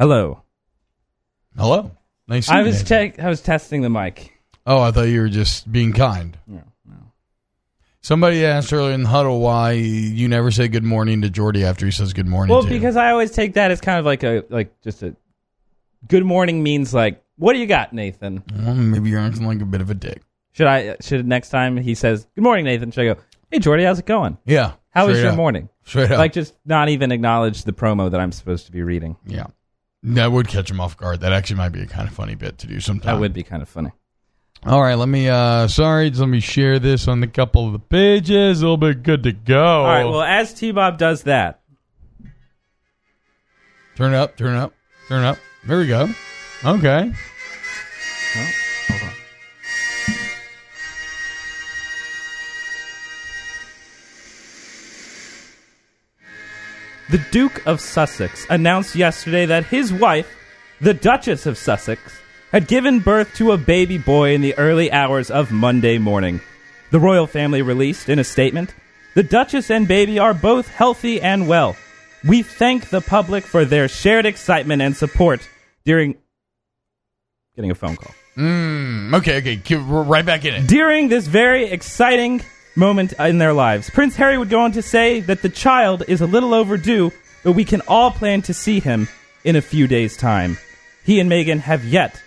Hello. 0.00 0.40
Hello. 1.58 1.90
Nice. 2.26 2.48
I 2.48 2.62
was 2.62 2.80
you. 2.80 2.86
check. 2.86 3.18
I 3.18 3.28
was 3.28 3.42
testing 3.42 3.82
the 3.82 3.90
mic. 3.90 4.32
Oh, 4.66 4.80
I 4.80 4.92
thought 4.92 5.08
you 5.08 5.20
were 5.20 5.28
just 5.28 5.70
being 5.70 5.92
kind. 5.92 6.38
No, 6.46 6.62
no. 6.88 6.96
Somebody 8.00 8.42
asked 8.46 8.72
earlier 8.72 8.94
in 8.94 9.02
the 9.02 9.10
huddle 9.10 9.40
why 9.40 9.72
you 9.72 10.26
never 10.26 10.50
say 10.50 10.68
good 10.68 10.84
morning 10.84 11.20
to 11.20 11.28
Jordy 11.28 11.66
after 11.66 11.84
he 11.84 11.92
says 11.92 12.14
good 12.14 12.26
morning. 12.26 12.50
Well, 12.50 12.62
to 12.62 12.68
you. 12.68 12.80
because 12.80 12.96
I 12.96 13.10
always 13.10 13.30
take 13.30 13.52
that 13.54 13.70
as 13.70 13.82
kind 13.82 13.98
of 13.98 14.06
like 14.06 14.22
a 14.22 14.42
like 14.48 14.80
just 14.80 15.02
a 15.02 15.14
good 16.08 16.24
morning 16.24 16.62
means 16.62 16.94
like 16.94 17.22
what 17.36 17.52
do 17.52 17.58
you 17.58 17.66
got, 17.66 17.92
Nathan? 17.92 18.42
Well, 18.56 18.74
maybe 18.74 19.10
you're 19.10 19.20
acting 19.20 19.44
like 19.44 19.60
a 19.60 19.66
bit 19.66 19.82
of 19.82 19.90
a 19.90 19.94
dick. 19.94 20.22
Should 20.52 20.66
I 20.66 20.96
should 21.02 21.28
next 21.28 21.50
time 21.50 21.76
he 21.76 21.94
says 21.94 22.26
good 22.34 22.44
morning, 22.44 22.64
Nathan? 22.64 22.90
Should 22.90 23.02
I 23.02 23.14
go? 23.14 23.20
Hey, 23.50 23.58
Jordy, 23.58 23.84
how's 23.84 23.98
it 23.98 24.06
going? 24.06 24.38
Yeah. 24.46 24.72
How 24.92 25.08
was 25.08 25.20
your 25.20 25.32
up. 25.32 25.36
morning? 25.36 25.68
Straight 25.84 26.10
up. 26.10 26.16
Like 26.16 26.32
just 26.32 26.54
not 26.64 26.88
even 26.88 27.12
acknowledge 27.12 27.64
the 27.64 27.74
promo 27.74 28.10
that 28.10 28.18
I'm 28.18 28.32
supposed 28.32 28.64
to 28.64 28.72
be 28.72 28.82
reading. 28.82 29.18
yeah. 29.26 29.48
That 30.02 30.32
would 30.32 30.48
catch 30.48 30.70
him 30.70 30.80
off 30.80 30.96
guard. 30.96 31.20
That 31.20 31.32
actually 31.32 31.56
might 31.56 31.70
be 31.70 31.82
a 31.82 31.86
kind 31.86 32.08
of 32.08 32.14
funny 32.14 32.34
bit 32.34 32.58
to 32.58 32.66
do 32.66 32.80
sometime. 32.80 33.14
That 33.14 33.20
would 33.20 33.34
be 33.34 33.42
kind 33.42 33.62
of 33.62 33.68
funny. 33.68 33.90
All 34.64 34.82
right, 34.82 34.94
let 34.94 35.08
me. 35.08 35.28
uh 35.28 35.68
Sorry, 35.68 36.10
just 36.10 36.20
let 36.20 36.28
me 36.28 36.40
share 36.40 36.78
this 36.78 37.08
on 37.08 37.20
the 37.20 37.26
couple 37.26 37.66
of 37.66 37.72
the 37.72 37.78
pages. 37.78 38.62
It'll 38.62 38.76
be 38.76 38.94
good 38.94 39.22
to 39.24 39.32
go. 39.32 39.82
All 39.82 39.84
right. 39.84 40.04
Well, 40.04 40.22
as 40.22 40.52
T 40.54 40.70
Bob 40.72 40.98
does 40.98 41.22
that, 41.24 41.60
turn 43.96 44.14
up, 44.14 44.36
turn 44.36 44.56
up, 44.56 44.72
turn 45.08 45.24
up. 45.24 45.38
There 45.66 45.78
we 45.78 45.86
go. 45.86 46.08
Okay. 46.64 47.12
oh, 48.36 48.50
The 57.10 57.18
Duke 57.32 57.66
of 57.66 57.80
Sussex 57.80 58.46
announced 58.50 58.94
yesterday 58.94 59.44
that 59.46 59.64
his 59.64 59.92
wife, 59.92 60.32
the 60.80 60.94
Duchess 60.94 61.44
of 61.44 61.58
Sussex, 61.58 62.00
had 62.52 62.68
given 62.68 63.00
birth 63.00 63.34
to 63.34 63.50
a 63.50 63.58
baby 63.58 63.98
boy 63.98 64.32
in 64.32 64.42
the 64.42 64.56
early 64.56 64.92
hours 64.92 65.28
of 65.28 65.50
Monday 65.50 65.98
morning. 65.98 66.40
The 66.92 67.00
royal 67.00 67.26
family 67.26 67.62
released 67.62 68.08
in 68.08 68.20
a 68.20 68.24
statement 68.24 68.74
The 69.16 69.24
Duchess 69.24 69.70
and 69.72 69.88
baby 69.88 70.20
are 70.20 70.32
both 70.32 70.68
healthy 70.68 71.20
and 71.20 71.48
well. 71.48 71.74
We 72.24 72.42
thank 72.44 72.90
the 72.90 73.00
public 73.00 73.42
for 73.42 73.64
their 73.64 73.88
shared 73.88 74.24
excitement 74.24 74.80
and 74.80 74.96
support 74.96 75.40
during. 75.84 76.16
Getting 77.56 77.72
a 77.72 77.74
phone 77.74 77.96
call. 77.96 78.14
Mm, 78.36 79.16
okay, 79.16 79.38
okay. 79.38 79.76
Right 79.76 80.24
back 80.24 80.44
in 80.44 80.54
it. 80.54 80.68
During 80.68 81.08
this 81.08 81.26
very 81.26 81.64
exciting 81.70 82.42
moment 82.76 83.12
in 83.18 83.38
their 83.38 83.52
lives, 83.52 83.90
Prince 83.90 84.16
Harry 84.16 84.38
would 84.38 84.48
go 84.50 84.60
on 84.60 84.72
to 84.72 84.82
say 84.82 85.20
that 85.20 85.42
the 85.42 85.48
child 85.48 86.02
is 86.08 86.20
a 86.20 86.26
little 86.26 86.54
overdue, 86.54 87.12
but 87.42 87.52
we 87.52 87.64
can 87.64 87.80
all 87.88 88.10
plan 88.10 88.42
to 88.42 88.54
see 88.54 88.80
him 88.80 89.08
in 89.44 89.56
a 89.56 89.62
few 89.62 89.86
days' 89.86 90.16
time. 90.16 90.56
He 91.04 91.20
and 91.20 91.30
Meghan 91.30 91.60
have 91.60 91.84
yet 91.84 92.22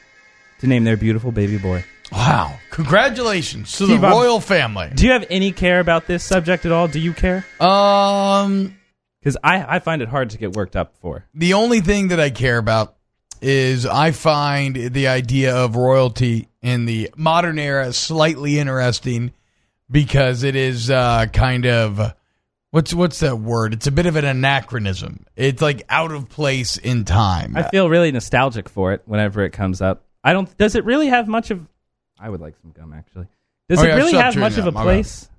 to 0.59 0.67
name 0.67 0.83
their 0.83 0.97
beautiful 0.97 1.31
baby 1.31 1.57
boy. 1.57 1.83
Wow. 2.11 2.57
Congratulations 2.71 3.71
to 3.77 3.85
the 3.85 3.95
T-Bob- 3.95 4.11
royal 4.11 4.39
family. 4.39 4.91
Do 4.93 5.05
you 5.05 5.11
have 5.13 5.25
any 5.29 5.51
care 5.51 5.79
about 5.79 6.05
this 6.07 6.23
subject 6.23 6.65
at 6.65 6.71
all? 6.71 6.87
Do 6.87 6.99
you 6.99 7.13
care? 7.13 7.45
Um, 7.59 8.77
Because 9.19 9.37
I, 9.43 9.75
I 9.75 9.79
find 9.79 10.01
it 10.01 10.09
hard 10.09 10.31
to 10.31 10.37
get 10.37 10.53
worked 10.53 10.75
up 10.75 10.95
for. 11.01 11.25
the 11.33 11.53
only 11.53 11.81
thing 11.81 12.09
that 12.09 12.19
I 12.19 12.29
care 12.29 12.57
about 12.57 12.95
is 13.41 13.85
I 13.85 14.11
find 14.11 14.75
the 14.75 15.07
idea 15.07 15.55
of 15.55 15.75
royalty 15.75 16.47
in 16.61 16.85
the 16.85 17.09
modern 17.17 17.59
era 17.59 17.91
slightly 17.93 18.57
interesting 18.59 19.33
because 19.93 20.43
it 20.43 20.57
is 20.57 20.89
uh, 20.89 21.27
kind 21.27 21.65
of 21.65 22.13
what's 22.71 22.93
what's 22.93 23.19
that 23.21 23.37
word? 23.37 23.73
It's 23.73 23.87
a 23.87 23.91
bit 23.91 24.05
of 24.07 24.17
an 24.17 24.25
anachronism. 24.25 25.25
It's 25.37 25.61
like 25.61 25.83
out 25.87 26.11
of 26.11 26.27
place 26.27 26.75
in 26.75 27.05
time. 27.05 27.55
I 27.55 27.63
feel 27.69 27.89
really 27.89 28.11
nostalgic 28.11 28.67
for 28.67 28.91
it 28.91 29.03
whenever 29.05 29.41
it 29.43 29.51
comes 29.51 29.79
up. 29.81 30.03
I 30.23 30.33
don't. 30.33 30.55
Does 30.57 30.75
it 30.75 30.83
really 30.83 31.07
have 31.07 31.29
much 31.29 31.51
of? 31.51 31.65
I 32.19 32.29
would 32.29 32.41
like 32.41 32.55
some 32.61 32.71
gum 32.71 32.91
actually. 32.91 33.27
Does 33.69 33.79
Oh, 33.79 33.83
it 33.83 33.87
yeah, 33.89 33.95
really 33.95 34.13
have 34.13 34.35
much 34.35 34.57
of 34.57 34.67
a 34.67 34.71
place? 34.73 35.29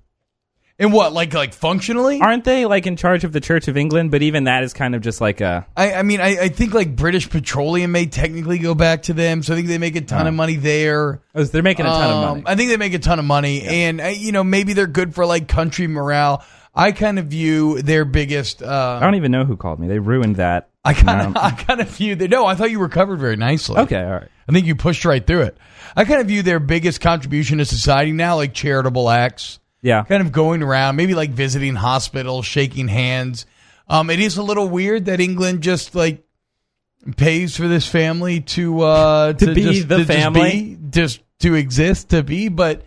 In 0.77 0.91
what 0.91 1.13
like 1.13 1.33
like 1.33 1.53
functionally? 1.53 2.19
Aren't 2.19 2.43
they 2.43 2.65
like 2.65 2.85
in 2.85 2.97
charge 2.97 3.23
of 3.23 3.31
the 3.31 3.39
Church 3.39 3.69
of 3.69 3.77
England? 3.77 4.11
But 4.11 4.21
even 4.23 4.43
that 4.43 4.63
is 4.63 4.73
kind 4.73 4.93
of 4.93 5.01
just 5.01 5.21
like 5.21 5.39
a. 5.39 5.65
I, 5.77 5.93
I 5.93 6.03
mean, 6.03 6.19
I, 6.19 6.37
I 6.43 6.49
think 6.49 6.73
like 6.73 6.97
British 6.97 7.29
Petroleum 7.29 7.93
may 7.93 8.07
technically 8.07 8.57
go 8.59 8.75
back 8.75 9.03
to 9.03 9.13
them, 9.13 9.41
so 9.41 9.53
I 9.53 9.55
think 9.55 9.69
they 9.69 9.77
make 9.77 9.95
a 9.95 10.01
ton 10.01 10.27
of 10.27 10.33
money 10.33 10.55
there. 10.57 11.21
Oh, 11.33 11.43
they're 11.45 11.63
making 11.63 11.85
a 11.85 11.89
ton 11.89 12.09
of 12.09 12.15
Um, 12.17 12.29
money. 12.29 12.43
I 12.45 12.55
think 12.55 12.69
they 12.71 12.77
make 12.77 12.93
a 12.93 12.99
ton 12.99 13.19
of 13.19 13.25
money, 13.25 13.61
and 13.61 14.01
uh, 14.01 14.07
you 14.07 14.33
know 14.33 14.43
maybe 14.43 14.73
they're 14.73 14.85
good 14.85 15.15
for 15.15 15.25
like 15.25 15.47
country 15.47 15.87
morale. 15.87 16.43
I 16.77 16.91
kind 16.91 17.19
of 17.19 17.27
view 17.27 17.81
their 17.81 18.03
biggest. 18.03 18.61
Uh, 18.61 18.99
I 19.01 19.05
don't 19.05 19.15
even 19.15 19.31
know 19.31 19.45
who 19.45 19.55
called 19.55 19.79
me. 19.79 19.87
They 19.87 19.99
ruined 19.99 20.35
that. 20.35 20.67
I 20.83 20.93
kind 20.93 21.21
of, 21.21 21.37
I 21.41 21.51
kind 21.51 21.79
of 21.79 21.87
view 21.87 22.15
that. 22.17 22.29
No, 22.29 22.45
I 22.45 22.55
thought 22.55 22.69
you 22.69 22.79
were 22.81 22.89
covered 22.89 23.19
very 23.21 23.37
nicely. 23.37 23.77
Okay, 23.77 24.03
all 24.03 24.11
right. 24.11 24.27
I 24.49 24.51
think 24.51 24.67
you 24.67 24.75
pushed 24.75 25.05
right 25.05 25.25
through 25.25 25.43
it. 25.43 25.57
I 25.95 26.03
kind 26.03 26.19
of 26.19 26.27
view 26.27 26.41
their 26.43 26.59
biggest 26.59 26.99
contribution 26.99 27.59
to 27.59 27.65
society 27.65 28.11
now, 28.11 28.35
like 28.35 28.53
charitable 28.53 29.09
acts, 29.09 29.59
Yeah. 29.85 30.03
kind 30.03 30.21
of 30.21 30.31
going 30.31 30.63
around, 30.63 30.95
maybe 30.95 31.13
like 31.13 31.29
visiting 31.29 31.75
hospitals, 31.75 32.45
shaking 32.45 32.87
hands. 32.87 33.45
Um, 33.87 34.09
it 34.09 34.19
is 34.19 34.37
a 34.37 34.43
little 34.43 34.67
weird 34.67 35.05
that 35.05 35.19
England 35.19 35.61
just 35.61 35.93
like 35.93 36.25
pays 37.17 37.55
for 37.55 37.67
this 37.67 37.87
family 37.87 38.41
to 38.41 38.81
uh, 38.81 39.33
To 39.33 39.53
be 39.53 39.61
just, 39.61 39.87
the 39.87 39.97
to 39.97 40.05
just 40.05 40.17
family? 40.17 40.51
be- 40.75 40.77
just 40.89 41.21
to 41.39 41.53
exist, 41.53 42.09
to 42.09 42.23
be, 42.23 42.49
but. 42.49 42.81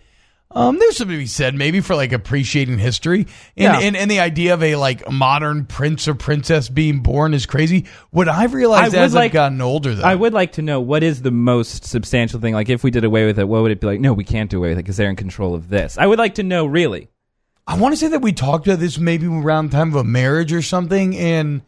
Um, 0.51 0.79
there's 0.79 0.97
something 0.97 1.15
to 1.15 1.19
be 1.21 1.27
said 1.27 1.53
maybe 1.53 1.79
for 1.79 1.95
like 1.95 2.11
appreciating 2.11 2.79
history 2.79 3.19
and, 3.19 3.27
Yeah. 3.55 3.79
and, 3.81 3.95
and 3.95 4.09
the 4.09 4.19
idea 4.19 4.55
of 4.55 4.63
a 4.63 4.77
like 4.77 5.07
modern 5.11 5.65
prince 5.65 6.07
or 6.07 6.15
princess 6.15 6.69
being 6.69 7.01
born 7.01 7.35
is 7.35 7.45
crazy. 7.45 7.85
What 8.09 8.27
I've 8.27 8.55
realized 8.55 8.95
I 8.95 8.99
as 9.03 9.15
I've 9.15 9.19
like- 9.25 9.31
gotten 9.33 9.61
older 9.61 9.93
though, 9.93 10.03
I 10.03 10.15
would 10.15 10.33
like 10.33 10.53
to 10.53 10.63
know 10.63 10.81
what 10.81 11.03
is 11.03 11.21
the 11.21 11.29
most 11.29 11.85
substantial 11.85 12.39
thing. 12.39 12.55
Like, 12.55 12.67
if 12.69 12.83
we 12.83 12.89
did 12.89 13.03
away 13.03 13.27
with 13.27 13.37
it, 13.37 13.47
what 13.47 13.61
would 13.61 13.69
it 13.71 13.79
be 13.79 13.85
like? 13.85 13.99
No, 13.99 14.11
we 14.13 14.23
can't 14.23 14.49
do 14.49 14.57
away 14.57 14.69
with 14.69 14.79
it 14.79 14.83
because 14.83 14.97
they're 14.97 15.09
in 15.11 15.15
control 15.15 15.53
of 15.53 15.69
this. 15.69 15.99
I 15.99 16.07
would 16.07 16.17
like 16.17 16.35
to 16.35 16.43
know, 16.43 16.65
really. 16.65 17.09
I 17.67 17.77
want 17.77 17.93
to 17.93 17.97
say 17.97 18.07
that 18.07 18.23
we 18.23 18.33
talked 18.33 18.65
about 18.65 18.79
this 18.79 18.97
maybe 18.97 19.27
around 19.27 19.69
the 19.69 19.77
time 19.77 19.89
of 19.89 19.95
a 19.97 20.03
marriage 20.03 20.51
or 20.51 20.63
something, 20.63 21.15
and 21.15 21.61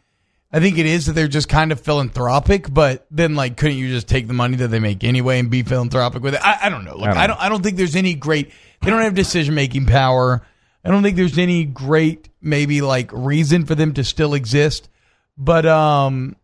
I 0.52 0.60
think 0.60 0.80
it 0.80 0.88
is 0.88 1.06
that 1.06 1.14
they're 1.14 1.28
just 1.28 1.48
kind 1.50 1.72
of 1.72 1.80
philanthropic. 1.80 2.74
But 2.74 3.06
then, 3.12 3.36
like, 3.36 3.58
couldn't 3.58 3.78
you 3.78 3.90
just 3.90 4.08
take 4.08 4.28
the 4.28 4.34
money 4.34 4.58
that 4.58 4.70
they 4.70 4.80
make 4.80 5.04
anyway 5.04 5.38
and 5.38 5.52
be 5.52 5.62
philanthropic 5.62 6.24
with 6.24 6.34
it? 6.34 6.42
I, 6.44 6.58
I 6.64 6.70
don't 6.70 6.84
know. 6.84 6.98
Look, 6.98 7.10
I 7.10 7.14
don't 7.14 7.18
I 7.18 7.28
don't. 7.28 7.42
I 7.42 7.50
don't 7.50 7.62
think 7.62 7.78
there's 7.78 7.96
any 7.96 8.16
great. 8.16 8.50
They 8.82 8.90
don't 8.90 9.02
have 9.02 9.14
decision 9.16 9.56
making 9.56 9.86
power. 9.86 10.42
I 10.84 10.90
don't 10.90 11.04
think 11.04 11.16
there's 11.16 11.38
any 11.38 11.66
great 11.66 12.30
maybe 12.42 12.82
like 12.82 13.12
reason 13.14 13.66
for 13.66 13.76
them 13.76 13.94
to 13.94 14.04
still 14.04 14.34
exist. 14.34 14.90
But 15.38 15.66
um, 15.66 16.36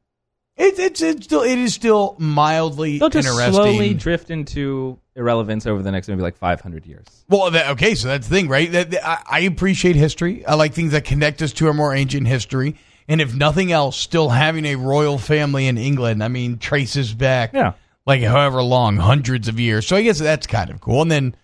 it, 0.55 0.77
it's 0.79 1.01
it's 1.01 1.25
still 1.25 1.41
it 1.41 1.57
is 1.57 1.73
still 1.73 2.15
mildly 2.19 2.99
They'll 2.99 3.09
just 3.09 3.27
interesting. 3.27 3.53
slowly 3.53 3.93
drift 3.93 4.29
into 4.29 4.99
irrelevance 5.15 5.65
over 5.65 5.81
the 5.81 5.91
next 5.91 6.07
maybe 6.07 6.21
like 6.21 6.37
500 6.37 6.85
years. 6.85 7.05
Well, 7.27 7.49
that, 7.51 7.71
okay, 7.71 7.95
so 7.95 8.07
that's 8.07 8.27
the 8.27 8.35
thing, 8.35 8.47
right? 8.47 8.71
That, 8.71 8.91
that- 8.91 9.07
I, 9.07 9.23
I 9.27 9.39
appreciate 9.41 9.95
history. 9.95 10.45
I 10.45 10.53
like 10.53 10.73
things 10.73 10.91
that 10.91 11.05
connect 11.05 11.41
us 11.41 11.53
to 11.53 11.67
our 11.67 11.73
more 11.73 11.93
ancient 11.95 12.27
history. 12.27 12.75
And 13.07 13.19
if 13.19 13.33
nothing 13.33 13.71
else, 13.71 13.97
still 13.97 14.29
having 14.29 14.65
a 14.65 14.75
royal 14.75 15.17
family 15.17 15.65
in 15.67 15.77
England, 15.77 16.23
I 16.23 16.27
mean, 16.27 16.59
traces 16.59 17.13
back 17.13 17.53
Yeah. 17.53 17.73
like 18.05 18.21
however 18.21 18.61
long, 18.61 18.97
hundreds 18.97 19.47
of 19.47 19.59
years. 19.59 19.87
So 19.87 19.95
I 19.95 20.03
guess 20.03 20.19
that's 20.19 20.45
kind 20.45 20.69
of 20.69 20.81
cool. 20.81 21.01
And 21.01 21.09
then 21.09 21.35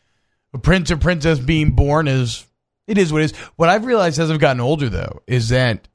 a 0.54 0.58
prince 0.58 0.92
or 0.92 0.98
princess 0.98 1.40
being 1.40 1.72
born 1.72 2.08
is 2.08 2.46
it 2.88 2.98
is 2.98 3.12
what 3.12 3.22
it 3.22 3.26
is. 3.26 3.38
What 3.56 3.70
I've 3.70 3.86
realized 3.86 4.20
as 4.20 4.30
I've 4.30 4.40
gotten 4.40 4.62
older 4.62 4.90
though 4.90 5.22
is 5.28 5.50
that 5.50 5.88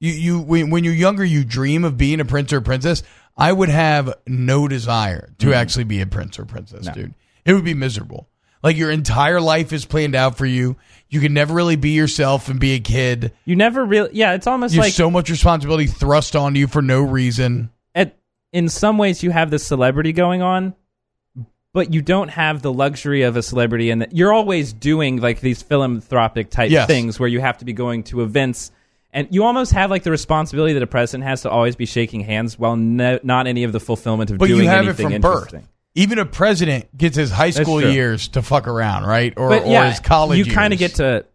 you 0.00 0.12
you 0.12 0.40
when, 0.40 0.70
when 0.70 0.84
you're 0.84 0.94
younger 0.94 1.24
you 1.24 1.44
dream 1.44 1.84
of 1.84 1.96
being 1.96 2.20
a 2.20 2.24
prince 2.24 2.52
or 2.52 2.60
princess. 2.60 3.02
I 3.34 3.50
would 3.50 3.70
have 3.70 4.14
no 4.26 4.68
desire 4.68 5.32
to 5.38 5.46
mm-hmm. 5.46 5.54
actually 5.54 5.84
be 5.84 6.02
a 6.02 6.06
prince 6.06 6.38
or 6.38 6.44
princess, 6.44 6.86
dude. 6.88 7.14
It 7.46 7.54
would 7.54 7.64
be 7.64 7.72
miserable. 7.72 8.28
Like 8.62 8.76
your 8.76 8.90
entire 8.90 9.40
life 9.40 9.72
is 9.72 9.86
planned 9.86 10.14
out 10.14 10.36
for 10.36 10.46
you. 10.46 10.76
You 11.08 11.20
can 11.20 11.32
never 11.32 11.54
really 11.54 11.76
be 11.76 11.90
yourself 11.90 12.48
and 12.48 12.60
be 12.60 12.74
a 12.74 12.80
kid. 12.80 13.32
You 13.44 13.56
never 13.56 13.84
really. 13.84 14.10
Yeah, 14.12 14.34
it's 14.34 14.46
almost 14.46 14.74
There's 14.74 14.86
like 14.86 14.92
so 14.92 15.10
much 15.10 15.30
responsibility 15.30 15.86
thrust 15.86 16.36
onto 16.36 16.60
you 16.60 16.66
for 16.66 16.82
no 16.82 17.00
reason. 17.00 17.70
at 17.94 18.18
in 18.52 18.68
some 18.68 18.98
ways 18.98 19.22
you 19.22 19.30
have 19.30 19.50
the 19.50 19.58
celebrity 19.58 20.12
going 20.12 20.42
on 20.42 20.74
but 21.72 21.92
you 21.92 22.02
don't 22.02 22.28
have 22.28 22.62
the 22.62 22.72
luxury 22.72 23.22
of 23.22 23.36
a 23.36 23.42
celebrity 23.42 23.90
and 23.90 24.06
you're 24.10 24.32
always 24.32 24.72
doing 24.72 25.20
like 25.20 25.40
these 25.40 25.62
philanthropic 25.62 26.50
type 26.50 26.70
Yes. 26.70 26.86
things 26.86 27.18
where 27.18 27.28
you 27.28 27.40
have 27.40 27.58
to 27.58 27.64
be 27.64 27.72
going 27.72 28.02
to 28.04 28.22
events 28.22 28.70
and 29.14 29.28
you 29.30 29.44
almost 29.44 29.72
have 29.72 29.90
like 29.90 30.02
the 30.04 30.10
responsibility 30.10 30.72
that 30.74 30.82
a 30.82 30.86
president 30.86 31.24
has 31.28 31.42
to 31.42 31.50
always 31.50 31.76
be 31.76 31.84
shaking 31.86 32.20
hands 32.20 32.58
while 32.58 32.76
no, 32.76 33.18
not 33.22 33.46
any 33.46 33.64
of 33.64 33.72
the 33.72 33.80
fulfillment 33.80 34.30
of 34.30 34.38
But 34.38 34.46
doing 34.48 34.62
you 34.62 34.68
have 34.68 34.84
it 34.84 34.88
anything 34.88 35.10
from 35.12 35.20
birth. 35.20 35.34
interesting. 35.44 35.68
Even 35.94 36.18
a 36.18 36.24
president 36.24 36.96
gets 36.96 37.16
his 37.16 37.30
high 37.30 37.50
school 37.50 37.80
true. 37.82 37.90
years 37.90 38.28
to 38.28 38.40
fuck 38.40 38.66
around, 38.66 39.04
right? 39.04 39.34
Or, 39.36 39.50
But 39.50 39.64
or 39.64 39.84
his 39.84 40.00
college 40.00 40.38
you 40.38 40.46
kind 40.50 40.72
of 40.72 40.80
years. 40.80 40.92
get 40.92 40.96
to 40.96 41.26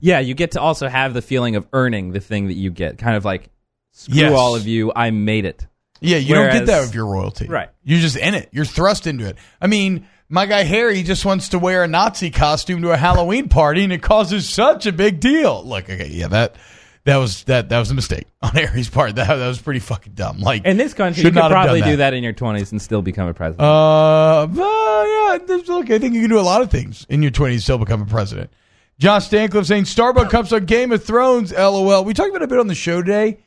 yeah, 0.00 0.18
you 0.20 0.34
get 0.34 0.50
to 0.52 0.60
also 0.60 0.86
have 0.88 1.14
the 1.14 1.22
feeling 1.22 1.56
of 1.56 1.66
earning 1.72 2.12
the 2.12 2.20
thing 2.20 2.48
that 2.48 2.54
you 2.54 2.70
get. 2.70 2.98
Kind 2.98 3.16
of 3.16 3.24
like 3.24 3.48
screw 3.92 4.16
Yes. 4.20 4.32
all 4.38 4.54
of 4.54 4.66
you, 4.66 4.92
I 4.94 5.10
made 5.10 5.46
it. 5.46 5.66
Yeah, 6.02 6.18
you 6.18 6.34
don't 6.34 6.52
get 6.52 6.66
that 6.66 6.72
Whereas- 6.72 6.86
with 6.88 6.94
your 6.94 7.06
royalty. 7.06 7.46
Right. 7.48 7.68
You're 7.84 8.00
just 8.00 8.16
in 8.16 8.34
it. 8.34 8.48
You're 8.52 8.64
thrust 8.64 9.06
into 9.06 9.26
it. 9.26 9.36
I 9.60 9.66
mean, 9.66 10.06
my 10.28 10.46
guy 10.46 10.62
Harry 10.62 11.02
just 11.02 11.24
wants 11.24 11.50
to 11.50 11.58
wear 11.58 11.84
a 11.84 11.88
Nazi 11.88 12.30
costume 12.30 12.82
to 12.82 12.90
a 12.92 12.96
Halloween 12.96 13.48
party 13.48 13.84
and 13.84 13.92
it 13.92 14.02
causes 14.02 14.48
such 14.48 14.86
a 14.86 14.92
big 14.92 15.20
deal. 15.20 15.62
Look, 15.64 15.90
okay, 15.90 16.08
yeah, 16.08 16.28
that 16.28 16.56
that 17.04 17.16
was 17.16 17.44
that 17.44 17.68
that 17.68 17.78
was 17.78 17.90
a 17.90 17.94
mistake 17.94 18.26
on 18.42 18.50
Harry's 18.52 18.88
part. 18.88 19.16
That 19.16 19.28
that 19.28 19.46
was 19.46 19.60
pretty 19.60 19.80
fucking 19.80 20.14
dumb. 20.14 20.38
Like 20.38 20.64
In 20.64 20.76
this 20.76 20.94
country, 20.94 21.22
should 21.22 21.34
you 21.34 21.40
could 21.40 21.50
probably 21.50 21.80
done 21.80 21.90
do 21.90 21.96
that 21.96 22.14
in 22.14 22.22
your 22.22 22.32
20s 22.32 22.72
and 22.72 22.80
still 22.80 23.02
become 23.02 23.28
a 23.28 23.34
president. 23.34 23.60
Uh, 23.60 24.46
but, 24.46 24.62
yeah, 24.62 25.56
look, 25.68 25.90
I 25.90 25.98
think 25.98 26.14
you 26.14 26.20
can 26.20 26.30
do 26.30 26.38
a 26.38 26.40
lot 26.40 26.62
of 26.62 26.70
things 26.70 27.06
in 27.08 27.22
your 27.22 27.32
20s 27.32 27.52
and 27.52 27.62
still 27.62 27.78
become 27.78 28.02
a 28.02 28.06
president. 28.06 28.50
Josh 28.98 29.26
Stancliffe 29.26 29.66
saying 29.66 29.84
Starbucks 29.84 30.30
cups 30.30 30.52
on 30.52 30.64
Game 30.64 30.92
of 30.92 31.02
Thrones. 31.02 31.52
LOL. 31.52 32.04
We 32.04 32.14
talked 32.14 32.30
about 32.30 32.42
it 32.42 32.44
a 32.44 32.48
bit 32.48 32.58
on 32.60 32.68
the 32.68 32.74
show 32.74 33.02
today. 33.02 33.38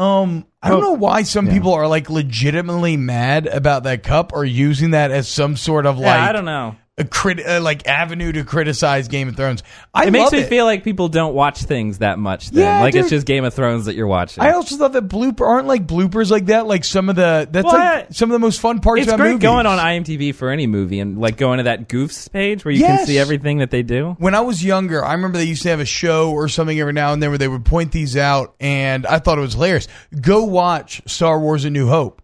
Um, 0.00 0.46
I 0.62 0.70
don't 0.70 0.80
know 0.80 0.92
why 0.92 1.24
some 1.24 1.46
people 1.46 1.74
are 1.74 1.86
like 1.86 2.08
legitimately 2.08 2.96
mad 2.96 3.46
about 3.46 3.82
that 3.82 4.02
cup 4.02 4.32
or 4.32 4.46
using 4.46 4.92
that 4.92 5.10
as 5.10 5.28
some 5.28 5.58
sort 5.58 5.84
of 5.84 5.98
like 5.98 6.06
yeah, 6.06 6.26
I 6.26 6.32
don't 6.32 6.46
know. 6.46 6.76
A 7.00 7.04
crit- 7.04 7.44
uh, 7.46 7.60
like 7.60 7.86
avenue 7.88 8.30
to 8.32 8.44
criticize 8.44 9.08
Game 9.08 9.28
of 9.28 9.36
Thrones. 9.36 9.62
I 9.94 10.04
It 10.06 10.10
makes 10.12 10.30
me 10.32 10.38
it. 10.40 10.48
feel 10.48 10.64
like 10.66 10.84
people 10.84 11.08
don't 11.08 11.34
watch 11.34 11.62
things 11.62 11.98
that 11.98 12.18
much. 12.18 12.50
Then, 12.50 12.64
Yeah, 12.64 12.80
like 12.82 12.94
it's 12.94 13.08
just 13.10 13.26
Game 13.26 13.44
of 13.44 13.54
Thrones 13.54 13.86
that 13.86 13.94
you're 13.96 14.06
watching. 14.06 14.42
I 14.44 14.52
also 14.52 14.76
thought 14.76 14.92
that 14.92 15.08
blooper 15.08 15.46
aren't 15.46 15.66
like 15.66 15.86
bloopers 15.86 16.30
like 16.30 16.46
that. 16.46 16.66
Like 16.66 16.84
some 16.84 17.08
of 17.08 17.16
the 17.16 17.48
that's 17.50 17.64
Well, 17.64 17.74
like 17.74 18.08
I- 18.10 18.12
some 18.12 18.30
of 18.30 18.32
the 18.34 18.38
most 18.38 18.60
fun 18.60 18.80
parts 18.80 19.00
it's 19.02 19.08
about 19.08 19.18
great 19.18 19.30
movies. 19.32 19.42
going 19.42 19.66
on 19.66 19.78
IMDb 19.78 20.34
for 20.34 20.50
any 20.50 20.66
movie 20.66 21.00
and 21.00 21.18
like 21.20 21.36
going 21.36 21.56
to 21.58 21.64
that 21.64 21.88
goofs 21.88 22.30
page 22.30 22.64
where 22.64 22.72
you 22.72 22.80
Yes. 22.80 22.98
can 23.00 23.06
see 23.06 23.18
everything 23.18 23.58
that 23.58 23.70
they 23.70 23.82
do. 23.82 24.14
when 24.18 24.34
I 24.34 24.40
was 24.40 24.62
younger, 24.64 25.04
I 25.04 25.12
remember 25.14 25.38
they 25.38 25.44
used 25.44 25.62
to 25.62 25.70
have 25.70 25.80
a 25.80 25.84
show 25.84 26.30
or 26.30 26.48
something 26.48 26.78
every 26.78 26.92
now 26.92 27.12
and 27.12 27.22
then 27.22 27.30
where 27.30 27.38
they 27.38 27.48
would 27.48 27.64
point 27.64 27.92
these 27.92 28.16
out, 28.16 28.54
and 28.60 29.06
I 29.06 29.18
thought 29.18 29.38
it 29.38 29.42
was 29.42 29.54
hilarious. 29.54 29.88
Go 30.20 30.44
watch 30.44 31.00
Star 31.06 31.40
Wars: 31.40 31.64
A 31.64 31.70
New 31.70 31.88
Hope. 31.88 32.20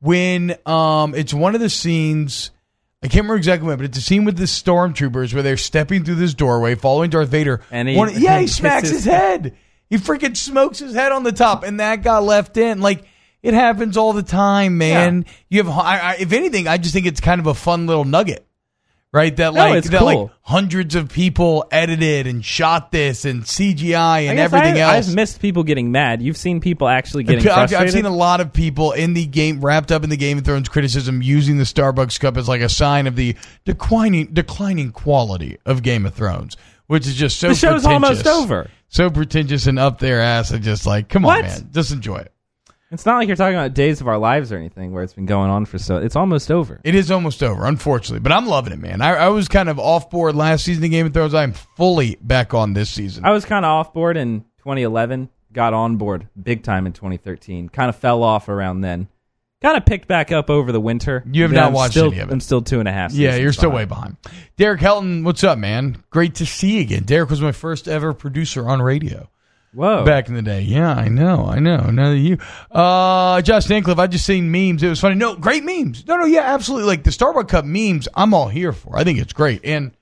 When 0.00 0.54
um, 0.64 1.14
it's 1.16 1.34
one 1.34 1.54
of 1.56 1.60
the 1.60 1.68
scenes, 1.70 2.50
I 3.02 3.06
can't 3.06 3.22
remember 3.22 3.36
exactly 3.36 3.68
when, 3.68 3.76
but 3.76 3.84
it's 3.84 3.98
a 3.98 4.02
scene 4.02 4.24
with 4.24 4.36
the 4.36 4.44
stormtroopers 4.44 5.32
where 5.32 5.42
they're 5.44 5.56
stepping 5.56 6.04
through 6.04 6.16
this 6.16 6.34
doorway, 6.34 6.74
following 6.74 7.10
Darth 7.10 7.28
Vader. 7.28 7.60
And 7.70 7.88
he- 7.88 7.96
One- 7.96 8.20
yeah, 8.20 8.40
he 8.40 8.46
smacks 8.48 8.88
his 8.90 9.04
head. 9.04 9.56
He 9.88 9.96
freaking 9.98 10.36
smokes 10.36 10.80
his 10.80 10.94
head 10.94 11.12
on 11.12 11.22
the 11.22 11.32
top, 11.32 11.62
and 11.62 11.78
that 11.80 12.02
got 12.02 12.24
left 12.24 12.56
in. 12.56 12.80
Like 12.80 13.04
it 13.40 13.54
happens 13.54 13.96
all 13.96 14.12
the 14.12 14.22
time, 14.24 14.78
man. 14.78 15.26
You 15.48 15.62
have, 15.62 15.68
I, 15.78 15.98
I, 15.98 16.16
if 16.18 16.32
anything, 16.32 16.66
I 16.66 16.76
just 16.76 16.92
think 16.92 17.06
it's 17.06 17.20
kind 17.20 17.40
of 17.40 17.46
a 17.46 17.54
fun 17.54 17.86
little 17.86 18.04
nugget 18.04 18.44
right? 19.12 19.34
That 19.36 19.54
No, 19.54 19.60
like 19.60 19.84
that 19.84 19.98
cool. 19.98 20.06
like 20.06 20.30
hundreds 20.42 20.94
of 20.94 21.08
people 21.10 21.66
edited 21.70 22.26
and 22.26 22.44
shot 22.44 22.92
this 22.92 23.24
and 23.24 23.42
CGI 23.42 24.28
and 24.28 24.38
everything 24.38 24.76
I, 24.76 24.96
else. 24.96 25.08
I've 25.08 25.14
missed 25.14 25.40
people 25.40 25.62
getting 25.62 25.90
mad. 25.90 26.22
You've 26.22 26.36
seen 26.36 26.60
people 26.60 26.88
actually 26.88 27.24
getting 27.24 27.48
I've, 27.48 27.54
frustrated. 27.54 27.88
I've 27.88 27.92
seen 27.92 28.06
a 28.06 28.14
lot 28.14 28.40
of 28.40 28.52
people 28.52 28.92
in 28.92 29.14
the 29.14 29.26
game 29.26 29.60
wrapped 29.60 29.92
up 29.92 30.04
in 30.04 30.10
the 30.10 30.16
Game 30.16 30.38
of 30.38 30.44
Thrones 30.44 30.68
criticism 30.68 31.22
using 31.22 31.58
the 31.58 31.64
Starbucks 31.64 32.18
cup 32.20 32.36
as 32.36 32.48
like 32.48 32.60
a 32.60 32.68
sign 32.68 33.06
of 33.06 33.16
the 33.16 33.36
declining 33.64 34.26
declining 34.32 34.92
quality 34.92 35.58
of 35.64 35.82
Game 35.82 36.06
of 36.06 36.14
Thrones, 36.14 36.56
which 36.86 37.06
is 37.06 37.14
just 37.14 37.38
so 37.38 37.48
the 37.48 37.54
show's 37.54 37.84
almost 37.84 38.26
over. 38.26 38.70
So 38.90 39.10
pretentious 39.10 39.66
and 39.66 39.78
up 39.78 39.98
their 39.98 40.22
ass 40.22 40.50
and 40.50 40.62
just 40.62 40.86
like, 40.86 41.08
come 41.10 41.26
on, 41.26 41.42
man, 41.42 41.68
just 41.72 41.92
enjoy 41.92 42.16
it. 42.16 42.32
It's 42.90 43.04
not 43.04 43.18
like 43.18 43.26
you're 43.26 43.36
talking 43.36 43.54
about 43.54 43.74
Days 43.74 44.00
of 44.00 44.08
Our 44.08 44.16
Lives 44.16 44.50
or 44.50 44.56
anything 44.56 44.92
where 44.92 45.02
it's 45.02 45.12
been 45.12 45.26
going 45.26 45.50
on 45.50 45.66
for 45.66 45.78
so. 45.78 45.98
It's 45.98 46.16
almost 46.16 46.50
over. 46.50 46.80
It 46.84 46.94
is 46.94 47.10
almost 47.10 47.42
over, 47.42 47.66
unfortunately, 47.66 48.20
but 48.20 48.32
I'm 48.32 48.46
loving 48.46 48.72
it, 48.72 48.78
man. 48.78 49.02
I, 49.02 49.14
I 49.14 49.28
was 49.28 49.46
kind 49.46 49.68
of 49.68 49.78
off 49.78 50.08
board 50.08 50.34
last 50.34 50.64
season 50.64 50.84
of 50.84 50.90
Game 50.90 51.04
of 51.04 51.12
Thrones. 51.12 51.34
I'm 51.34 51.52
fully 51.52 52.16
back 52.22 52.54
on 52.54 52.72
this 52.72 52.88
season. 52.88 53.26
I 53.26 53.32
was 53.32 53.44
kind 53.44 53.66
of 53.66 53.70
off 53.70 53.92
board 53.92 54.16
in 54.16 54.40
2011. 54.58 55.28
Got 55.52 55.74
on 55.74 55.96
board 55.96 56.28
big 56.40 56.62
time 56.62 56.86
in 56.86 56.94
2013. 56.94 57.68
Kind 57.68 57.90
of 57.90 57.96
fell 57.96 58.22
off 58.22 58.48
around 58.48 58.80
then. 58.80 59.08
Kind 59.60 59.76
of 59.76 59.84
picked 59.84 60.08
back 60.08 60.32
up 60.32 60.48
over 60.48 60.72
the 60.72 60.80
winter. 60.80 61.24
You 61.30 61.42
have 61.42 61.52
not 61.52 61.68
I'm 61.68 61.72
watched 61.74 61.92
still, 61.92 62.06
any 62.06 62.20
of 62.20 62.30
it. 62.30 62.32
I'm 62.32 62.40
still 62.40 62.62
two 62.62 62.78
and 62.80 62.88
a 62.88 62.92
half. 62.92 63.12
Yeah, 63.12 63.36
you're 63.36 63.52
still 63.52 63.70
way 63.70 63.84
behind. 63.84 64.16
Derek 64.56 64.80
Helton, 64.80 65.24
what's 65.24 65.44
up, 65.44 65.58
man? 65.58 66.02
Great 66.10 66.36
to 66.36 66.46
see 66.46 66.76
you 66.76 66.80
again. 66.82 67.02
Derek 67.02 67.28
was 67.28 67.42
my 67.42 67.52
first 67.52 67.88
ever 67.88 68.14
producer 68.14 68.68
on 68.68 68.80
radio 68.80 69.28
Whoa. 69.78 70.04
back 70.04 70.28
in 70.28 70.34
the 70.34 70.42
day. 70.42 70.62
Yeah, 70.62 70.92
I 70.92 71.06
know, 71.08 71.46
I 71.46 71.60
know. 71.60 71.78
Now 71.90 72.10
that 72.10 72.18
you, 72.18 72.38
uh, 72.72 73.40
Josh 73.42 73.66
Stancliffe, 73.66 73.98
I 73.98 74.08
just 74.08 74.26
seen 74.26 74.50
memes. 74.50 74.82
It 74.82 74.88
was 74.88 74.98
funny. 74.98 75.14
No, 75.14 75.36
great 75.36 75.62
memes. 75.62 76.04
No, 76.04 76.16
no, 76.16 76.24
yeah, 76.24 76.40
absolutely. 76.40 76.88
Like 76.88 77.04
the 77.04 77.10
Starbucks 77.10 77.48
Cup 77.48 77.64
memes, 77.64 78.08
I'm 78.14 78.34
all 78.34 78.48
here 78.48 78.72
for. 78.72 78.98
I 78.98 79.04
think 79.04 79.20
it's 79.20 79.32
great. 79.32 79.64
And 79.64 79.92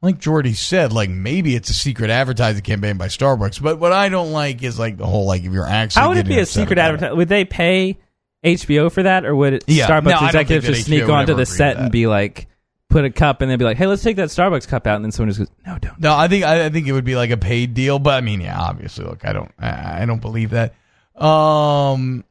like 0.00 0.18
Jordy 0.18 0.54
said, 0.54 0.94
like 0.94 1.10
maybe 1.10 1.54
it's 1.54 1.68
a 1.68 1.74
secret 1.74 2.08
advertising 2.08 2.62
campaign 2.62 2.96
by 2.96 3.08
Starbucks. 3.08 3.62
But 3.62 3.78
what 3.78 3.92
I 3.92 4.08
don't 4.08 4.32
like 4.32 4.62
is 4.62 4.78
like 4.78 4.96
the 4.96 5.06
whole 5.06 5.26
like 5.26 5.44
if 5.44 5.52
you're 5.52 5.66
actually 5.66 6.00
How 6.00 6.08
would 6.08 6.16
it 6.16 6.26
be 6.26 6.38
a 6.38 6.46
secret 6.46 6.78
advertisement? 6.78 7.16
Would 7.18 7.28
they 7.28 7.44
pay 7.44 7.98
HBO 8.42 8.90
for 8.90 9.02
that, 9.02 9.26
or 9.26 9.36
would 9.36 9.52
it 9.52 9.64
Yeah. 9.66 9.86
Starbucks 9.86 10.20
No, 10.20 10.26
executives 10.26 10.66
just 10.66 10.80
HBO 10.82 10.84
sneak 10.86 11.08
onto 11.10 11.34
the 11.34 11.44
set 11.44 11.76
and 11.76 11.92
be 11.92 12.06
like, 12.06 12.46
put 12.90 13.04
a 13.04 13.10
cup, 13.10 13.40
and 13.40 13.50
then 13.50 13.58
be 13.58 13.64
like, 13.64 13.78
"Hey, 13.78 13.86
let's 13.86 14.02
take 14.02 14.16
that 14.16 14.28
Starbucks 14.28 14.68
cup 14.68 14.86
out," 14.86 14.96
and 14.96 15.04
then 15.04 15.12
someone 15.12 15.30
just 15.30 15.38
goes, 15.38 15.48
"No, 15.66 15.78
don't." 15.78 15.98
No, 15.98 16.14
I 16.14 16.28
think 16.28 16.44
I, 16.44 16.66
I 16.66 16.68
think 16.68 16.86
it 16.86 16.92
would 16.92 17.04
be 17.04 17.16
like 17.16 17.30
a 17.30 17.36
paid 17.38 17.72
deal, 17.72 17.98
but 17.98 18.14
I 18.14 18.20
mean, 18.20 18.40
yeah, 18.40 18.60
obviously, 18.60 19.04
look, 19.04 19.24
I 19.24 19.32
don't, 19.32 19.50
I, 19.58 20.02
I 20.02 20.06
don't 20.06 20.20
believe 20.20 20.50
that. 20.50 20.74
Um, 21.16 22.24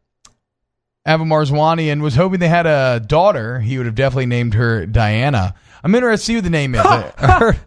Ava 1.07 1.23
Marzwani 1.23 1.99
was 2.01 2.15
hoping 2.15 2.39
they 2.39 2.47
had 2.47 2.67
a 2.67 2.99
daughter. 2.99 3.59
He 3.59 3.77
would 3.77 3.87
have 3.87 3.95
definitely 3.95 4.27
named 4.27 4.53
her 4.53 4.85
Diana. 4.85 5.55
I'm 5.83 5.95
interested 5.95 6.21
to 6.21 6.25
see 6.25 6.35
what 6.35 6.43
the 6.43 6.49
name 6.49 6.75
is. 6.75 6.81
I 6.81 7.11
heard, 7.39 7.59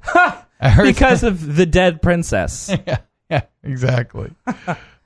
I 0.61 0.69
heard 0.69 0.85
Because 0.85 1.23
of 1.23 1.57
the 1.57 1.67
dead 1.67 2.03
princess. 2.03 2.71
yeah, 2.87 2.99
yeah, 3.31 3.43
exactly. 3.65 4.31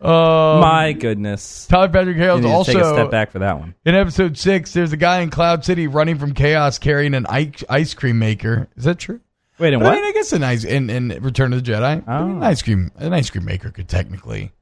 Um, 0.01 0.61
My 0.61 0.93
goodness. 0.93 1.67
Tyler 1.69 1.89
Patrick 1.89 2.17
You 2.17 2.23
Hale's 2.23 2.43
need 2.43 2.49
to 2.49 2.55
also 2.55 2.73
take 2.73 2.83
a 2.83 2.93
step 2.93 3.11
back 3.11 3.31
for 3.31 3.39
that 3.41 3.59
one. 3.59 3.75
in 3.85 3.95
episode 3.95 4.37
six. 4.37 4.73
There's 4.73 4.93
a 4.93 4.97
guy 4.99 5.21
in 5.21 5.31
Cloud 5.31 5.65
City 5.65 5.87
running 5.87 6.19
from 6.19 6.35
chaos 6.35 6.79
carrying 6.79 7.15
an 7.15 7.27
ice, 7.29 7.65
ice 7.69 7.95
cream 7.95 8.19
maker. 8.19 8.69
Is 8.77 8.85
that 8.85 8.99
true? 8.99 9.21
Wait, 9.59 9.73
and 9.73 9.83
I 9.83 9.95
mean, 9.95 10.05
I 10.05 10.13
guess 10.13 10.33
an 10.35 10.45
ice 10.45 10.65
in, 10.65 10.91
in 10.91 11.09
Return 11.23 11.55
of 11.55 11.65
the 11.65 11.73
Jedi. 11.73 11.83
I 11.83 11.95
mean, 11.95 12.05
Oh. 12.35 12.37
an 12.37 12.43
ice 12.43 12.61
cream, 12.61 12.91
an 12.97 13.15
ice 13.15 13.31
cream 13.31 13.47
maker 13.47 13.71
could 13.71 13.89
technically, 13.89 14.53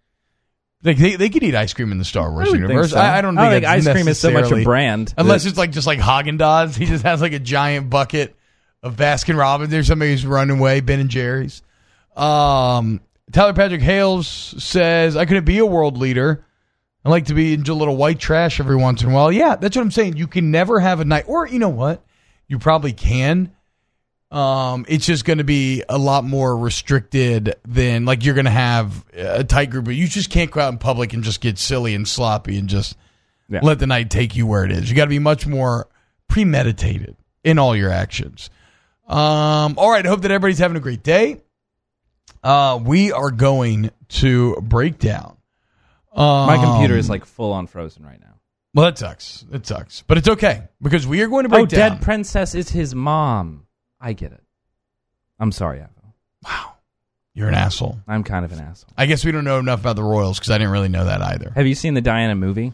like 0.84 0.98
they, 0.98 1.16
they 1.16 1.28
could 1.30 1.42
eat 1.42 1.56
ice 1.56 1.74
cream 1.74 1.90
in 1.90 1.98
the 1.98 2.04
Star 2.04 2.30
Wars 2.30 2.46
I 2.46 2.50
would 2.52 2.60
think 2.60 2.68
universe. 2.70 2.92
so. 2.92 2.98
I, 2.98 3.18
I 3.18 3.20
don't 3.20 3.34
think, 3.36 3.64
that's 3.64 3.86
ice 3.88 3.92
cream 3.92 4.06
is 4.06 4.20
so 4.20 4.28
much 4.28 4.34
a 4.36 4.40
necessarily- 4.42 4.64
brand. 4.64 5.12
unless 5.18 5.42
that- 5.42 5.48
it's 5.48 5.58
like 5.58 5.72
just 5.72 5.88
like 5.88 5.98
Haagen 5.98 6.38
Dazs. 6.38 6.76
He 6.78 6.86
just 6.86 7.02
has 7.02 7.20
like 7.20 7.32
a 7.32 7.40
giant 7.40 7.90
bucket 7.90 8.36
of 8.84 8.94
Baskin 8.94 9.36
Robbins. 9.36 9.70
There's 9.72 9.88
somebody 9.88 10.12
who's 10.12 10.24
running 10.24 10.58
away, 10.60 10.78
Ben 10.80 11.00
and 11.00 11.10
Jerry's. 11.10 11.60
Um, 12.16 13.00
Tyler 13.32 13.52
Patrick 13.54 13.82
Hales 13.82 14.28
says, 14.28 15.16
"I 15.16 15.24
couldn't 15.24 15.44
be 15.44 15.58
a 15.58 15.66
world 15.66 15.96
leader." 15.98 16.44
I 17.04 17.10
like 17.10 17.26
to 17.26 17.34
be 17.34 17.52
into 17.52 17.72
a 17.72 17.74
little 17.74 17.96
white 17.96 18.18
trash 18.18 18.60
every 18.60 18.76
once 18.76 19.02
in 19.02 19.10
a 19.10 19.14
while. 19.14 19.30
Yeah, 19.30 19.56
that's 19.56 19.76
what 19.76 19.82
I'm 19.82 19.90
saying. 19.90 20.16
You 20.16 20.26
can 20.26 20.50
never 20.50 20.80
have 20.80 21.00
a 21.00 21.04
night, 21.04 21.24
or 21.26 21.46
you 21.46 21.58
know 21.58 21.68
what? 21.68 22.02
You 22.48 22.58
probably 22.58 22.92
can. 22.94 23.52
Um, 24.30 24.84
it's 24.88 25.04
just 25.06 25.24
going 25.24 25.38
to 25.38 25.44
be 25.44 25.82
a 25.88 25.98
lot 25.98 26.24
more 26.24 26.56
restricted 26.56 27.54
than 27.68 28.04
like 28.04 28.24
you're 28.24 28.34
going 28.34 28.46
to 28.46 28.50
have 28.50 29.04
a 29.12 29.44
tight 29.44 29.70
group, 29.70 29.84
but 29.84 29.94
you 29.94 30.08
just 30.08 30.30
can't 30.30 30.50
go 30.50 30.60
out 30.60 30.72
in 30.72 30.78
public 30.78 31.12
and 31.12 31.22
just 31.22 31.40
get 31.40 31.58
silly 31.58 31.94
and 31.94 32.08
sloppy 32.08 32.58
and 32.58 32.68
just 32.68 32.96
Yeah. 33.48 33.60
let 33.62 33.78
the 33.78 33.86
night 33.86 34.10
take 34.10 34.34
you 34.34 34.46
where 34.46 34.64
it 34.64 34.72
is. 34.72 34.88
You 34.90 34.96
got 34.96 35.04
to 35.04 35.10
be 35.10 35.18
much 35.18 35.46
more 35.46 35.88
premeditated 36.28 37.16
in 37.44 37.58
all 37.58 37.76
your 37.76 37.90
actions. 37.90 38.50
Um, 39.06 39.74
all 39.76 39.90
right. 39.90 40.04
I 40.04 40.08
hope 40.08 40.22
that 40.22 40.30
everybody's 40.30 40.58
having 40.58 40.76
a 40.78 40.80
great 40.80 41.02
day. 41.02 41.42
Uh, 42.42 42.78
we 42.82 43.12
are 43.12 43.30
going 43.30 43.90
to 44.08 44.56
break 44.60 44.98
down. 44.98 45.36
Um, 46.12 46.46
my 46.46 46.56
computer 46.62 46.96
is 46.96 47.08
like 47.08 47.24
full 47.24 47.52
on 47.52 47.66
frozen 47.66 48.04
right 48.04 48.20
now. 48.20 48.34
well, 48.74 48.84
that 48.86 48.98
sucks. 48.98 49.44
It 49.52 49.66
sucks, 49.66 50.02
but 50.06 50.18
it's 50.18 50.28
okay 50.28 50.62
because 50.80 51.06
we 51.06 51.22
are 51.22 51.28
going 51.28 51.44
to 51.44 51.48
break 51.48 51.62
Oh, 51.62 51.66
down. 51.66 51.90
dead 51.92 52.02
princess 52.02 52.54
is 52.54 52.68
his 52.68 52.94
mom. 52.94 53.66
I 54.00 54.12
get 54.12 54.32
it. 54.32 54.42
I'm 55.40 55.50
sorry, 55.50 55.78
Avo. 55.80 56.12
wow, 56.44 56.74
you're 57.34 57.48
an 57.48 57.54
asshole. 57.54 57.98
I'm 58.06 58.22
kind 58.22 58.44
of 58.44 58.52
an 58.52 58.60
asshole. 58.60 58.92
I 58.96 59.06
guess 59.06 59.24
we 59.24 59.32
don't 59.32 59.44
know 59.44 59.58
enough 59.58 59.80
about 59.80 59.96
the 59.96 60.04
Royals 60.04 60.38
because 60.38 60.50
I 60.50 60.58
didn't 60.58 60.72
really 60.72 60.88
know 60.88 61.06
that 61.06 61.20
either. 61.22 61.50
Have 61.56 61.66
you 61.66 61.74
seen 61.74 61.94
the 61.94 62.00
Diana 62.00 62.34
movie? 62.36 62.72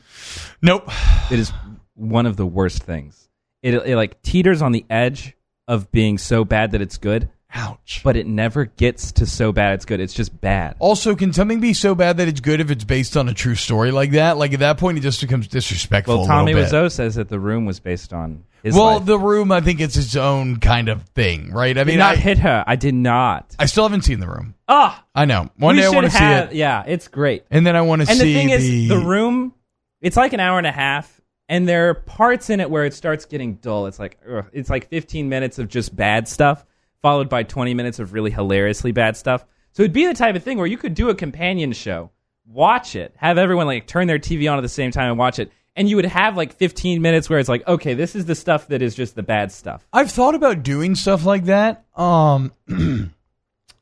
Nope. 0.60 0.90
It 1.30 1.38
is 1.38 1.52
one 1.94 2.26
of 2.26 2.36
the 2.36 2.44
worst 2.46 2.82
things. 2.82 3.28
It, 3.62 3.74
it 3.74 3.96
like 3.96 4.20
teeters 4.22 4.60
on 4.60 4.72
the 4.72 4.84
edge 4.90 5.34
of 5.68 5.90
being 5.92 6.18
so 6.18 6.44
bad 6.44 6.72
that 6.72 6.82
it's 6.82 6.98
good, 6.98 7.30
Ouch. 7.54 8.02
but 8.04 8.16
it 8.16 8.26
never 8.26 8.64
gets 8.66 9.12
to 9.12 9.26
so 9.26 9.50
bad 9.52 9.74
it's 9.74 9.84
good. 9.84 9.98
It's 10.00 10.14
just 10.14 10.40
bad. 10.40 10.76
Also, 10.78 11.16
can 11.16 11.32
something 11.32 11.60
be 11.60 11.74
so 11.74 11.94
bad 11.94 12.18
that 12.18 12.28
it's 12.28 12.40
good 12.40 12.60
if 12.60 12.70
it's 12.70 12.84
based 12.84 13.16
on 13.16 13.28
a 13.28 13.34
true 13.34 13.54
story 13.56 13.90
like 13.90 14.12
that? 14.12 14.36
Like 14.38 14.52
at 14.52 14.60
that 14.60 14.78
point, 14.78 14.98
it 14.98 15.00
just 15.00 15.20
becomes 15.20 15.48
disrespectful. 15.48 16.16
Well, 16.16 16.24
a 16.24 16.28
Tommy. 16.28 16.52
Wiseau 16.54 16.90
says 16.90 17.16
that 17.16 17.28
the 17.28 17.40
room 17.40 17.64
was 17.66 17.80
based 17.80 18.12
on 18.12 18.44
his 18.62 18.74
Well, 18.74 18.98
life. 18.98 19.04
the 19.06 19.18
room, 19.18 19.50
I 19.50 19.60
think 19.62 19.80
it's 19.80 19.96
its 19.96 20.14
own 20.16 20.60
kind 20.60 20.88
of 20.88 21.02
thing, 21.08 21.50
right? 21.50 21.76
I 21.76 21.84
mean, 21.84 21.94
did 21.94 21.98
not 21.98 22.12
I, 22.16 22.16
hit 22.20 22.38
her. 22.38 22.62
I 22.66 22.76
did 22.76 22.94
not. 22.94 23.56
I 23.58 23.66
still 23.66 23.84
haven't 23.84 24.02
seen 24.02 24.20
the 24.20 24.28
room. 24.28 24.54
Ah, 24.68 25.04
I 25.14 25.24
know. 25.24 25.50
One 25.56 25.74
day 25.76 25.84
I 25.86 25.88
want 25.90 26.06
to 26.06 26.12
see 26.12 26.24
it, 26.24 26.52
Yeah, 26.52 26.84
it's 26.86 27.08
great. 27.08 27.44
and 27.50 27.66
then 27.66 27.74
I 27.74 27.80
want 27.82 28.02
to 28.02 28.06
see. 28.06 28.12
And 28.12 28.20
the 28.20 28.34
thing 28.34 28.50
is, 28.50 28.62
the 28.62 28.88
the 28.88 28.98
room, 29.04 29.54
it's 30.00 30.16
like 30.16 30.32
an 30.34 30.40
hour 30.40 30.58
and 30.58 30.66
a 30.68 30.72
half, 30.72 31.20
and 31.48 31.66
there 31.68 31.88
are 31.88 31.94
parts 31.94 32.48
in 32.48 32.60
it 32.60 32.70
where 32.70 32.84
it 32.84 32.94
starts 32.94 33.24
getting 33.24 33.54
dull. 33.54 33.86
It's 33.86 33.98
like 33.98 34.18
ugh, 34.30 34.44
it's 34.52 34.70
like 34.70 34.88
15 34.88 35.28
minutes 35.28 35.58
of 35.58 35.66
just 35.68 35.96
bad 35.96 36.28
stuff, 36.28 36.64
followed 37.02 37.28
by 37.28 37.42
20 37.42 37.74
minutes 37.74 37.98
of 37.98 38.12
really 38.12 38.30
hilariously 38.30 38.92
bad 38.92 39.16
stuff. 39.16 39.44
So 39.72 39.82
it'd 39.82 39.92
be 39.92 40.06
the 40.06 40.14
type 40.14 40.36
of 40.36 40.42
thing 40.42 40.58
where 40.58 40.66
you 40.66 40.76
could 40.76 40.94
do 40.94 41.10
a 41.10 41.14
companion 41.14 41.72
show, 41.72 42.10
watch 42.46 42.96
it, 42.96 43.14
have 43.16 43.38
everyone 43.38 43.66
like 43.66 43.86
turn 43.86 44.06
their 44.06 44.18
TV 44.18 44.50
on 44.50 44.58
at 44.58 44.62
the 44.62 44.68
same 44.68 44.90
time 44.90 45.10
and 45.10 45.18
watch 45.18 45.38
it, 45.38 45.52
and 45.76 45.88
you 45.88 45.96
would 45.96 46.04
have 46.04 46.36
like 46.36 46.56
15 46.56 47.00
minutes 47.00 47.30
where 47.30 47.38
it's 47.38 47.48
like, 47.48 47.66
okay, 47.66 47.94
this 47.94 48.16
is 48.16 48.26
the 48.26 48.34
stuff 48.34 48.68
that 48.68 48.82
is 48.82 48.94
just 48.94 49.14
the 49.14 49.22
bad 49.22 49.52
stuff. 49.52 49.86
I've 49.92 50.10
thought 50.10 50.34
about 50.34 50.62
doing 50.62 50.94
stuff 50.94 51.24
like 51.24 51.44
that. 51.44 51.84
Um, 51.96 52.52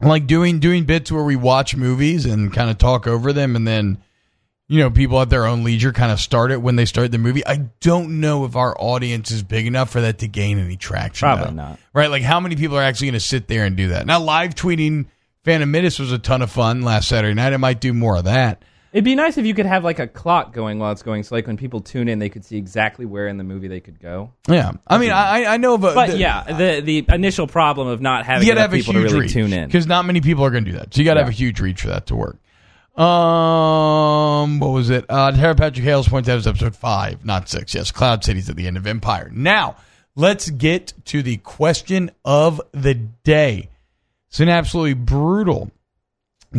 like 0.01 0.27
doing 0.27 0.61
doing 0.61 0.85
bits 0.85 1.11
where 1.11 1.25
we 1.25 1.37
watch 1.37 1.75
movies 1.75 2.27
and 2.27 2.53
kind 2.53 2.71
of 2.71 2.79
talk 2.79 3.07
over 3.07 3.33
them, 3.33 3.57
and 3.57 3.67
then 3.67 3.99
you 4.69 4.79
know 4.81 4.91
people 4.91 5.21
at 5.21 5.31
their 5.31 5.47
own 5.47 5.65
leisure 5.65 5.93
kind 5.93 6.13
of 6.13 6.21
start 6.21 6.51
it 6.53 6.61
when 6.61 6.77
they 6.77 6.85
start 6.85 7.11
the 7.11 7.19
movie. 7.19 7.45
I 7.47 7.69
don't 7.81 8.21
know 8.21 8.45
if 8.45 8.55
our 8.55 8.77
audience 8.79 9.31
is 9.31 9.43
big 9.43 9.67
enough 9.67 9.91
for 9.91 10.03
that 10.03 10.19
to 10.19 10.29
gain 10.29 10.59
any 10.59 10.77
traction. 10.77 11.27
Probably 11.27 11.47
though. 11.47 11.53
not. 11.55 11.79
Right? 11.95 12.11
Like 12.11 12.23
how 12.23 12.39
many 12.39 12.55
people 12.57 12.77
are 12.77 12.83
actually 12.83 13.09
going 13.09 13.15
to 13.15 13.21
sit 13.21 13.49
there 13.49 13.65
and 13.65 13.77
do 13.77 13.89
that? 13.89 14.07
Now, 14.07 14.21
live 14.21 14.55
tweeting 14.55 15.07
Phantom 15.45 15.71
Menace 15.71 15.99
was 15.99 16.13
a 16.13 16.19
ton 16.19 16.43
of 16.43 16.51
fun 16.51 16.83
last 16.83 17.09
Saturday 17.09 17.35
night. 17.35 17.53
I 17.55 17.57
might 17.57 17.81
do 17.81 17.93
more 17.95 18.17
of 18.19 18.25
that. 18.25 18.63
It'd 18.91 19.05
be 19.05 19.15
nice 19.15 19.37
if 19.37 19.45
you 19.45 19.53
could 19.53 19.67
have 19.67 19.85
like 19.85 19.99
a 19.99 20.07
clock 20.07 20.55
going 20.55 20.79
while 20.79 20.93
it's 20.93 21.03
going, 21.03 21.23
so 21.23 21.35
like 21.35 21.47
when 21.47 21.59
people 21.59 21.81
tune 21.81 22.09
in, 22.09 22.19
they 22.19 22.31
could 22.31 22.43
see 22.45 22.57
exactly 22.57 23.05
where 23.05 23.29
in 23.29 23.37
the 23.37 23.45
movie 23.45 23.69
they 23.69 23.81
could 23.81 24.01
go. 24.01 24.33
Yeah, 24.49 24.73
I 24.87 24.97
mean, 24.97 25.11
I 25.11 25.45
I 25.45 25.57
know 25.59 25.75
a, 25.75 25.79
But 25.79 26.11
the- 26.11 26.17
yeah, 26.17 26.43
the 26.45 26.81
the 26.81 27.05
initial 27.15 27.47
problem 27.47 27.87
of 27.87 28.01
not 28.01 28.25
having 28.25 28.47
you 28.49 28.53
gotta 28.55 28.63
have 28.63 28.73
a 28.73 28.77
people 28.77 28.95
to 28.95 29.01
huge 29.01 29.13
really 29.13 29.25
reach 29.25 29.33
tune 29.35 29.53
in. 29.53 29.67
because 29.67 29.87
not 29.87 30.07
many 30.07 30.23
people 30.23 30.43
are 30.43 30.51
going 30.51 30.65
to 30.65 30.71
do 30.71 30.77
that. 30.79 30.95
So 30.95 31.01
you 31.01 31.05
got 31.05 31.15
to 31.15 31.21
have 31.21 31.29
a 31.29 31.33
huge 31.33 31.61
reach 31.61 31.83
for 31.83 31.89
that 31.89 32.07
to 32.07 32.17
work. 32.17 32.39
Um, 32.99 34.59
what 34.61 34.71
was 34.71 34.91
it? 34.91 35.05
Uh, 35.09 35.31
Tyler 35.33 35.55
Patrick 35.55 35.85
Hales 35.85 36.09
points 36.09 36.29
out 36.29 36.33
it 36.33 36.37
was 36.37 36.47
episode 36.47 36.77
five, 36.77 37.25
not 37.25 37.49
six. 37.49 37.75
Yes, 37.75 37.91
Cloud 37.91 38.25
City's 38.25 38.49
at 38.51 38.57
the 38.57 38.67
end 38.67 38.77
of 38.77 38.87
Empire. 38.87 39.31
Now 39.33 39.77
let's 40.17 40.51
get 40.51 40.93
to 41.07 41.23
the 41.23 41.37
question 41.39 42.11
of 42.25 42.61
the 42.73 42.95
day. 42.95 43.69
It's 44.29 44.41
an 44.41 44.49
absolutely 44.49 44.95
brutal 44.95 45.71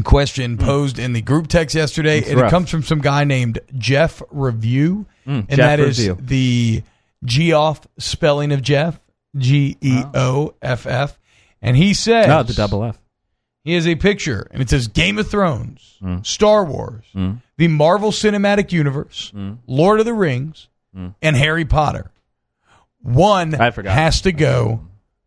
question 0.04 0.58
posed 0.58 1.00
in 1.00 1.14
the 1.14 1.22
group 1.22 1.48
text 1.48 1.76
yesterday, 1.76 2.20
Hmm. 2.20 2.24
It's 2.24 2.30
and 2.32 2.40
it 2.42 2.50
comes 2.50 2.70
from 2.70 2.84
some 2.84 3.00
guy 3.00 3.24
named 3.24 3.60
Jeff 3.78 4.22
Review, 4.32 5.06
and 5.26 5.48
Jeff 5.50 5.58
that 5.58 5.80
is 5.80 6.00
Review. 6.08 6.18
the 6.26 6.84
Geoff 7.26 7.88
spelling 7.98 8.52
of 8.52 8.62
Jeff, 8.62 9.00
G 9.36 9.78
E 9.82 10.04
O 10.14 10.54
F 10.62 10.86
F, 10.88 11.18
and 11.62 11.76
he 11.76 11.94
says, 11.94 12.28
No, 12.28 12.44
the 12.44 12.54
double 12.54 12.84
F. 12.84 12.99
he 13.70 13.76
has 13.76 13.88
a 13.88 13.96
picture, 13.96 14.48
and 14.52 14.62
it 14.62 14.70
says 14.70 14.88
Game 14.88 15.18
of 15.18 15.30
Thrones, 15.30 15.98
Hmm. 16.02 16.18
Star 16.24 16.64
Wars, 16.66 17.06
the 17.58 17.68
Marvel 17.68 18.12
Cinematic 18.12 18.72
Universe, 18.72 19.32
Hmm. 19.34 19.54
Lord 19.68 20.00
of 20.00 20.06
the 20.06 20.14
Rings, 20.14 20.68
and 21.22 21.36
Harry 21.36 21.66
Potter. 21.66 22.12
One 23.02 23.56
I 23.56 23.72
forgot. 23.72 23.94
has 23.96 24.22
to 24.22 24.32
go. 24.32 24.82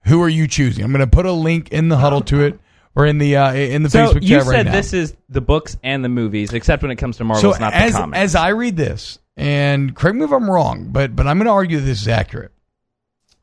Who 0.06 0.20
are 0.22 0.28
you 0.28 0.46
choosing? 0.48 0.84
I'm 0.84 0.92
going 0.92 1.00
to 1.00 1.06
put 1.06 1.26
a 1.26 1.32
link 1.32 1.70
in 1.70 1.88
the 1.88 1.96
huddle 1.96 2.20
to 2.22 2.42
it 2.42 2.58
or 2.94 3.06
in 3.06 3.18
the 3.18 3.36
uh, 3.36 3.54
in 3.54 3.82
the 3.82 3.88
So 3.90 4.06
Facebook 4.08 4.22
you 4.22 4.28
chat 4.38 4.46
right 4.46 4.66
said 4.66 4.66
this 4.72 4.92
is 4.92 5.14
the 5.28 5.40
books 5.40 5.76
and 5.82 6.04
the 6.04 6.08
movies, 6.10 6.52
except 6.52 6.82
when 6.82 6.90
it 6.90 6.96
comes 6.96 7.16
to 7.18 7.24
Marvel, 7.24 7.54
so 7.54 7.58
not 7.58 7.72
as 7.72 7.92
the 7.92 7.98
comics. 8.00 8.18
as 8.18 8.34
I 8.34 8.48
read 8.48 8.76
this, 8.76 9.18
and 9.36 9.94
correct 9.94 10.16
me 10.16 10.24
if 10.24 10.32
I'm 10.32 10.50
wrong, 10.50 10.88
but 10.90 11.14
but 11.16 11.26
I'm 11.26 11.38
going 11.38 11.46
to 11.46 11.52
argue 11.52 11.78
that 11.78 11.86
this 11.86 12.02
is 12.02 12.08
accurate. 12.08 12.50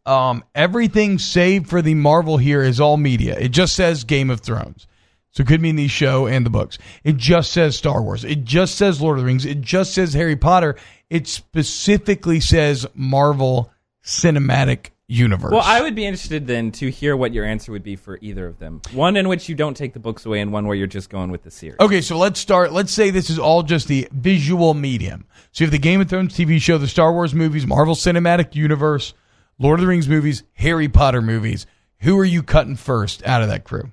Um, 0.06 0.44
everything 0.56 1.18
save 1.20 1.68
for 1.68 1.82
the 1.82 1.94
Marvel 1.94 2.38
here 2.38 2.62
is 2.62 2.80
all 2.80 2.98
media. 2.98 3.38
It 3.40 3.50
just 3.50 3.76
says 3.76 4.04
Game 4.04 4.30
of 4.30 4.42
Thrones. 4.42 4.86
So 5.32 5.42
it 5.42 5.48
could 5.48 5.62
mean 5.62 5.76
the 5.76 5.88
show 5.88 6.26
and 6.26 6.46
the 6.46 6.50
books. 6.50 6.78
It 7.04 7.18
just 7.18 7.52
says 7.52 7.76
Star 7.76 8.02
Wars. 8.02 8.24
It 8.24 8.44
just 8.44 8.76
says 8.76 9.02
Lord 9.02 9.18
of 9.18 9.24
the 9.24 9.28
Rings. 9.28 9.46
It 9.46 9.62
just 9.62 9.94
says 9.94 10.14
Harry 10.14 10.36
Potter. 10.36 10.76
It 11.10 11.28
specifically 11.28 12.40
says 12.40 12.88
Marvel 12.96 13.72
Cinematic 14.04 14.90
Universe. 15.12 15.52
well, 15.52 15.64
I 15.64 15.82
would 15.82 15.96
be 15.96 16.06
interested 16.06 16.46
then 16.46 16.72
to 16.74 16.90
hear 16.92 17.18
what 17.18 17.34
your 17.34 17.44
answer 17.44 17.72
would 17.72 17.82
be 17.84 17.96
for 17.96 18.20
either 18.22 18.46
of 18.46 18.60
them. 18.60 18.80
One 18.92 19.18
in 19.18 19.28
which 19.28 19.50
you 19.50 19.56
don't 19.56 19.76
take 19.76 19.94
the 19.94 20.00
books 20.00 20.24
away, 20.26 20.40
and 20.40 20.54
one 20.54 20.68
where 20.68 20.76
you're 20.76 20.86
just 20.86 21.10
going 21.10 21.32
with 21.32 21.42
the 21.42 21.50
series. 21.50 21.80
Okay, 21.80 22.02
so 22.02 22.16
let's 22.16 22.40
start. 22.40 22.72
Let's 22.74 22.92
say 22.92 23.10
this 23.10 23.32
is 23.32 23.40
all 23.40 23.64
just 23.64 23.88
the 23.88 24.08
visual 24.12 24.76
medium. 24.76 25.26
So 25.52 25.64
you 25.64 25.66
have 25.66 25.72
the 25.72 25.80
Game 25.80 26.00
of 26.00 26.10
Thrones 26.10 26.38
TV 26.38 26.62
show, 26.62 26.78
the 26.78 26.88
Star 26.88 27.12
Wars 27.12 27.34
movies, 27.34 27.66
Marvel 27.66 27.96
Cinematic 27.96 28.54
Universe, 28.54 29.16
Lord 29.58 29.80
of 29.80 29.82
the 29.82 29.88
Rings 29.88 30.08
movies, 30.08 30.44
Harry 30.54 30.88
Potter 30.88 31.24
movies. 31.24 31.66
Who 32.02 32.18
are 32.20 32.26
you 32.26 32.44
cutting 32.44 32.76
first 32.76 33.26
out 33.26 33.42
of 33.42 33.48
that 33.48 33.64
crew? 33.64 33.92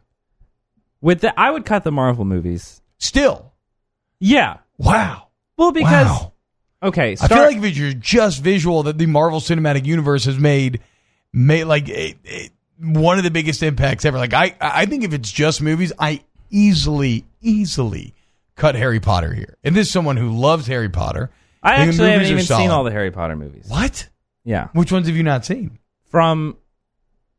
With 1.07 1.21
the, 1.21 1.39
I 1.39 1.53
would 1.53 1.65
cut 1.65 1.85
the 1.85 1.93
Marvel 1.93 2.25
movies. 2.25 2.83
Still, 2.99 3.53
Yeah. 4.19 4.57
wow. 4.77 5.29
Well, 5.57 5.71
because 5.71 6.09
wow. 6.09 6.33
okay, 6.83 7.13
I 7.21 7.29
feel 7.29 7.39
like 7.39 7.59
if 7.59 7.77
you're 7.77 7.93
just 7.93 8.43
visual, 8.43 8.83
that 8.83 8.99
the 8.99 9.07
Marvel 9.07 9.39
Cinematic 9.39 9.85
Universe 9.87 10.25
has 10.25 10.37
made, 10.37 10.81
made 11.33 11.65
like 11.65 11.89
a, 11.89 12.17
a- 12.27 12.51
one 12.81 13.19
of 13.19 13.25
the 13.25 13.31
biggest 13.31 13.63
impacts 13.63 14.05
ever. 14.05 14.19
Like 14.19 14.35
I, 14.35 14.57
I 14.61 14.87
think 14.87 15.05
if 15.05 15.13
it's 15.13 15.31
just 15.31 15.63
movies, 15.63 15.93
I 15.97 16.25
easily, 16.51 17.25
easily 17.41 18.13
cut 18.57 18.75
Harry 18.75 18.99
Potter 18.99 19.33
here. 19.33 19.57
And 19.63 19.77
this 19.77 19.87
is 19.87 19.93
someone 19.93 20.17
who 20.17 20.33
loves 20.37 20.67
Harry 20.67 20.89
Potter. 20.89 21.31
I 21.63 21.77
the 21.77 21.83
actually 21.89 22.11
haven't 22.11 22.27
even 22.27 22.43
seen 22.45 22.71
all 22.71 22.83
the 22.83 22.91
Harry 22.91 23.13
Potter 23.13 23.37
movies. 23.37 23.67
What? 23.69 24.09
Yeah, 24.43 24.71
Which 24.73 24.91
ones 24.91 25.07
have 25.07 25.17
you 25.17 25.23
not 25.23 25.45
seen? 25.45 25.79
from 26.11 26.57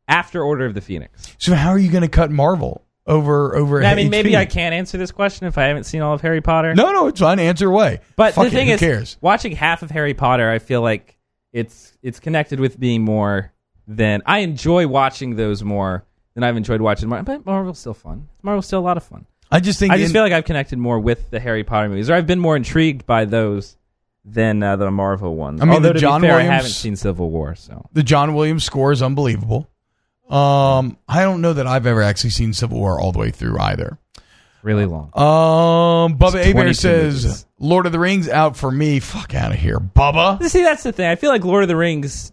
after 0.08 0.42
Order 0.42 0.64
of 0.64 0.72
the 0.72 0.80
Phoenix. 0.80 1.34
So 1.36 1.54
how 1.54 1.68
are 1.68 1.78
you 1.78 1.90
going 1.90 2.02
to 2.02 2.08
cut 2.08 2.30
Marvel 2.30 2.82
over 3.08 3.56
over? 3.56 3.82
I 3.82 3.94
mean, 3.94 4.10
maybe 4.10 4.36
I 4.36 4.44
can't 4.44 4.74
answer 4.74 4.98
this 4.98 5.10
question 5.10 5.46
if 5.48 5.58
I 5.58 5.64
haven't 5.64 5.84
seen 5.84 6.02
all 6.02 6.14
of 6.14 6.20
Harry 6.20 6.40
Potter. 6.40 6.74
No, 6.74 6.92
no, 6.92 7.08
it's 7.08 7.18
fine. 7.20 7.40
Answer 7.40 7.68
away. 7.68 8.00
But 8.14 8.34
Fuck 8.34 8.44
the 8.44 8.48
it, 8.48 8.52
thing 8.52 8.66
who 8.68 8.74
is, 8.74 8.80
cares? 8.80 9.16
watching 9.20 9.52
half 9.52 9.82
of 9.82 9.90
Harry 9.90 10.14
Potter, 10.14 10.48
I 10.48 10.58
feel 10.60 10.82
like 10.82 11.16
it's 11.52 11.96
it's 12.02 12.20
connected 12.20 12.60
with 12.60 12.78
me 12.78 12.98
more 12.98 13.52
than 13.88 14.22
I 14.26 14.40
enjoy 14.40 14.86
watching 14.86 15.34
those 15.36 15.64
more 15.64 16.04
than 16.34 16.44
I've 16.44 16.56
enjoyed 16.56 16.80
watching. 16.82 17.08
Mar- 17.08 17.22
But 17.22 17.44
Marvel's 17.46 17.78
still 17.78 17.94
fun. 17.94 18.28
Marvel's 18.42 18.66
still 18.66 18.80
a 18.80 18.86
lot 18.86 18.96
of 18.98 19.02
fun. 19.02 19.24
I 19.50 19.60
just 19.60 19.78
think 19.80 19.92
I 19.92 19.96
just 19.96 20.10
in- 20.10 20.12
feel 20.12 20.22
like 20.22 20.32
I've 20.34 20.44
connected 20.44 20.78
more 20.78 21.00
with 21.00 21.30
the 21.30 21.40
Harry 21.40 21.64
Potter 21.64 21.88
movies, 21.88 22.10
or 22.10 22.14
I've 22.14 22.26
been 22.26 22.38
more 22.38 22.54
intrigued 22.54 23.06
by 23.06 23.24
those 23.24 23.76
than 24.26 24.62
uh, 24.62 24.76
the 24.76 24.90
Marvel 24.90 25.34
ones. 25.36 25.62
I 25.62 25.64
mean, 25.64 25.74
Although 25.76 25.88
the 25.88 25.94
to 25.94 26.00
John 26.00 26.20
be 26.20 26.26
fair, 26.26 26.34
Williams- 26.36 26.50
I 26.50 26.54
haven't 26.56 26.70
seen 26.72 26.96
Civil 26.96 27.30
War, 27.30 27.54
so 27.54 27.86
the 27.94 28.02
John 28.02 28.34
Williams 28.34 28.62
score 28.64 28.92
is 28.92 29.00
unbelievable. 29.00 29.70
Um, 30.30 30.98
I 31.08 31.22
don't 31.22 31.40
know 31.40 31.52
that 31.54 31.66
I've 31.66 31.86
ever 31.86 32.02
actually 32.02 32.30
seen 32.30 32.52
Civil 32.52 32.78
War 32.78 33.00
all 33.00 33.12
the 33.12 33.18
way 33.18 33.30
through 33.30 33.58
either. 33.58 33.98
really 34.62 34.84
long. 34.86 35.06
Um, 35.14 36.18
Bubba 36.18 36.34
It's 36.36 36.48
Abear 36.48 36.52
22 36.52 36.74
says 36.74 37.24
movies. 37.24 37.46
Lord 37.58 37.86
of 37.86 37.92
the 37.92 37.98
Rings 37.98 38.28
out 38.28 38.56
for 38.56 38.70
me. 38.70 39.00
Fuck 39.00 39.34
out 39.34 39.52
of 39.52 39.58
here, 39.58 39.78
Bubba. 39.78 40.42
See, 40.48 40.62
that's 40.62 40.82
the 40.82 40.92
thing. 40.92 41.08
I 41.08 41.16
feel 41.16 41.30
like 41.30 41.44
Lord 41.44 41.62
of 41.62 41.68
the 41.68 41.76
Rings. 41.76 42.32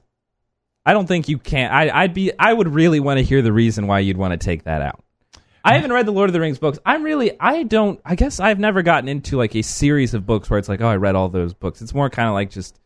I 0.85 0.93
don't 0.93 1.07
think 1.07 1.29
you 1.29 1.39
can. 1.39 1.71
I, 1.71 1.89
I'd 2.01 2.13
be. 2.13 2.31
I 2.37 2.53
would 2.53 2.67
really 2.73 2.99
want 2.99 3.17
to 3.17 3.23
hear 3.23 3.41
the 3.41 3.53
reason 3.53 3.87
why 3.87 3.99
you'd 3.99 4.17
want 4.17 4.33
to 4.33 4.37
take 4.37 4.65
that 4.65 4.81
out. 4.81 5.01
I 5.63 5.73
haven't 5.73 5.91
read 5.93 6.05
the 6.05 6.11
Lord 6.11 6.29
of 6.29 6.33
the 6.33 6.39
Rings 6.39 6.59
books. 6.59 6.77
I'm 6.85 7.01
really. 7.01 7.31
I 7.39 7.63
don't. 7.63 7.99
I 8.05 8.13
guess 8.15 8.39
I've 8.39 8.59
never 8.59 8.83
gotten 8.83 9.09
into 9.09 9.37
like 9.37 9.55
a 9.55 9.63
series 9.63 10.13
of 10.13 10.25
books 10.27 10.47
where 10.47 10.59
it's 10.59 10.69
like, 10.69 10.81
oh, 10.81 10.87
I 10.87 10.97
read 10.97 11.15
all 11.15 11.27
those 11.29 11.55
books. 11.55 11.81
It's 11.81 11.93
more 11.93 12.09
kind 12.11 12.27
of 12.27 12.35
like 12.35 12.51
just 12.51 12.79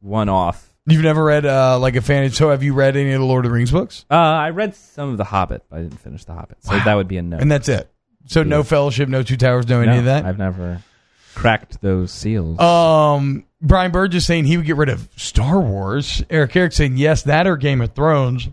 one 0.00 0.28
off. 0.28 0.73
You've 0.86 1.02
never 1.02 1.24
read 1.24 1.46
uh 1.46 1.78
like 1.78 1.96
a 1.96 2.02
fan. 2.02 2.30
So 2.30 2.50
have 2.50 2.62
you 2.62 2.74
read 2.74 2.96
any 2.96 3.12
of 3.12 3.20
the 3.20 3.26
Lord 3.26 3.44
of 3.46 3.50
the 3.50 3.54
Rings 3.54 3.70
books? 3.70 4.04
Uh, 4.10 4.14
I 4.14 4.50
read 4.50 4.74
some 4.74 5.10
of 5.10 5.16
The 5.16 5.24
Hobbit, 5.24 5.62
but 5.70 5.78
I 5.78 5.82
didn't 5.82 6.00
finish 6.00 6.24
The 6.24 6.34
Hobbit, 6.34 6.58
so 6.60 6.72
Wow. 6.76 6.84
that 6.84 6.94
would 6.94 7.08
be 7.08 7.16
a 7.16 7.22
no. 7.22 7.38
And 7.38 7.50
that's 7.50 7.68
it. 7.68 7.90
So 8.26 8.42
no 8.42 8.62
Fellowship, 8.62 9.08
no 9.08 9.22
Two 9.22 9.36
Towers, 9.36 9.66
no 9.68 9.80
any 9.80 9.98
of 9.98 10.04
that. 10.06 10.24
I've 10.24 10.38
never 10.38 10.82
cracked 11.34 11.80
those 11.82 12.10
seals. 12.12 12.58
Um, 12.60 13.44
Brian 13.60 13.92
Burgess 13.92 14.26
saying 14.26 14.44
he 14.44 14.56
would 14.56 14.66
get 14.66 14.76
rid 14.76 14.88
of 14.88 15.08
Star 15.16 15.60
Wars. 15.60 16.22
Eric 16.30 16.54
Eric 16.56 16.72
saying 16.72 16.96
yes, 16.98 17.22
that 17.22 17.46
or 17.46 17.56
Game 17.56 17.80
of 17.80 17.94
Thrones. 17.94 18.48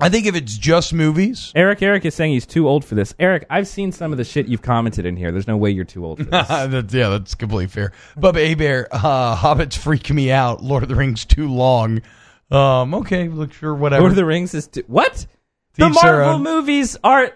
I 0.00 0.08
think 0.08 0.26
if 0.26 0.34
it's 0.34 0.56
just 0.58 0.92
movies, 0.92 1.52
Eric 1.54 1.80
Eric 1.82 2.04
is 2.04 2.14
saying 2.14 2.32
he's 2.32 2.46
too 2.46 2.68
old 2.68 2.84
for 2.84 2.94
this. 2.94 3.14
Eric, 3.18 3.46
I've 3.48 3.68
seen 3.68 3.92
some 3.92 4.10
of 4.12 4.18
the 4.18 4.24
shit 4.24 4.46
you've 4.48 4.62
commented 4.62 5.06
in 5.06 5.16
here. 5.16 5.30
There's 5.30 5.46
no 5.46 5.56
way 5.56 5.70
you're 5.70 5.84
too 5.84 6.04
old 6.04 6.18
for 6.18 6.24
this. 6.24 6.48
that's, 6.48 6.92
yeah, 6.92 7.10
that's 7.10 7.34
completely 7.34 7.68
fair. 7.68 7.92
Bubba 8.16 8.52
Abear, 8.52 8.88
uh, 8.90 9.36
Hobbits 9.36 9.76
freak 9.76 10.10
me 10.10 10.32
out. 10.32 10.62
Lord 10.62 10.82
of 10.82 10.88
the 10.88 10.96
Rings 10.96 11.24
too 11.24 11.48
long. 11.48 12.02
Um, 12.50 12.94
okay, 12.94 13.28
look 13.28 13.52
sure 13.52 13.74
whatever. 13.74 14.00
Lord 14.00 14.12
of 14.12 14.16
the 14.16 14.24
Rings 14.24 14.52
is 14.54 14.66
too, 14.66 14.84
what? 14.86 15.26
The 15.74 15.88
Marvel 15.88 16.38
movies 16.38 16.96
are. 17.02 17.32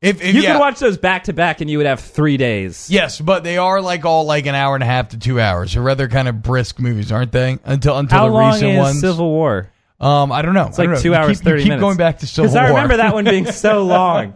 if, 0.00 0.22
if 0.22 0.34
You 0.34 0.42
yeah, 0.42 0.52
could 0.52 0.60
watch 0.60 0.78
those 0.78 0.96
back 0.98 1.24
to 1.24 1.32
back, 1.32 1.60
and 1.60 1.68
you 1.68 1.78
would 1.78 1.86
have 1.86 2.00
three 2.00 2.36
days. 2.36 2.88
yes, 2.90 3.20
but 3.20 3.42
they 3.44 3.58
are 3.58 3.80
like 3.80 4.04
all 4.04 4.24
like 4.24 4.46
an 4.46 4.54
hour 4.54 4.74
and 4.74 4.82
a 4.82 4.86
half 4.86 5.08
to 5.10 5.18
two 5.18 5.40
hours, 5.40 5.76
or 5.76 5.82
rather 5.82 6.08
kind 6.08 6.28
of 6.28 6.42
brisk 6.42 6.78
movies, 6.78 7.10
aren't 7.10 7.32
they? 7.32 7.58
Until 7.64 7.98
until 7.98 8.18
How 8.18 8.26
the 8.28 8.32
long 8.32 8.52
recent 8.52 8.72
is 8.72 8.78
ones. 8.78 9.00
Civil 9.00 9.30
War? 9.30 9.70
Um, 10.00 10.30
I 10.30 10.42
don't 10.42 10.54
know. 10.54 10.66
It's 10.68 10.78
like 10.78 11.00
two 11.00 11.14
hours 11.14 11.38
keep, 11.38 11.44
thirty 11.44 11.62
keep 11.64 11.70
minutes. 11.70 11.82
going 11.82 11.96
back 11.96 12.18
to 12.20 12.26
Civil 12.26 12.44
because 12.50 12.54
War. 12.54 12.64
I 12.64 12.68
remember 12.68 12.96
that 12.98 13.14
one 13.14 13.24
being 13.24 13.46
so 13.50 13.84
long. 13.84 14.34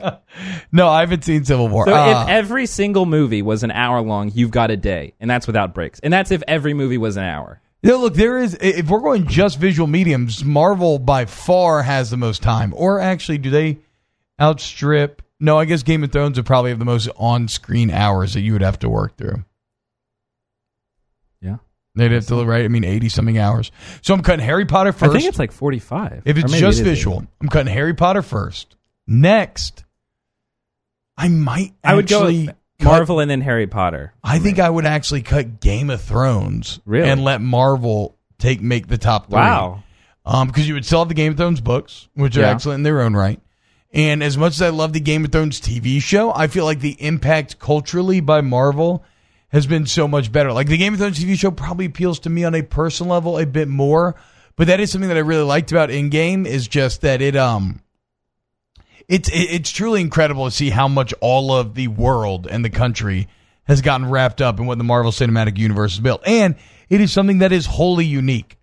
No, 0.73 0.88
I 0.88 1.00
haven't 1.00 1.25
seen 1.25 1.45
Civil 1.45 1.69
War. 1.69 1.87
So 1.87 1.95
Uh, 1.95 2.23
if 2.25 2.28
every 2.28 2.66
single 2.66 3.07
movie 3.07 3.42
was 3.42 3.62
an 3.62 3.71
hour 3.71 4.00
long, 4.00 4.31
you've 4.35 4.50
got 4.50 4.71
a 4.71 4.76
day, 4.76 5.14
and 5.21 5.31
that's 5.31 5.47
without 5.47 5.73
breaks. 5.75 6.00
And 6.00 6.12
that's 6.12 6.31
if 6.31 6.42
every 6.49 6.75
movie 6.75 6.99
was 6.99 7.16
an 7.16 7.25
hour. 7.25 7.61
Yeah, 7.83 7.95
look, 7.95 8.14
there 8.14 8.38
is. 8.38 8.57
If 8.61 8.88
we're 8.88 9.00
going 9.00 9.26
just 9.26 9.59
visual 9.59 9.87
mediums, 9.88 10.45
Marvel 10.45 10.99
by 10.99 11.25
far 11.26 11.83
has 11.83 12.11
the 12.11 12.16
most 12.16 12.42
time. 12.42 12.73
Or 12.76 13.00
actually, 13.00 13.38
do 13.38 13.50
they 13.50 13.78
outstrip? 14.40 15.23
No, 15.40 15.59
I 15.59 15.64
guess 15.64 15.83
Game 15.83 16.04
of 16.04 16.12
Thrones 16.12 16.37
would 16.38 16.47
probably 16.47 16.71
have 16.71 16.78
the 16.78 16.85
most 16.85 17.09
on-screen 17.16 17.90
hours 17.90 18.35
that 18.35 18.40
you 18.40 18.52
would 18.52 18.62
have 18.62 18.78
to 18.81 18.88
work 18.88 19.16
through. 19.16 19.45
They'd 21.95 22.11
have 22.13 22.27
to 22.27 22.45
right. 22.47 22.65
I 22.65 22.69
mean, 22.69 22.85
eighty 22.85 23.09
something 23.09 23.37
hours. 23.39 23.71
So 24.01 24.15
I'm 24.15 24.23
cutting 24.23 24.45
Harry 24.45 24.65
Potter 24.65 24.93
first. 24.93 25.11
I 25.11 25.19
think 25.19 25.29
it's 25.29 25.39
like 25.39 25.53
forty-five. 25.53 26.23
if 26.25 26.39
it's 26.39 26.53
just 26.53 26.81
it 26.81 26.87
is 26.87 26.89
visual, 26.89 27.19
80. 27.19 27.29
I'm 27.43 27.49
cutting 27.49 27.73
Harry 27.73 27.95
Potter 27.95 28.23
first. 28.23 28.77
Next, 29.07 29.85
I 31.17 31.29
might. 31.29 31.75
I 31.85 31.95
would 31.95 32.07
go 32.09 32.21
actually 32.21 32.47
with 32.47 32.57
cut- 32.79 32.85
Marvel 32.85 33.21
and 33.21 33.31
then 33.31 33.41
Harry 33.43 33.67
Potter. 33.67 34.15
I 34.25 34.39
think 34.39 34.59
I 34.59 34.71
would 34.71 34.87
actually 34.87 35.23
cut 35.23 35.61
Game 35.61 35.91
of 35.91 36.01
Thrones 36.01 36.81
Really? 36.87 37.09
and 37.09 37.23
let 37.25 37.41
Marvel 37.41 38.17
take 38.39 38.61
make 38.63 38.89
the 38.89 38.99
top 38.99 39.27
three. 39.27 39.35
Wow. 39.39 39.83
Um, 40.25 40.47
because 40.49 40.67
you 40.69 40.75
would 40.75 40.87
sell 40.87 41.05
the 41.05 41.15
Game 41.15 41.33
of 41.33 41.37
Thrones 41.39 41.61
books, 41.61 42.09
which 42.15 42.37
are 42.37 42.43
Yeah. 42.43 42.51
excellent 42.51 42.79
in 42.79 42.83
their 42.85 43.01
own 43.03 43.15
right, 43.15 43.41
And 43.93 44.23
as 44.23 44.39
much 44.39 44.55
as 44.55 44.63
I 44.63 44.71
love 44.71 44.93
the 44.95 45.01
Game 45.01 45.25
of 45.25 45.33
Thrones 45.33 45.61
TV 45.61 46.01
show, 46.01 46.33
I 46.35 46.47
feel 46.47 46.65
like 46.65 46.81
the 46.81 46.97
impact 47.05 47.59
culturally 47.59 48.21
by 48.21 48.41
Marvel 48.41 49.05
has 49.52 49.66
been 49.66 49.87
so 49.87 50.09
much 50.09 50.32
better. 50.32 50.52
Like 50.52 50.66
the 50.66 50.78
Game 50.78 50.94
of 50.94 50.99
Thrones 50.99 51.23
TV 51.23 51.38
show 51.38 51.50
probably 51.50 51.87
appeals 51.87 52.21
to 52.21 52.30
me 52.30 52.44
on 52.44 52.54
a 52.54 52.62
personal 52.62 53.12
level 53.12 53.38
a 53.38 53.47
bit 53.47 53.68
more, 53.68 54.14
but 54.56 54.66
that 54.66 54.80
is 54.80 54.90
something 54.90 55.09
that 55.09 55.16
I 55.16 55.21
really 55.21 55.44
liked 55.44 55.71
about 55.71 55.90
in 55.90 56.09
game 56.09 56.47
is 56.47 56.66
just 56.66 57.02
that 57.02 57.21
it 57.21 57.37
um 57.37 57.82
it's 59.09 59.28
it's 59.32 59.71
truly 59.71 60.00
incredible 60.00 60.47
to 60.47 60.50
see 60.50 60.71
how 60.71 60.88
much 60.88 61.12
all 61.21 61.52
of 61.52 61.75
the 61.75 61.88
world 61.88 62.47
and 62.47 62.64
the 62.64 62.71
country 62.71 63.28
has 63.64 63.82
gotten 63.82 64.09
wrapped 64.09 64.40
up 64.40 64.59
in 64.59 64.66
what 64.66 64.78
the 64.78 64.85
Marvel 64.85 65.12
Cinematic 65.12 65.59
Universe 65.59 65.92
has 65.92 66.00
built. 66.00 66.23
And 66.26 66.56
it 66.88 67.00
is 67.00 67.12
something 67.12 67.38
that 67.38 67.52
is 67.52 67.66
wholly 67.66 68.04
unique. 68.04 68.59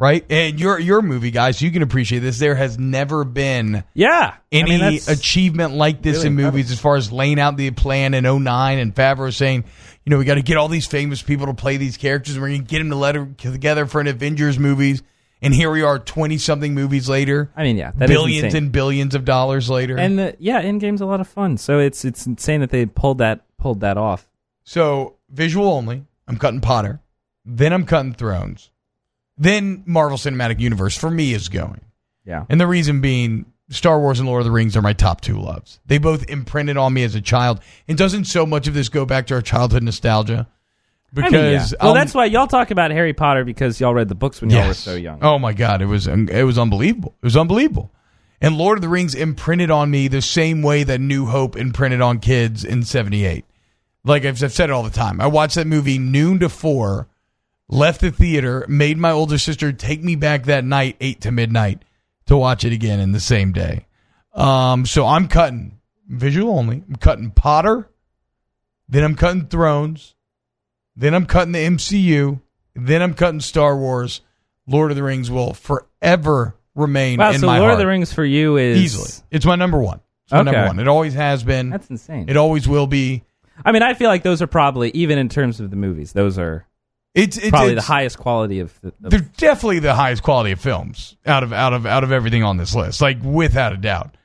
Right? 0.00 0.24
And 0.30 0.58
your 0.58 0.78
your 0.78 1.02
movie, 1.02 1.30
guys, 1.30 1.60
you 1.60 1.70
can 1.70 1.82
appreciate 1.82 2.20
this. 2.20 2.38
There 2.38 2.54
has 2.54 2.78
never 2.78 3.22
been 3.22 3.84
Yeah. 3.92 4.34
any 4.50 4.74
I 4.82 4.90
mean, 4.92 5.00
achievement 5.06 5.74
like 5.74 6.00
this 6.00 6.16
really 6.16 6.26
in 6.28 6.32
incredible. 6.32 6.52
movies 6.56 6.70
as 6.72 6.80
far 6.80 6.96
as 6.96 7.12
laying 7.12 7.38
out 7.38 7.58
the 7.58 7.70
plan 7.70 8.14
in 8.14 8.24
09 8.24 8.78
and 8.78 8.94
Favreau 8.94 9.30
saying, 9.32 9.64
you 10.06 10.10
know, 10.10 10.16
we 10.16 10.24
got 10.24 10.36
to 10.36 10.42
get 10.42 10.56
all 10.56 10.68
these 10.68 10.86
famous 10.86 11.20
people 11.20 11.46
to 11.46 11.54
play 11.54 11.76
these 11.76 11.98
characters 11.98 12.34
and 12.34 12.42
we're 12.42 12.48
going 12.48 12.62
to 12.62 12.66
get 12.66 12.78
them 12.78 12.88
to 12.88 12.96
let 12.96 13.12
them 13.12 13.34
together 13.36 13.84
for 13.84 14.00
an 14.00 14.06
Avengers 14.06 14.58
movies. 14.58 15.02
And 15.42 15.52
here 15.52 15.70
we 15.70 15.82
are 15.82 15.98
20 15.98 16.38
something 16.38 16.74
movies 16.74 17.06
later, 17.08 17.50
I 17.54 17.62
mean, 17.62 17.76
yeah, 17.76 17.90
billions 17.92 18.54
and 18.54 18.72
billions 18.72 19.14
of 19.14 19.26
dollars 19.26 19.68
later. 19.68 19.98
and 19.98 20.18
the, 20.18 20.36
yeah, 20.38 20.62
Endgame's 20.62 21.02
a 21.02 21.06
lot 21.06 21.20
of 21.20 21.28
fun. 21.28 21.58
So 21.58 21.78
it's 21.78 22.04
it's 22.06 22.26
insane 22.26 22.60
that 22.60 22.70
they 22.70 22.86
pulled 22.86 23.18
that 23.18 23.44
pulled 23.58 23.80
that 23.80 23.98
off. 23.98 24.26
so 24.64 25.16
visual 25.30 25.68
only, 25.68 26.04
I'm 26.26 26.36
cutting 26.38 26.60
Potter. 26.60 27.00
Then 27.44 27.72
I'm 27.74 27.84
cutting 27.84 28.12
Thrones. 28.14 28.70
Then 29.40 29.82
Marvel 29.86 30.18
Cinematic 30.18 30.60
Universe 30.60 30.96
for 30.96 31.10
me 31.10 31.32
is 31.32 31.48
going. 31.48 31.80
Yeah. 32.26 32.44
And 32.50 32.60
the 32.60 32.66
reason 32.66 33.00
being, 33.00 33.46
Star 33.70 33.98
Wars 33.98 34.20
and 34.20 34.28
Lord 34.28 34.40
of 34.40 34.44
the 34.44 34.50
Rings 34.50 34.76
are 34.76 34.82
my 34.82 34.92
top 34.92 35.22
two 35.22 35.40
loves. 35.40 35.80
They 35.86 35.96
both 35.96 36.28
imprinted 36.28 36.76
on 36.76 36.92
me 36.92 37.04
as 37.04 37.14
a 37.14 37.22
child. 37.22 37.60
And 37.88 37.96
doesn't 37.96 38.26
so 38.26 38.44
much 38.44 38.68
of 38.68 38.74
this 38.74 38.90
go 38.90 39.06
back 39.06 39.26
to 39.28 39.34
our 39.34 39.42
childhood 39.42 39.82
nostalgia? 39.82 40.46
Because 41.12 41.32
I 41.32 41.36
mean, 41.36 41.52
yeah. 41.52 41.66
well, 41.80 41.90
um, 41.90 41.96
that's 41.96 42.14
why 42.14 42.26
y'all 42.26 42.46
talk 42.46 42.70
about 42.70 42.90
Harry 42.90 43.14
Potter 43.14 43.44
because 43.44 43.80
y'all 43.80 43.94
read 43.94 44.08
the 44.08 44.14
books 44.14 44.40
when 44.40 44.50
y'all 44.50 44.68
were 44.68 44.74
so 44.74 44.94
young. 44.94 45.18
Oh 45.22 45.38
my 45.38 45.52
god, 45.52 45.82
it 45.82 45.86
was 45.86 46.06
it 46.06 46.44
was 46.44 46.56
unbelievable. 46.56 47.16
It 47.20 47.26
was 47.26 47.36
unbelievable. 47.36 47.90
And 48.40 48.56
Lord 48.56 48.78
of 48.78 48.82
the 48.82 48.88
Rings 48.88 49.14
imprinted 49.14 49.70
on 49.70 49.90
me 49.90 50.06
the 50.06 50.22
same 50.22 50.62
way 50.62 50.84
that 50.84 51.00
New 51.00 51.26
Hope 51.26 51.56
imprinted 51.56 52.00
on 52.00 52.20
kids 52.20 52.64
in 52.64 52.84
'78. 52.84 53.44
Like 54.04 54.24
I've, 54.24 54.42
I've 54.42 54.52
said 54.52 54.70
it 54.70 54.72
all 54.72 54.84
the 54.84 54.90
time. 54.90 55.20
I 55.20 55.26
watched 55.26 55.56
that 55.56 55.66
movie 55.66 55.98
noon 55.98 56.38
to 56.40 56.48
four, 56.48 57.08
left 57.70 58.00
the 58.00 58.10
theater, 58.10 58.66
made 58.68 58.98
my 58.98 59.10
older 59.12 59.38
sister 59.38 59.72
take 59.72 60.02
me 60.02 60.16
back 60.16 60.44
that 60.44 60.64
night, 60.64 60.96
eight 61.00 61.20
to 61.22 61.30
midnight, 61.30 61.82
to 62.26 62.36
watch 62.36 62.64
it 62.64 62.72
again 62.72 63.00
in 63.00 63.12
the 63.12 63.20
same 63.20 63.52
day. 63.52 63.86
Um, 64.34 64.84
so 64.86 65.06
I'm 65.06 65.28
cutting 65.28 65.78
visual 66.08 66.58
only. 66.58 66.82
I'm 66.88 66.96
cutting 66.96 67.30
Potter, 67.30 67.88
then 68.88 69.04
I'm 69.04 69.14
cutting 69.14 69.46
Thrones, 69.46 70.14
then 70.96 71.14
I'm 71.14 71.26
cutting 71.26 71.52
the 71.52 71.58
MCU, 71.64 72.40
then 72.74 73.02
I'm 73.02 73.14
cutting 73.14 73.40
Star 73.40 73.76
Wars. 73.76 74.20
Lord 74.66 74.90
of 74.92 74.96
the 74.96 75.02
Rings 75.02 75.30
will 75.30 75.52
forever 75.54 76.54
remain 76.76 77.18
wow, 77.18 77.32
in 77.32 77.40
so 77.40 77.46
my 77.46 77.58
Lord 77.58 77.70
heart. 77.70 77.72
of 77.74 77.78
the 77.80 77.86
Rings 77.86 78.12
for 78.12 78.24
you 78.24 78.56
is 78.56 78.78
easily. 78.78 79.10
It's 79.30 79.44
my 79.46 79.56
number 79.56 79.78
one. 79.78 80.00
It's 80.24 80.32
my 80.32 80.40
Okay. 80.40 80.50
number 80.52 80.66
one. 80.68 80.78
It 80.78 80.86
always 80.86 81.14
has 81.14 81.42
been. 81.42 81.70
That's 81.70 81.90
insane. 81.90 82.28
It 82.28 82.36
always 82.36 82.68
will 82.68 82.86
be. 82.86 83.24
I 83.64 83.72
mean, 83.72 83.82
I 83.82 83.94
feel 83.94 84.08
like 84.08 84.22
those 84.22 84.40
are 84.42 84.46
probably 84.46 84.90
even 84.90 85.18
in 85.18 85.28
terms 85.28 85.58
of 85.60 85.70
the 85.70 85.76
movies, 85.76 86.12
those 86.12 86.38
are 86.38 86.66
It's, 87.14 87.36
it's 87.36 87.50
probably 87.50 87.72
it's- 87.72 87.84
the 87.86 87.92
highest 87.92 88.18
quality 88.18 88.60
of. 88.60 88.72
Of 88.84 88.92
they're 89.00 89.20
definitely 89.36 89.80
the 89.80 89.94
highest 89.94 90.22
quality 90.22 90.52
of 90.52 90.60
films 90.60 91.16
out 91.26 91.42
of 91.42 91.52
out 91.52 91.72
of 91.72 91.84
out 91.86 92.04
of 92.04 92.12
everything 92.12 92.44
on 92.44 92.56
this 92.56 92.74
list, 92.74 93.00
like 93.00 93.18
without 93.22 93.72
a 93.72 93.76
doubt. 93.76 94.16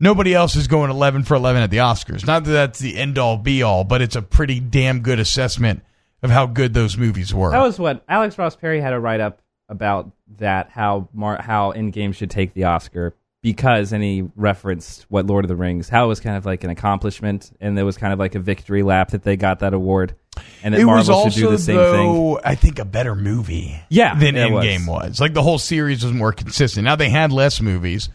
Nobody 0.00 0.34
else 0.34 0.56
is 0.56 0.66
going 0.66 0.90
eleven 0.90 1.22
for 1.22 1.34
eleven 1.36 1.62
at 1.62 1.70
the 1.70 1.76
Oscars. 1.78 2.26
Not 2.26 2.44
that 2.44 2.50
that's 2.50 2.78
the 2.80 2.96
end 2.96 3.18
all 3.18 3.36
be 3.38 3.62
all, 3.62 3.84
but 3.84 4.02
it's 4.02 4.16
a 4.16 4.22
pretty 4.22 4.58
damn 4.58 5.00
good 5.00 5.20
assessment 5.20 5.82
of 6.22 6.30
how 6.30 6.46
good 6.46 6.74
those 6.74 6.96
movies 6.96 7.32
were. 7.32 7.50
that 7.52 7.62
was 7.62 7.78
what 7.78 8.02
Alex 8.08 8.36
Ross 8.36 8.56
Perry 8.56 8.80
had 8.80 8.92
a 8.92 8.98
write 8.98 9.20
up 9.20 9.40
about 9.68 10.10
that 10.38 10.70
how 10.70 11.08
Mar- 11.12 11.40
how 11.40 11.72
Endgame 11.72 12.14
should 12.14 12.30
take 12.30 12.52
the 12.54 12.64
Oscar 12.64 13.14
because 13.44 13.92
and 13.92 14.02
he 14.02 14.26
referenced 14.36 15.04
what 15.10 15.26
Lord 15.26 15.44
of 15.44 15.50
the 15.50 15.54
Rings 15.54 15.90
how 15.90 16.06
it 16.06 16.08
was 16.08 16.18
kind 16.18 16.34
of 16.34 16.46
like 16.46 16.64
an 16.64 16.70
accomplishment 16.70 17.52
and 17.60 17.76
there 17.76 17.84
was 17.84 17.98
kind 17.98 18.10
of 18.10 18.18
like 18.18 18.34
a 18.34 18.38
victory 18.38 18.82
lap 18.82 19.10
that 19.10 19.22
they 19.22 19.36
got 19.36 19.58
that 19.58 19.74
award 19.74 20.16
and 20.62 20.72
that 20.72 20.80
it 20.80 20.86
Marvel 20.86 21.00
was 21.00 21.10
also 21.10 21.28
should 21.28 21.40
do 21.40 21.50
the 21.50 21.58
same 21.58 21.76
thing. 21.76 22.38
I 22.42 22.54
think 22.54 22.78
a 22.78 22.86
better 22.86 23.14
movie. 23.14 23.78
Yeah, 23.90 24.18
than 24.18 24.34
it 24.34 24.50
was. 24.50 24.64
Endgame 24.64 24.88
was. 24.88 25.20
Like 25.20 25.34
the 25.34 25.42
whole 25.42 25.58
series 25.58 26.02
was 26.02 26.14
more 26.14 26.32
consistent. 26.32 26.86
Now 26.86 26.96
they 26.96 27.10
had 27.10 27.32
less 27.32 27.60
movies. 27.60 28.08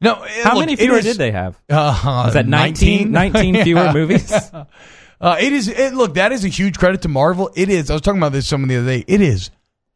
No, 0.00 0.14
How 0.44 0.54
look, 0.54 0.60
many 0.60 0.76
fewer 0.76 1.00
did 1.00 1.16
they 1.16 1.32
have? 1.32 1.60
Uh, 1.68 2.22
Was 2.26 2.34
that 2.34 2.46
19, 2.46 3.10
19 3.10 3.64
fewer 3.64 3.92
movies? 3.92 4.32
Uh, 5.20 5.36
it 5.40 5.54
is. 5.54 5.68
It, 5.68 5.94
look, 5.94 6.14
that 6.14 6.32
is 6.32 6.44
a 6.44 6.48
huge 6.48 6.76
credit 6.76 7.00
to 7.02 7.08
Marvel. 7.08 7.50
It 7.54 7.70
is. 7.70 7.88
I 7.88 7.94
was 7.94 8.02
talking 8.02 8.18
about 8.18 8.32
this 8.32 8.46
someone 8.46 8.68
the 8.68 8.76
other 8.76 8.88
day. 8.88 9.04
It 9.06 9.22
is 9.22 9.50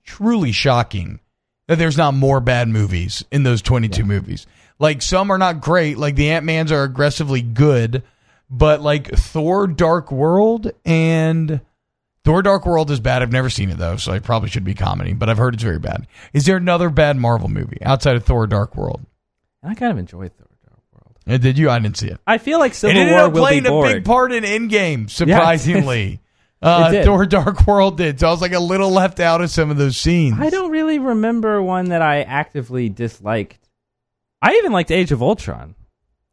truly 0.05 0.53
shocking 0.53 1.21
that 1.68 1.78
there's 1.78 1.96
not 1.96 2.14
more 2.14 2.40
bad 2.40 2.68
movies 2.68 3.24
in 3.31 3.44
those 3.44 3.62
22 3.62 4.04
movies. 4.04 4.46
Like 4.81 5.02
some 5.02 5.31
are 5.31 5.38
not 5.38 5.61
great. 5.61 5.98
Like 5.98 6.16
the 6.16 6.31
Ant 6.31 6.44
Man's 6.44 6.72
are 6.72 6.83
aggressively 6.83 7.42
good, 7.42 8.02
but 8.50 8.81
like 8.81 9.09
Thor: 9.09 9.66
Dark 9.66 10.11
World 10.11 10.72
and 10.85 11.61
Thor: 12.24 12.42
Dark 12.42 12.64
World 12.64 12.90
is 12.90 13.00
bad. 13.00 13.22
I've 13.22 13.33
never 13.33 13.50
seen 13.50 13.70
it 13.70 13.78
though, 13.78 13.96
so 13.96 14.12
I 14.12 14.18
probably 14.20 14.48
should 14.48 14.64
be 14.64 14.74
commenting. 14.74 15.18
But 15.18 15.28
I've 15.28 15.38
heard 15.38 15.54
it's 15.54 15.62
very 15.62 15.78
bad. 15.78 16.07
Is 16.33 16.46
there 16.46 16.57
another 16.57 16.90
bad 16.90 17.16
Marvel 17.16 17.48
movie 17.48 17.78
outside 17.83 18.16
of 18.16 18.24
Thor: 18.24 18.46
Dark 18.46 18.76
World? 18.76 19.04
I 19.62 19.74
kind 19.74 19.90
of 19.90 19.98
enjoyed 19.98 20.33
Thor: 20.38 20.48
Dark 20.64 20.83
World. 20.92 21.16
Uh, 21.26 21.38
Did 21.38 21.59
you? 21.59 21.70
I 21.70 21.81
didn't 21.81 21.96
see 21.96 22.09
it. 22.09 22.20
I 22.24 22.38
feel 22.38 22.61
like 22.61 22.72
It 22.72 22.76
Civil 22.76 22.96
ended 22.96 23.14
War 23.14 23.24
up 23.24 23.33
will 23.33 23.40
be 23.40 23.61
playing 23.61 23.66
a 23.66 23.94
big 23.94 24.04
part 24.04 24.31
in 24.33 24.44
Endgame, 24.44 25.11
surprisingly. 25.11 26.20
Uh, 26.61 27.25
Dark 27.27 27.66
World 27.66 27.97
did. 27.97 28.21
So 28.21 28.29
I 28.29 28.31
was 28.31 28.40
like 28.40 28.53
a 28.53 28.61
little 28.61 28.90
left 28.90 29.21
out 29.21 29.40
of 29.40 29.51
some 29.51 29.71
of 29.71 29.77
those 29.77 29.97
scenes. 29.97 30.37
I 30.38 30.51
don't 30.51 30.71
really 30.71 30.99
remember 30.99 31.62
one 31.62 31.90
that 31.90 32.03
I 32.03 32.23
actively 32.23 32.88
disliked. 32.88 33.68
I 34.42 34.55
even 34.55 34.73
liked 34.73 34.90
Age 34.90 35.12
of 35.12 35.23
Ultron 35.23 35.75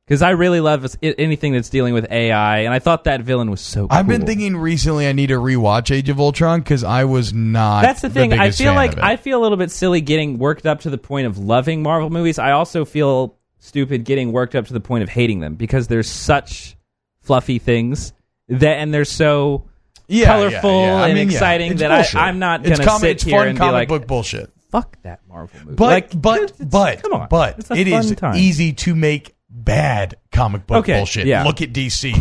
because 0.06 0.22
I 0.22 0.32
really 0.32 0.60
love 0.60 0.96
anything 1.02 1.54
that's 1.54 1.70
dealing 1.70 1.94
with 1.94 2.12
AI, 2.12 2.60
and 2.60 2.74
I 2.74 2.80
thought 2.80 3.06
that 3.06 3.22
villain 3.22 3.50
was 3.50 3.62
so. 3.62 3.88
I've 3.90 4.08
been 4.08 4.26
thinking 4.26 4.56
recently 4.56 5.08
I 5.08 5.14
need 5.14 5.28
to 5.28 5.40
rewatch 5.40 5.94
Age 5.94 6.10
of 6.10 6.20
Ultron 6.20 6.60
because 6.60 6.84
I 6.84 7.06
was 7.06 7.34
not. 7.34 7.82
That's 7.82 8.02
the 8.02 8.10
thing. 8.10 8.34
I 8.34 8.52
feel 8.52 8.74
like. 8.74 8.98
I 9.00 9.16
feel 9.18 9.40
a 9.40 9.44
little 9.44 9.58
bit 9.58 9.72
silly 9.72 10.02
getting 10.02 10.38
worked 10.38 10.66
up 10.66 10.82
to 10.82 10.90
the 10.90 10.98
point 10.98 11.28
of 11.28 11.38
loving 11.38 11.82
Marvel 11.82 12.10
movies. 12.10 12.38
I 12.38 12.52
also 12.52 12.86
feel 12.86 13.38
stupid 13.60 14.04
getting 14.06 14.32
worked 14.32 14.56
up 14.56 14.68
to 14.68 14.74
the 14.74 14.80
point 14.80 15.02
of 15.04 15.10
hating 15.10 15.40
them 15.40 15.56
because 15.56 15.88
there's 15.88 16.10
such 16.10 16.78
fluffy 17.22 17.58
things 17.58 18.14
that, 18.48 18.78
and 18.78 18.94
they're 18.94 19.06
so 19.06 19.66
yeah, 20.08 20.26
colorful 20.26 20.72
yeah, 20.72 20.86
yeah. 20.86 20.96
I 21.04 21.06
and 21.08 21.16
mean, 21.16 21.28
yeah, 21.30 21.34
exciting 21.34 21.76
that 21.78 21.92
I-. 22.16 22.28
I'm 22.28 22.40
not 22.40 22.64
gonna 22.64 22.84
com- 22.84 23.00
sit 23.02 23.10
it's 23.12 23.24
here 23.24 23.38
fun 23.40 23.48
and 23.50 23.56
be 23.58 23.60
comic 23.60 23.74
like- 23.74 23.88
book 23.88 24.08
bullshit. 24.08 24.52
fuck 24.72 24.98
that 25.04 25.22
Marvel 25.28 25.60
movie. 25.64 25.76
But 25.76 25.88
like, 25.88 26.22
but 26.22 26.54
but 26.60 27.02
come 27.04 27.14
on, 27.14 27.28
but 27.30 27.60
It's 27.60 27.72
it 27.72 27.88
is 27.88 28.16
time. 28.16 28.36
easy 28.36 28.74
to 28.74 28.96
make 28.96 29.34
bad 29.50 30.16
comic 30.34 30.68
book 30.68 30.80
Okay, 30.80 30.98
bullshit. 30.98 31.26
yeah. 31.28 31.44
Look 31.44 31.62
at 31.62 31.72
DC. 31.72 32.14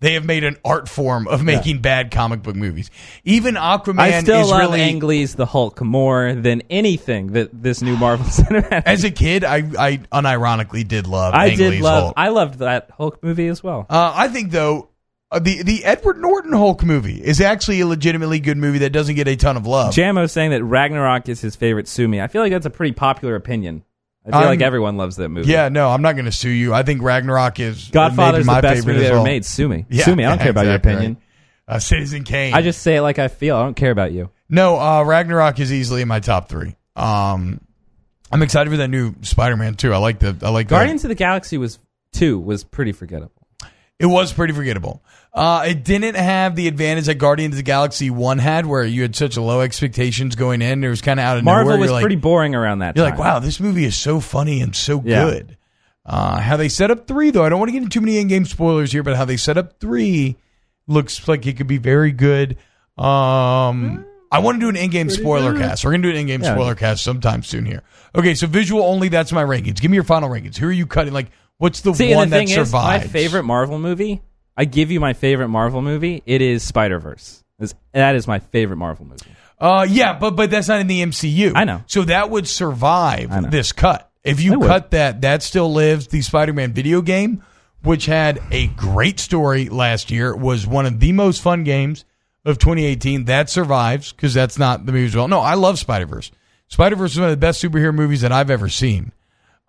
they 0.00 0.12
have 0.12 0.26
made 0.26 0.44
an 0.44 0.56
art 0.62 0.88
form 0.90 1.26
of 1.26 1.42
making 1.42 1.80
bad 1.80 2.10
comic 2.10 2.42
book 2.42 2.54
movies. 2.54 2.90
Even 3.24 3.54
Aquaman 3.54 3.98
I 4.00 4.20
still 4.20 4.46
love 4.46 4.60
really 4.60 4.82
Ang 4.82 4.98
Lee's 4.98 5.34
The 5.34 5.46
Hulk 5.46 5.80
more 5.80 6.34
than 6.34 6.62
anything 6.68 7.32
that 7.32 7.48
this 7.62 7.80
new 7.80 7.96
Marvel 7.96 8.26
cinematic. 8.28 8.82
As 8.84 9.04
a 9.04 9.10
kid, 9.10 9.42
I, 9.42 9.58
I 9.78 9.96
unironically 10.12 10.86
did 10.86 11.06
love. 11.06 11.32
I 11.34 11.46
Ang 11.48 11.56
did 11.56 11.70
Lee's 11.72 11.80
love. 11.82 12.02
Hulk. 12.04 12.14
I 12.16 12.28
loved 12.28 12.58
that 12.58 12.90
Hulk 12.96 13.22
movie 13.22 13.46
as 13.48 13.62
well. 13.62 13.86
Uh, 13.88 14.12
I 14.14 14.28
think 14.28 14.50
though 14.50 14.90
uh, 15.32 15.38
the 15.40 15.62
the 15.62 15.84
Edward 15.84 16.18
Norton 16.18 16.52
Hulk 16.52 16.84
movie 16.84 17.22
is 17.22 17.40
actually 17.40 17.80
a 17.80 17.86
legitimately 17.86 18.38
good 18.38 18.56
movie 18.58 18.78
that 18.78 18.90
doesn't 18.90 19.14
get 19.16 19.26
a 19.26 19.34
ton 19.36 19.56
of 19.56 19.66
love. 19.66 19.94
Jamo 19.94 20.30
saying 20.30 20.50
that 20.52 20.62
Ragnarok 20.62 21.28
is 21.28 21.40
his 21.40 21.56
favorite 21.56 21.88
Sumi. 21.88 22.20
I 22.20 22.28
feel 22.28 22.42
like 22.42 22.52
that's 22.52 22.66
a 22.66 22.70
pretty 22.70 22.92
popular 22.92 23.34
opinion. 23.34 23.82
I 24.24 24.30
feel 24.30 24.38
I'm- 24.40 24.46
like 24.48 24.60
everyone 24.60 24.96
loves 24.96 25.16
that 25.16 25.30
movie. 25.30 25.50
yeah, 25.50 25.68
no, 25.68 25.88
I'm 25.88 26.02
not 26.02 26.12
going 26.12 26.26
to 26.26 26.32
sue 26.32 26.48
you. 26.50 26.72
I 26.72 26.84
think 26.84 27.02
Ragnarok 27.02 27.58
is 27.58 27.88
Godfather's 27.88 28.46
my 28.46 28.60
the 28.60 28.62
best 28.68 28.76
favorite 28.80 28.94
movie 28.94 29.06
ever 29.06 29.16
well. 29.16 29.24
made. 29.24 29.44
Sumi. 29.44 29.84
Yeah, 29.90 30.04
Sumi. 30.04 30.24
I 30.24 30.28
don't 30.28 30.38
yeah, 30.38 30.42
care 30.44 30.50
about 30.52 30.66
your 30.66 30.74
opinion. 30.76 31.14
right. 31.66 31.74
Uh, 31.76 31.78
Citizen 31.80 32.22
Kane. 32.22 32.54
I 32.54 32.62
just 32.62 32.82
say 32.82 32.96
it 32.96 33.02
like 33.02 33.18
I 33.18 33.26
feel. 33.28 33.56
I 33.56 33.62
don't 33.64 33.74
care 33.74 33.90
about 33.90 34.12
you. 34.12 34.30
no. 34.48 34.78
Uh, 34.78 35.02
Ragnarok 35.02 35.58
is 35.58 35.72
easily 35.72 36.02
in 36.02 36.08
my 36.08 36.20
top 36.20 36.48
three. 36.48 36.76
Um, 36.94 37.60
I'm 38.30 38.42
excited 38.42 38.70
for 38.70 38.76
that 38.76 38.88
new 38.88 39.14
Spider-Man 39.22 39.74
too. 39.74 39.92
I 39.92 39.96
like 39.98 40.18
the 40.20 40.36
I 40.42 40.50
like 40.50 40.68
Guardians 40.68 41.04
of 41.04 41.08
the 41.08 41.14
Galaxy 41.14 41.58
was 41.58 41.78
two 42.12 42.38
was 42.38 42.62
pretty 42.64 42.92
forgettable. 42.92 43.41
It 43.98 44.06
was 44.06 44.32
pretty 44.32 44.52
forgettable. 44.52 45.02
Uh, 45.32 45.64
it 45.68 45.84
didn't 45.84 46.16
have 46.16 46.56
the 46.56 46.68
advantage 46.68 47.06
that 47.06 47.14
Guardians 47.14 47.54
of 47.54 47.56
the 47.58 47.62
Galaxy 47.62 48.10
One 48.10 48.38
had, 48.38 48.66
where 48.66 48.84
you 48.84 49.02
had 49.02 49.14
such 49.16 49.36
low 49.36 49.60
expectations 49.60 50.34
going 50.34 50.60
in. 50.60 50.82
It 50.84 50.88
was 50.88 51.00
kind 51.00 51.18
of 51.20 51.24
out 51.24 51.38
of 51.38 51.44
Marvel 51.44 51.64
nowhere. 51.66 51.78
was 51.78 51.86
You're 51.86 51.92
like, 51.94 52.02
pretty 52.02 52.16
boring 52.16 52.54
around 52.54 52.80
that 52.80 52.96
You're 52.96 53.06
time. 53.08 53.16
like, 53.18 53.24
wow, 53.24 53.38
this 53.38 53.60
movie 53.60 53.84
is 53.84 53.96
so 53.96 54.20
funny 54.20 54.60
and 54.60 54.74
so 54.74 55.02
Yeah. 55.04 55.24
good. 55.24 55.56
Uh, 56.04 56.40
how 56.40 56.56
they 56.56 56.68
set 56.68 56.90
up 56.90 57.06
three, 57.06 57.30
though, 57.30 57.44
I 57.44 57.48
don't 57.48 57.60
want 57.60 57.68
to 57.68 57.72
get 57.72 57.82
into 57.84 57.90
too 57.94 58.00
many 58.00 58.18
in-game 58.18 58.44
spoilers 58.44 58.90
here, 58.92 59.04
but 59.04 59.16
how 59.16 59.24
they 59.24 59.36
set 59.36 59.56
up 59.56 59.78
three 59.78 60.36
looks 60.88 61.28
like 61.28 61.46
it 61.46 61.56
could 61.56 61.68
be 61.68 61.78
very 61.78 62.10
good. 62.10 62.56
Um, 62.98 64.04
I 64.30 64.38
want 64.40 64.56
to 64.56 64.60
do 64.60 64.68
an 64.68 64.76
in-game 64.76 65.10
spoiler 65.10 65.56
cast. 65.56 65.84
We're 65.84 65.92
going 65.92 66.02
to 66.02 66.08
do 66.08 66.14
an 66.14 66.20
in-game 66.22 66.42
Yeah. 66.42 66.54
spoiler 66.54 66.74
cast 66.74 67.04
sometime 67.04 67.42
soon 67.42 67.66
here. 67.66 67.82
Okay, 68.14 68.34
so 68.34 68.46
visual 68.46 68.82
only. 68.82 69.08
That's 69.08 69.32
my 69.32 69.44
rankings. 69.44 69.80
Give 69.80 69.90
me 69.90 69.94
your 69.96 70.04
final 70.04 70.28
rankings. 70.28 70.56
Who 70.56 70.66
are 70.68 70.72
you 70.72 70.86
cutting? 70.86 71.12
Like, 71.12 71.30
What's 71.62 71.80
the 71.80 71.94
See, 71.94 72.12
one 72.12 72.24
and 72.24 72.32
the 72.32 72.38
that 72.38 72.48
thing 72.48 72.58
is, 72.58 72.72
my 72.72 72.98
favorite 72.98 73.44
Marvel 73.44 73.78
movie. 73.78 74.20
I 74.56 74.64
give 74.64 74.90
you 74.90 74.98
my 74.98 75.12
favorite 75.12 75.46
Marvel 75.46 75.80
movie. 75.80 76.20
It 76.26 76.42
is 76.42 76.64
Spider 76.64 76.98
Verse. 76.98 77.44
That 77.92 78.16
is 78.16 78.26
my 78.26 78.40
favorite 78.40 78.78
Marvel 78.78 79.06
movie. 79.06 79.30
Uh, 79.60 79.86
yeah, 79.88 80.18
but 80.18 80.32
but 80.34 80.50
that's 80.50 80.66
not 80.66 80.80
in 80.80 80.88
the 80.88 81.02
MCU. 81.02 81.52
I 81.54 81.62
know. 81.62 81.84
So 81.86 82.02
that 82.02 82.30
would 82.30 82.48
survive 82.48 83.52
this 83.52 83.70
cut. 83.70 84.10
If 84.24 84.40
you 84.40 84.60
It 84.60 84.66
cut 84.66 84.90
that, 84.90 85.20
that 85.20 85.44
still 85.44 85.72
lives. 85.72 86.08
The 86.08 86.20
Spider-Man 86.22 86.72
video 86.72 87.00
game, 87.00 87.44
which 87.84 88.06
had 88.06 88.40
a 88.50 88.66
great 88.66 89.20
story 89.20 89.68
last 89.68 90.10
year, 90.10 90.34
was 90.34 90.66
one 90.66 90.84
of 90.86 90.98
the 90.98 91.12
most 91.12 91.42
fun 91.42 91.62
games 91.62 92.04
of 92.44 92.58
2018. 92.58 93.26
That 93.26 93.48
survives 93.48 94.10
because 94.10 94.34
that's 94.34 94.58
not 94.58 94.84
the 94.84 94.90
movie 94.90 95.06
as 95.06 95.14
well. 95.14 95.28
No, 95.28 95.38
I 95.38 95.54
love 95.54 95.78
Spider 95.78 96.06
Verse. 96.06 96.32
Spider 96.66 96.96
Verse 96.96 97.12
is 97.12 97.20
one 97.20 97.28
of 97.28 97.32
the 97.32 97.36
best 97.36 97.62
superhero 97.62 97.94
movies 97.94 98.22
that 98.22 98.32
I've 98.32 98.50
ever 98.50 98.68
seen. 98.68 99.12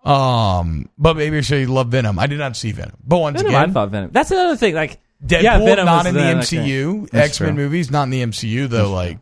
Um, 0.04 0.90
but 0.98 1.16
maybe 1.16 1.38
I 1.38 1.40
should 1.40 1.68
love 1.68 1.88
Venom. 1.88 2.18
I 2.18 2.26
did 2.26 2.38
not 2.38 2.56
see 2.56 2.72
Venom, 2.72 2.96
but 3.06 3.18
once 3.18 3.40
Venom, 3.40 3.54
I 3.54 3.62
again, 3.62 3.72
thought 3.74 3.88
Venom. 3.90 4.10
That's 4.12 4.30
another 4.30 4.56
thing. 4.56 4.74
Like 4.74 5.00
Deadpool 5.24 5.42
yeah, 5.42 5.58
Venom 5.58 5.86
not 5.86 6.06
in 6.06 6.14
the. 6.14 6.20
MCU. 6.20 7.12
X 7.14 7.40
Men 7.40 7.56
movies 7.56 7.90
not 7.90 8.04
in 8.04 8.10
the 8.10 8.22
MCU 8.22 8.68
though. 8.68 8.92
Like, 8.92 9.18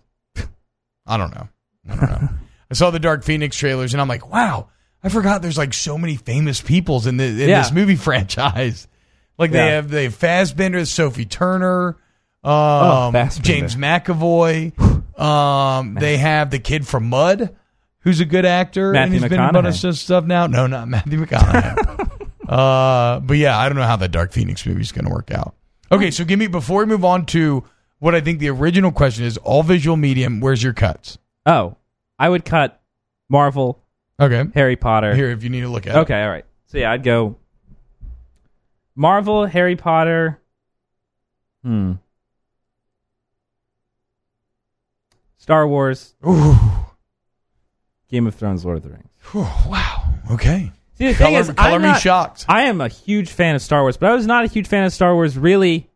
I 1.06 1.16
don't 1.16 1.32
know. 1.34 1.48
I 1.88 1.96
don't 1.96 2.10
know. 2.22 2.28
I 2.70 2.74
saw 2.74 2.90
the 2.90 2.98
Dark 2.98 3.22
Phoenix 3.22 3.56
trailers 3.56 3.94
and 3.94 4.00
I'm 4.00 4.08
like, 4.08 4.28
wow, 4.32 4.70
I 5.04 5.08
forgot 5.08 5.42
there's 5.42 5.58
like 5.58 5.74
so 5.74 5.98
many 5.98 6.16
famous 6.16 6.60
peoples 6.60 7.06
in, 7.06 7.16
the, 7.18 7.24
in 7.24 7.36
Yeah. 7.48 7.62
this 7.62 7.70
movie 7.72 7.96
franchise. 8.08 8.88
Like 9.38 9.50
they 9.52 9.58
Yeah. 9.58 9.74
have 9.74 9.90
they 9.90 10.04
have 10.04 10.14
Fassbender, 10.14 10.84
Sophie 10.86 11.26
Turner, 11.26 11.96
um, 12.44 13.14
Oh, 13.14 13.28
James 13.40 13.76
McAvoy. 13.76 14.72
Um, 15.20 15.94
they 15.94 16.16
have 16.16 16.50
the 16.50 16.58
kid 16.58 16.86
from 16.88 17.08
Mud, 17.08 17.54
who's 18.02 18.20
a 18.20 18.24
good 18.24 18.44
actor 18.44 18.92
Matthew 18.92 19.04
and 19.04 19.12
he's 19.14 19.22
been 19.30 19.40
in 19.40 19.48
a 19.56 19.62
bunch 19.62 19.84
of 19.84 19.96
stuff 19.98 20.24
now. 20.24 20.46
No, 20.46 20.66
not 20.66 20.88
Matthew 20.88 21.24
McConaughey. 21.24 22.28
uh, 22.48 23.20
but 23.20 23.36
yeah, 23.36 23.58
I 23.58 23.68
don't 23.68 23.76
know 23.76 23.84
how 23.84 23.96
that 23.96 24.10
Dark 24.10 24.32
Phoenix 24.32 24.64
movie 24.66 24.80
is 24.80 24.92
going 24.92 25.04
to 25.06 25.10
work 25.10 25.30
out. 25.30 25.54
Okay, 25.90 26.10
so 26.10 26.24
give 26.24 26.38
me 26.38 26.46
before 26.46 26.80
we 26.80 26.86
move 26.86 27.04
on 27.04 27.26
to 27.26 27.64
what 27.98 28.14
I 28.14 28.20
think 28.20 28.38
the 28.38 28.48
original 28.50 28.92
question 28.92 29.24
is: 29.24 29.36
all 29.38 29.62
visual 29.62 29.96
medium. 29.96 30.40
Where's 30.40 30.62
your 30.62 30.72
cuts? 30.72 31.18
oh, 31.46 31.76
I 32.18 32.28
would 32.28 32.44
cut 32.44 32.80
Marvel, 33.28 33.82
Okay, 34.20 34.44
Harry 34.54 34.76
Potter. 34.76 35.14
here 35.14 35.30
if 35.30 35.42
you 35.42 35.50
need 35.50 35.62
to 35.62 35.68
look 35.68 35.86
at. 35.86 35.96
it. 35.96 35.98
Okay, 36.00 36.22
all 36.22 36.30
right. 36.30 36.44
So 36.66 36.78
yeah, 36.78 36.90
I'd 36.92 37.02
go 37.02 37.36
Marvel, 38.94 39.44
Harry 39.46 39.76
Potter. 39.76 40.40
Hmm. 41.62 41.92
Star 45.38 45.66
Wars, 45.66 46.14
Ooh, 46.26 46.56
Game 48.12 48.26
of 48.28 48.34
Thrones, 48.36 48.64
Lord 48.64 48.76
of 48.76 48.82
the 48.84 48.90
Rings. 48.90 49.08
Whew, 49.32 49.40
wow. 49.66 50.04
Okay. 50.30 50.70
See, 50.98 51.06
the 51.08 51.14
thing 51.14 51.26
Color, 51.28 51.40
is, 51.40 51.50
color 51.50 51.74
I'm 51.76 51.82
me 51.82 51.88
not- 51.88 52.00
shocked. 52.00 52.44
I 52.48 52.64
am 52.64 52.80
a 52.80 52.88
huge 52.88 53.30
fan 53.30 53.54
of 53.56 53.62
Star 53.62 53.80
Wars, 53.80 53.96
but 53.96 54.10
I 54.10 54.14
was 54.14 54.26
not 54.26 54.44
a 54.44 54.48
huge 54.48 54.68
fan 54.68 54.84
of 54.84 54.92
Star 54.92 55.14
Wars 55.14 55.36
really 55.36 55.90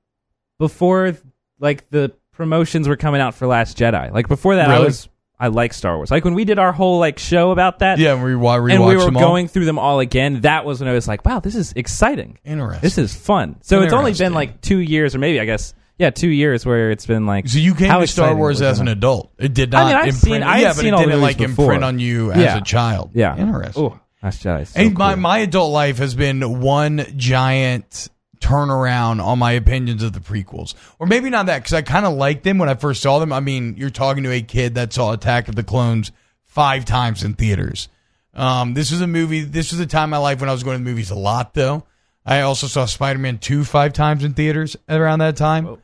before 0.58 1.16
like 1.60 1.88
the 1.90 2.12
promotions 2.32 2.88
were 2.88 2.96
coming 2.96 3.20
out 3.20 3.34
for 3.34 3.46
Last 3.46 3.76
Jedi. 3.76 4.10
Like 4.12 4.28
before 4.28 4.56
that, 4.56 4.70
I 4.70 4.80
was 4.80 5.08
I 5.38 5.48
like 5.48 5.74
Star 5.74 5.96
Wars. 5.96 6.10
Like 6.10 6.24
when 6.24 6.32
we 6.32 6.46
did 6.46 6.58
our 6.58 6.72
whole 6.72 6.98
like 6.98 7.18
show 7.18 7.50
about 7.50 7.80
that, 7.80 7.98
yeah, 7.98 8.14
and 8.14 8.24
we 8.24 8.32
and 8.32 8.84
we 8.86 8.96
were 8.96 9.10
going 9.10 9.48
through 9.48 9.66
them 9.66 9.78
all 9.78 10.00
again. 10.00 10.40
That 10.40 10.64
was 10.64 10.80
when 10.80 10.88
I 10.88 10.92
was 10.94 11.06
like, 11.06 11.26
wow, 11.26 11.40
this 11.40 11.54
is 11.54 11.74
exciting. 11.76 12.38
Interesting. 12.44 12.80
This 12.80 12.96
is 12.96 13.14
fun. 13.14 13.56
So 13.60 13.82
it's 13.82 13.92
only 13.92 14.14
been 14.14 14.32
like 14.32 14.62
two 14.62 14.78
years, 14.78 15.14
or 15.14 15.18
maybe 15.18 15.38
I 15.38 15.44
guess 15.44 15.74
yeah, 15.98 16.10
two 16.10 16.28
years 16.28 16.64
where 16.66 16.90
it's 16.90 17.06
been 17.06 17.26
like. 17.26 17.48
So 17.48 17.58
you 17.58 17.74
came 17.74 17.88
how 17.90 18.00
to 18.00 18.06
Star 18.06 18.26
exciting 18.26 18.38
Wars 18.38 18.56
was 18.60 18.62
as 18.62 18.78
it? 18.78 18.82
an 18.82 18.88
adult. 18.88 19.32
It 19.38 19.54
did 19.54 19.72
not. 19.72 19.82
I 19.82 19.86
mean, 19.86 19.94
I've 19.96 20.02
imprint. 20.08 20.22
seen- 20.22 20.42
I 20.42 20.52
had 20.58 20.60
yeah, 20.60 20.68
but 20.68 20.76
seen 20.76 20.86
it 20.88 20.92
all 20.94 21.04
didn't 21.04 21.20
like 21.22 21.38
before. 21.38 21.64
imprint 21.66 21.84
on 21.84 21.98
you 21.98 22.32
as 22.32 22.38
Yeah. 22.42 22.56
a 22.58 22.60
child. 22.60 23.10
Yeah, 23.14 23.36
Interesting. 23.36 23.82
Oh, 23.82 24.00
Last 24.22 24.42
Jedi. 24.44 24.66
So 24.66 24.80
and 24.80 24.96
my, 24.96 25.12
cool. 25.14 25.20
my 25.22 25.38
adult 25.38 25.72
life 25.72 25.98
has 25.98 26.14
been 26.14 26.60
one 26.60 27.04
giant 27.16 28.08
turnaround 28.40 29.24
on 29.24 29.38
my 29.38 29.52
opinions 29.52 30.02
of 30.02 30.12
the 30.12 30.20
prequels. 30.20 30.74
Or 30.98 31.06
maybe 31.06 31.30
not 31.30 31.46
that, 31.46 31.58
because 31.58 31.72
I 31.74 31.82
kind 31.82 32.04
of 32.06 32.14
liked 32.14 32.44
them 32.44 32.58
when 32.58 32.68
I 32.68 32.74
first 32.74 33.02
saw 33.02 33.18
them. 33.18 33.32
I 33.32 33.40
mean, 33.40 33.76
you're 33.78 33.90
talking 33.90 34.24
to 34.24 34.32
a 34.32 34.42
kid 34.42 34.74
that 34.74 34.92
saw 34.92 35.12
Attack 35.12 35.48
of 35.48 35.54
the 35.54 35.62
Clones 35.62 36.12
five 36.44 36.84
times 36.84 37.22
in 37.24 37.34
theaters. 37.34 37.88
Um, 38.34 38.74
this 38.74 38.90
was 38.90 39.00
a 39.00 39.06
movie, 39.06 39.42
this 39.42 39.70
was 39.72 39.80
a 39.80 39.86
time 39.86 40.04
in 40.04 40.10
my 40.10 40.18
life 40.18 40.40
when 40.40 40.48
I 40.48 40.52
was 40.52 40.62
going 40.62 40.78
to 40.78 40.84
the 40.84 40.90
movies 40.90 41.10
a 41.10 41.14
lot, 41.14 41.54
though. 41.54 41.84
I 42.24 42.40
also 42.40 42.66
saw 42.66 42.84
Spider 42.86 43.18
Man 43.18 43.38
2 43.38 43.64
five 43.64 43.92
times 43.92 44.24
in 44.24 44.34
theaters 44.34 44.76
around 44.88 45.20
that 45.20 45.36
time. 45.36 45.76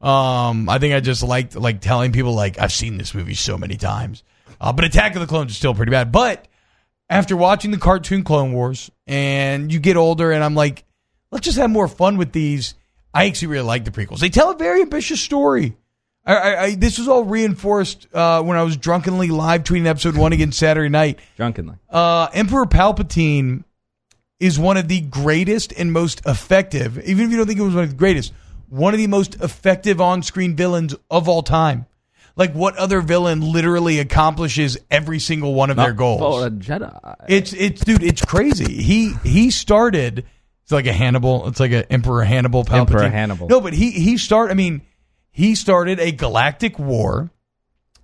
Um, 0.00 0.68
I 0.68 0.78
think 0.78 0.94
I 0.94 1.00
just 1.00 1.22
liked 1.22 1.56
like 1.56 1.80
telling 1.80 2.12
people 2.12 2.34
like 2.34 2.58
I've 2.58 2.72
seen 2.72 2.98
this 2.98 3.14
movie 3.14 3.34
so 3.34 3.58
many 3.58 3.76
times. 3.76 4.22
Uh, 4.60 4.72
but 4.72 4.84
Attack 4.84 5.14
of 5.14 5.20
the 5.20 5.26
Clones 5.26 5.50
is 5.50 5.56
still 5.56 5.74
pretty 5.74 5.90
bad. 5.90 6.12
But 6.12 6.46
after 7.10 7.36
watching 7.36 7.70
the 7.70 7.78
cartoon 7.78 8.22
Clone 8.24 8.52
Wars 8.52 8.90
and 9.06 9.72
you 9.72 9.80
get 9.80 9.96
older 9.96 10.30
and 10.32 10.44
I'm 10.44 10.54
like, 10.54 10.84
let's 11.30 11.44
just 11.44 11.58
have 11.58 11.70
more 11.70 11.88
fun 11.88 12.16
with 12.16 12.32
these. 12.32 12.74
I 13.12 13.26
actually 13.26 13.48
really 13.48 13.64
like 13.66 13.84
the 13.84 13.90
prequels. 13.90 14.20
They 14.20 14.28
tell 14.28 14.50
a 14.50 14.56
very 14.56 14.82
ambitious 14.82 15.20
story. 15.20 15.76
I, 16.24 16.34
I, 16.34 16.62
I 16.62 16.74
this 16.74 16.98
was 16.98 17.08
all 17.08 17.24
reinforced 17.24 18.06
uh, 18.12 18.42
when 18.42 18.56
I 18.58 18.62
was 18.62 18.76
drunkenly 18.76 19.28
live 19.28 19.64
tweeting 19.64 19.86
episode 19.86 20.16
one 20.16 20.32
again 20.32 20.52
Saturday 20.52 20.90
night. 20.90 21.18
drunkenly. 21.36 21.76
Uh, 21.88 22.28
Emperor 22.34 22.66
Palpatine 22.66 23.64
is 24.38 24.58
one 24.58 24.76
of 24.76 24.86
the 24.88 25.00
greatest 25.00 25.72
and 25.72 25.92
most 25.92 26.20
effective, 26.26 26.98
even 27.08 27.24
if 27.24 27.30
you 27.30 27.38
don't 27.38 27.46
think 27.46 27.58
it 27.58 27.62
was 27.62 27.74
one 27.74 27.84
of 27.84 27.90
the 27.90 27.96
greatest, 27.96 28.32
one 28.68 28.94
of 28.94 28.98
the 28.98 29.06
most 29.06 29.36
effective 29.36 30.00
on 30.00 30.22
screen 30.22 30.56
villains 30.56 30.94
of 31.10 31.28
all 31.28 31.42
time. 31.42 31.86
Like, 32.36 32.52
what 32.52 32.76
other 32.76 33.00
villain 33.00 33.40
literally 33.40 33.98
accomplishes 33.98 34.78
every 34.90 35.18
single 35.18 35.54
one 35.54 35.70
of 35.70 35.76
their 35.76 35.92
goals? 35.92 36.20
For 36.20 36.46
a 36.46 36.50
Jedi. 36.50 37.14
It's 37.28 37.52
it's 37.52 37.84
dude, 37.84 38.02
it's 38.02 38.24
crazy. 38.24 38.80
He 38.80 39.12
he 39.24 39.50
started. 39.50 40.24
It's 40.62 40.72
like 40.72 40.86
a 40.86 40.92
Hannibal. 40.92 41.48
It's 41.48 41.58
like 41.58 41.72
an 41.72 41.84
Emperor 41.90 42.22
Hannibal. 42.22 42.62
Palpatine. 42.62 42.80
Emperor 42.80 43.08
Hannibal. 43.08 43.48
No, 43.48 43.60
but 43.60 43.72
he 43.72 43.90
he 43.90 44.18
start. 44.18 44.52
I 44.52 44.54
mean, 44.54 44.82
he 45.32 45.56
started 45.56 45.98
a 45.98 46.12
galactic 46.12 46.78
war 46.78 47.30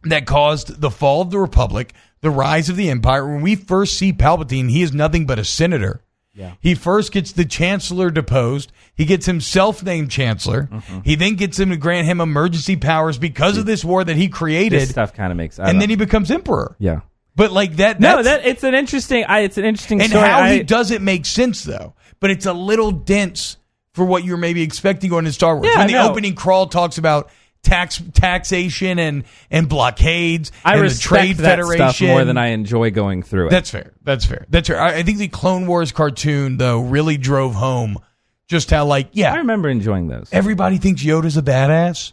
that 0.03 0.27
caused 0.27 0.81
the 0.81 0.91
fall 0.91 1.23
of 1.23 1.31
the 1.31 1.39
Republic, 1.39 1.95
the 2.21 2.31
rise 2.31 2.69
of 2.69 2.77
the 2.77 2.91
Empire. 2.91 3.27
When 3.27 3.43
we 3.43 3.55
first 3.55 3.97
see 3.97 4.13
Palpatine, 4.13 4.69
he 4.69 4.83
is 4.83 4.93
nothing 4.93 5.27
but 5.27 5.39
a 5.39 5.45
senator. 5.45 6.03
Yeah. 6.35 6.55
He 6.61 6.75
first 6.75 7.13
gets 7.13 7.33
the 7.33 7.45
chancellor 7.45 8.11
deposed. 8.11 8.73
He 8.97 9.05
gets 9.05 9.25
himself 9.27 9.83
named 9.83 10.11
chancellor. 10.11 10.69
Mm-hmm. 10.71 11.01
He 11.05 11.15
then 11.15 11.37
gets 11.37 11.59
him 11.59 11.71
to 11.71 11.77
grant 11.77 12.07
him 12.07 12.21
emergency 12.21 12.77
powers 12.77 13.19
because 13.19 13.57
of 13.57 13.67
this 13.67 13.85
war 13.85 14.03
that 14.03 14.17
he 14.17 14.27
this 14.27 14.37
created, 14.37 14.89
stuff 14.89 15.15
kind 15.15 15.31
of 15.31 15.37
makes. 15.37 15.59
I 15.59 15.71
and 15.71 15.81
then 15.81 15.91
he 15.91 15.97
becomes 15.97 16.31
emperor. 16.31 16.77
yeah. 16.79 17.01
But 17.37 17.51
like 17.51 17.77
that, 17.77 17.99
No, 17.99 18.23
that 18.23 18.47
it's 18.47 18.63
an 18.63 18.75
interesting. 18.75 19.25
I, 19.25 19.41
it's 19.41 19.59
an 19.59 19.65
interesting 19.65 20.01
and 20.01 20.11
story. 20.11 20.29
how 20.29 20.41
I, 20.41 20.55
he 20.55 20.63
does 20.63 20.93
it 20.93 21.03
makes 21.03 21.29
sense 21.29 21.65
though. 21.65 21.95
But 22.21 22.31
it's 22.31 22.47
a 22.47 22.53
little 22.53 22.93
dense 22.93 23.57
for 23.93 24.05
what 24.05 24.25
you're 24.25 24.37
maybe 24.37 24.63
expecting 24.63 25.11
going 25.11 25.25
to 25.25 25.33
Star 25.33 25.57
Wars. 25.57 25.69
Yeah, 25.69 25.79
when 25.79 25.87
the 25.89 25.95
no. 25.95 26.11
opening 26.11 26.35
crawl 26.37 26.67
talks 26.69 26.97
about 26.99 27.31
tax 27.65 28.01
taxation 28.13 28.99
and 28.99 29.25
and 29.51 29.69
blockades 29.69 30.53
I 30.65 30.75
and 30.75 30.83
respect 30.83 31.03
the 31.03 31.09
Trade 31.09 31.37
that 31.39 31.59
Federation 31.59 31.91
stuff 31.91 32.09
more 32.09 32.25
than 32.25 32.37
I 32.37 32.49
enjoy 32.49 32.91
going 32.91 33.23
through 33.23 33.49
it. 33.49 33.51
That's 33.51 33.71
fair. 33.71 33.93
That's 34.03 34.25
fair. 34.25 34.47
That's 34.49 34.69
fair. 34.69 34.81
I, 34.81 34.97
I 34.99 35.03
think 35.03 35.19
the 35.19 35.29
Clone 35.29 35.67
Wars 35.67 35.91
cartoon 35.93 36.57
though 36.59 36.81
really 36.83 37.17
drove 37.17 37.55
home 37.55 37.99
just 38.47 38.71
how 38.71 38.85
like 38.87 39.09
yeah. 39.13 39.33
I 39.33 39.39
remember 39.39 39.69
enjoying 39.69 40.09
those. 40.09 40.29
everybody 40.33 40.79
thinks 40.79 41.03
Yoda's 41.03 41.37
a 41.37 41.43
badass. 41.43 42.13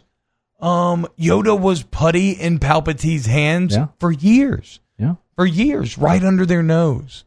Um, 0.60 1.08
Yoda 1.18 1.58
was 1.58 1.82
putty 1.82 2.30
in 2.32 2.58
Palpatine's 2.60 3.26
hands 3.26 3.74
Yeah. 3.74 3.88
for 3.98 4.12
years 4.12 4.80
yeah. 4.98 5.14
for 5.36 5.46
years, 5.46 5.98
right 5.98 6.22
under 6.22 6.46
their 6.46 6.62
nose. 6.62 7.24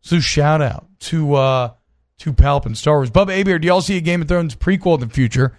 So 0.00 0.18
shout 0.20 0.60
out 0.60 0.86
to 1.00 1.34
uh 1.34 1.70
to 2.18 2.32
Palp 2.32 2.66
and 2.66 2.76
Star 2.76 2.96
Wars. 2.96 3.10
Bubba 3.10 3.40
Aber, 3.40 3.58
do 3.58 3.66
y'all 3.66 3.80
see 3.80 3.96
a 3.96 4.00
Game 4.00 4.22
of 4.22 4.28
Thrones 4.28 4.54
prequel 4.54 4.94
in 5.00 5.08
the 5.08 5.14
future? 5.14 5.56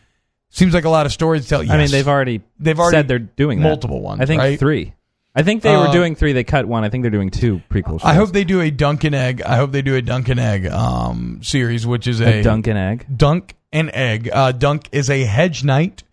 Seems 0.55 0.73
like 0.73 0.85
a 0.85 0.89
lot 0.89 1.05
of 1.07 1.11
stories 1.11 1.43
to 1.43 1.49
tell. 1.49 1.61
I 1.71 1.77
mean, 1.77 1.89
they've 1.89 2.07
already 2.07 2.41
They've 2.59 2.79
already 2.79 2.97
said 2.97 3.07
they're 3.07 3.17
doing 3.19 3.59
that. 3.59 3.67
multiple 3.67 4.01
ones, 4.01 4.21
I 4.21 4.25
think 4.25 4.39
right? 4.39 4.59
three. 4.59 4.93
I 5.35 5.41
think 5.41 5.63
they 5.63 5.75
were 5.75 5.87
Uh, 5.87 5.91
doing 5.91 6.13
three. 6.15 6.33
They 6.33 6.43
cut 6.43 6.67
one. 6.67 6.83
I 6.83 6.89
think 6.89 7.01
they're 7.01 7.09
doing 7.09 7.31
two 7.31 7.59
prequel 7.71 7.99
shows. 7.99 8.03
I 8.03 8.13
hope 8.13 8.31
they 8.33 8.43
do 8.43 8.61
a 8.61 8.69
Dunk 8.69 9.03
and 9.03 9.15
Egg. 9.15 9.41
I 9.41 9.55
hope 9.55 9.71
they 9.71 9.81
do 9.81 9.95
a 9.95 10.01
Dunk 10.03 10.29
and 10.29 10.39
Egg 10.39 10.67
um 10.67 11.39
series, 11.41 11.87
which 11.87 12.05
is 12.07 12.21
a, 12.21 12.41
a 12.41 12.43
Dunk 12.43 12.67
and 12.67 12.77
Egg. 12.77 13.07
Dunk 13.17 13.55
and 13.71 13.89
Egg. 13.95 14.29
Uh, 14.31 14.51
Dunk 14.51 14.89
is 14.91 15.09
a 15.09 15.23
hedge 15.23 15.63
knight. 15.63 16.03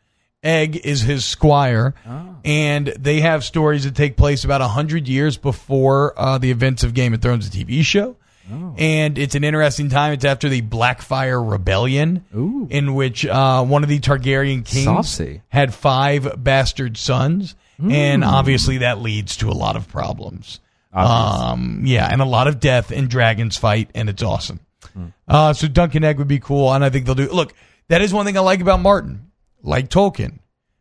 Egg 0.43 0.75
is 0.85 1.03
his 1.03 1.27
squire, 1.27 1.95
Oh. 2.09 2.37
and 2.47 2.87
they 2.99 3.21
have 3.21 3.45
stories 3.45 3.85
that 3.85 3.95
take 3.95 4.17
place 4.17 4.43
about 4.43 4.63
hundred 4.63 5.07
years 5.07 5.37
before 5.37 6.15
uh, 6.19 6.39
the 6.39 6.51
events 6.51 6.83
of 6.83 6.95
Game 6.95 7.13
of 7.13 7.21
Thrones, 7.21 7.51
the 7.51 7.63
TV 7.63 7.85
show. 7.85 8.17
Oh. 8.53 8.75
And 8.79 9.19
it's 9.19 9.35
an 9.35 9.45
interesting 9.45 9.89
time. 9.89 10.13
It's 10.13 10.25
after 10.25 10.49
the 10.49 10.63
Blackfyre 10.63 11.41
Rebellion, 11.49 12.25
Ooh. 12.35 12.67
in 12.71 12.95
which 12.95 13.25
uh, 13.27 13.65
one 13.65 13.83
of 13.83 13.89
the 13.89 14.01
Targaryen 14.01 14.65
kings 14.65 14.85
Saucy. 14.85 15.43
had 15.49 15.73
five 15.73 16.43
bastard 16.43 16.97
sons, 16.97 17.55
and 17.83 18.25
obviously 18.25 18.79
that 18.79 19.01
leads 19.01 19.37
to 19.39 19.49
a 19.51 19.53
lot 19.53 19.77
of 19.77 19.89
problems. 19.89 20.61
Obvious. 20.93 21.51
Um, 21.53 21.83
yeah, 21.85 22.09
and 22.11 22.21
a 22.21 22.25
lot 22.25 22.49
of 22.49 22.59
death 22.61 22.91
and 22.91 23.09
dragons 23.09 23.57
fight, 23.57 23.91
and 23.95 24.09
it's 24.09 24.23
awesome. 24.23 24.61
Hmm. 24.93 25.07
Uh, 25.29 25.53
so 25.53 25.69
Dunk 25.69 25.95
and 25.95 26.05
Egg 26.05 26.19
would 26.19 26.29
be 26.29 26.41
cool, 26.41 26.73
and 26.73 26.85
I 26.85 26.91
think 26.91 27.07
they'll 27.07 27.15
do. 27.15 27.29
Look, 27.29 27.55
that 27.89 28.03
is 28.03 28.13
one 28.13 28.27
thing 28.27 28.37
I 28.37 28.41
like 28.41 28.61
about 28.61 28.81
Martin. 28.81 29.31
Like 29.63 29.89
Tolkien, 29.89 30.39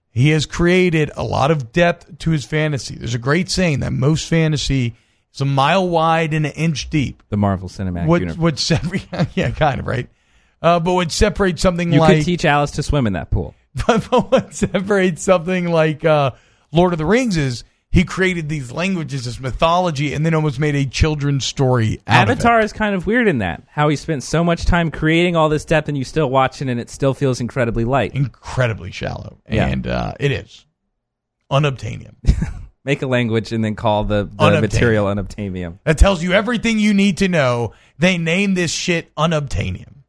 he 0.10 0.30
has 0.30 0.46
created 0.46 1.12
a 1.16 1.24
lot 1.24 1.52
of 1.52 1.72
depth 1.72 2.18
to 2.20 2.32
his 2.32 2.46
fantasy. 2.46 2.96
There's 2.96 3.14
a 3.14 3.20
great 3.20 3.50
saying 3.50 3.82
that 3.82 3.92
most 3.92 4.28
fantasy 4.28 4.96
It's 5.32 5.42
a 5.42 5.46
mile 5.46 5.88
wide 5.88 6.34
and 6.34 6.46
an 6.46 6.52
inch 6.54 6.89
deep. 6.89 7.22
The 7.30 7.38
Marvel 7.38 7.70
Cinematic 7.70 8.08
What 8.08 8.22
Universe. 8.22 8.38
would 8.39 8.60
separate? 8.60 9.08
Yeah, 9.36 9.52
kind 9.52 9.80
of 9.80 9.88
right. 9.88 10.10
Uh, 10.62 10.80
but 10.80 10.94
would 10.96 11.12
separate 11.12 11.60
something 11.60 11.94
you 11.94 12.00
like 12.00 12.18
could 12.18 12.26
teach 12.26 12.46
Alice 12.46 12.72
to 12.72 12.84
swim 12.84 13.08
in 13.08 13.13
that 13.13 13.30
pool. 13.32 13.56
but 13.88 14.04
what 14.32 14.54
separates 14.54 15.22
something 15.22 15.70
like 15.72 16.04
uh, 16.04 16.32
Lord 16.72 16.92
of 16.94 16.98
the 17.00 17.06
Rings 17.06 17.38
is 17.38 17.63
he 17.92 18.04
created 18.04 18.50
these 18.50 18.72
languages, 18.72 19.26
this 19.26 19.39
mythology, 19.39 20.13
and 20.13 20.26
then 20.26 20.34
almost 20.34 20.60
made 20.60 20.76
a 20.76 20.86
children's 20.86 21.46
story 21.46 22.02
out 22.08 22.24
of 22.24 22.30
it. 22.30 22.32
Avatar 22.34 22.60
is 22.60 22.74
kind 22.74 22.94
of 22.94 23.08
weird 23.08 23.28
in 23.28 23.38
that. 23.39 23.63
How 23.68 23.88
he 23.89 23.96
spent 23.96 24.24
so 24.24 24.44
much 24.44 24.65
time 24.65 24.92
creating 24.92 25.36
all 25.36 25.48
this 25.50 25.63
depth 25.65 25.88
and 25.88 25.98
you 25.98 26.04
still 26.04 26.30
watch 26.30 26.62
it 26.62 26.68
and 26.68 26.80
it 26.80 26.89
still 26.89 27.13
feels 27.13 27.39
incredibly 27.39 27.86
light. 27.86 28.13
Incredibly 28.13 28.92
shallow, 28.92 29.38
Yeah. 29.50 29.68
and 29.68 29.88
uh, 29.88 30.13
it 30.20 30.32
is 30.32 30.65
unobtainium. 31.52 32.15
Make 32.86 33.02
a 33.02 33.08
language 33.08 33.52
and 33.52 33.63
then 33.63 33.76
call 33.76 34.06
the, 34.06 34.24
the 34.24 34.30
Unobtainium. 34.38 34.62
material 34.62 35.06
unobtainium. 35.06 35.80
that 35.84 35.98
tells 35.98 36.24
you 36.24 36.32
everything 36.34 36.80
you 36.80 36.94
need 36.94 37.18
to 37.18 37.28
know. 37.28 37.74
They 37.98 38.18
name 38.18 38.54
this 38.54 38.72
shit 38.72 39.13
unobtainium. 39.15 40.04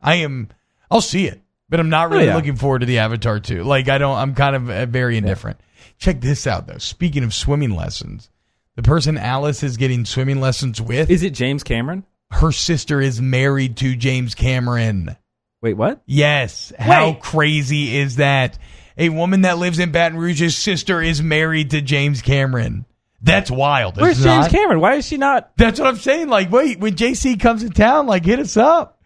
I 0.00 0.16
am. 0.16 0.48
I'll 0.90 1.00
see 1.00 1.26
it, 1.26 1.40
but 1.68 1.80
I'm 1.80 1.88
not 1.90 2.10
really 2.10 2.24
Oh, 2.24 2.26
yeah. 2.28 2.36
looking 2.36 2.56
forward 2.56 2.80
to 2.80 2.86
the 2.86 2.98
Avatar 2.98 3.40
too. 3.40 3.62
Like 3.64 3.88
I 3.88 3.98
don't. 3.98 4.16
I'm 4.16 4.34
kind 4.34 4.56
of 4.56 4.70
uh, 4.70 4.86
very 4.86 5.16
indifferent. 5.16 5.60
Check 5.98 6.20
this 6.20 6.46
out 6.46 6.66
though. 6.66 6.78
Speaking 6.78 7.24
of 7.24 7.32
swimming 7.34 7.74
lessons, 7.74 8.28
the 8.76 8.82
person 8.82 9.16
Alice 9.16 9.62
is 9.62 9.76
getting 9.76 10.04
swimming 10.04 10.40
lessons 10.40 10.80
with, 10.80 11.10
Is 11.10 11.22
it 11.22 11.30
James 11.34 11.62
Cameron? 11.62 12.04
her 12.30 12.52
sister 12.52 13.00
is 13.00 13.20
married 13.22 13.76
to 13.78 13.96
James 13.96 14.34
Cameron. 14.34 15.16
Wait, 15.62 15.74
what? 15.74 16.02
Yes. 16.06 16.72
How 16.78 17.10
Wait. 17.12 17.20
crazy 17.20 17.96
is 17.98 18.16
that? 18.16 18.58
A 18.98 19.08
woman 19.10 19.42
that 19.42 19.58
lives 19.58 19.78
in 19.78 19.92
Baton 19.92 20.18
Rouge's 20.18 20.56
sister 20.56 21.00
is 21.00 21.22
married 21.22 21.70
to 21.70 21.80
James 21.80 22.20
Cameron. 22.20 22.84
That's 23.22 23.50
wild. 23.50 23.96
Where's 24.00 24.16
James 24.16 24.44
not? 24.46 24.50
Cameron? 24.50 24.80
Why 24.80 24.94
is 24.94 25.06
she 25.06 25.16
not? 25.16 25.52
That's 25.56 25.78
what 25.80 25.88
I'm 25.88 25.96
saying. 25.96 26.28
Like, 26.28 26.50
wait, 26.52 26.78
when 26.80 26.94
JC 26.94 27.38
comes 27.38 27.62
to 27.62 27.70
town, 27.70 28.06
like, 28.06 28.24
hit 28.24 28.38
us 28.38 28.56
up. 28.56 29.00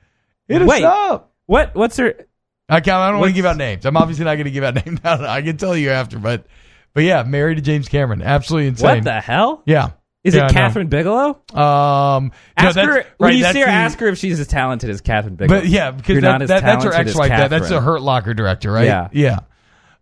Hit 0.49 0.63
us 0.63 0.69
Wait. 0.69 0.85
up. 0.85 1.33
What? 1.47 1.75
What's 1.75 1.97
her? 1.99 2.27
I, 2.69 2.81
can't, 2.81 2.97
I 2.97 3.11
don't 3.11 3.21
want 3.21 3.31
to 3.31 3.35
give 3.35 3.47
out 3.47 3.57
names. 3.57 3.85
I'm 3.87 3.97
obviously 3.97 4.25
not 4.25 4.35
going 4.35 4.45
to 4.47 4.51
give 4.51 4.65
out 4.65 4.75
names. 4.87 5.01
I 5.05 5.41
can 5.43 5.57
tell 5.57 5.77
you 5.77 5.91
after, 5.91 6.19
but, 6.19 6.47
but 6.95 7.05
yeah, 7.05 7.23
married 7.23 7.57
to 7.57 7.61
James 7.63 7.89
Cameron. 7.89 8.23
Absolutely 8.23 8.69
insane. 8.69 8.97
What 8.97 9.05
the 9.05 9.21
hell? 9.21 9.63
Yeah. 9.67 9.91
Is 10.25 10.35
Yeah, 10.35 10.47
it. 10.47 10.53
Kathryn 10.53 10.89
Bigelow? 10.89 11.41
Um, 11.53 11.57
no, 11.57 12.31
Ask 12.57 12.75
that's- 12.77 12.77
her 12.77 12.93
right, 12.95 13.07
when 13.19 13.33
you 13.37 13.45
see 13.45 13.61
her. 13.61 13.67
the- 13.67 13.73
ask 13.73 13.99
her 13.99 14.07
if 14.09 14.19
she's 14.19 14.39
as 14.41 14.47
talented 14.47 14.89
as 14.91 15.03
Kathryn 15.03 15.37
Bigelow. 15.37 15.61
But 15.63 15.69
yeah, 15.69 15.91
because 15.91 16.21
that, 16.23 16.39
that, 16.47 16.63
that's 16.63 16.85
her 16.85 16.93
ex-wife. 16.93 17.29
That, 17.31 17.51
that's 17.51 17.69
Kathryn. 17.71 17.83
Hurt 17.83 18.03
Locker 18.03 18.33
director, 18.35 18.71
right? 18.71 18.85
Yeah. 18.87 19.09
Yeah. 19.13 19.39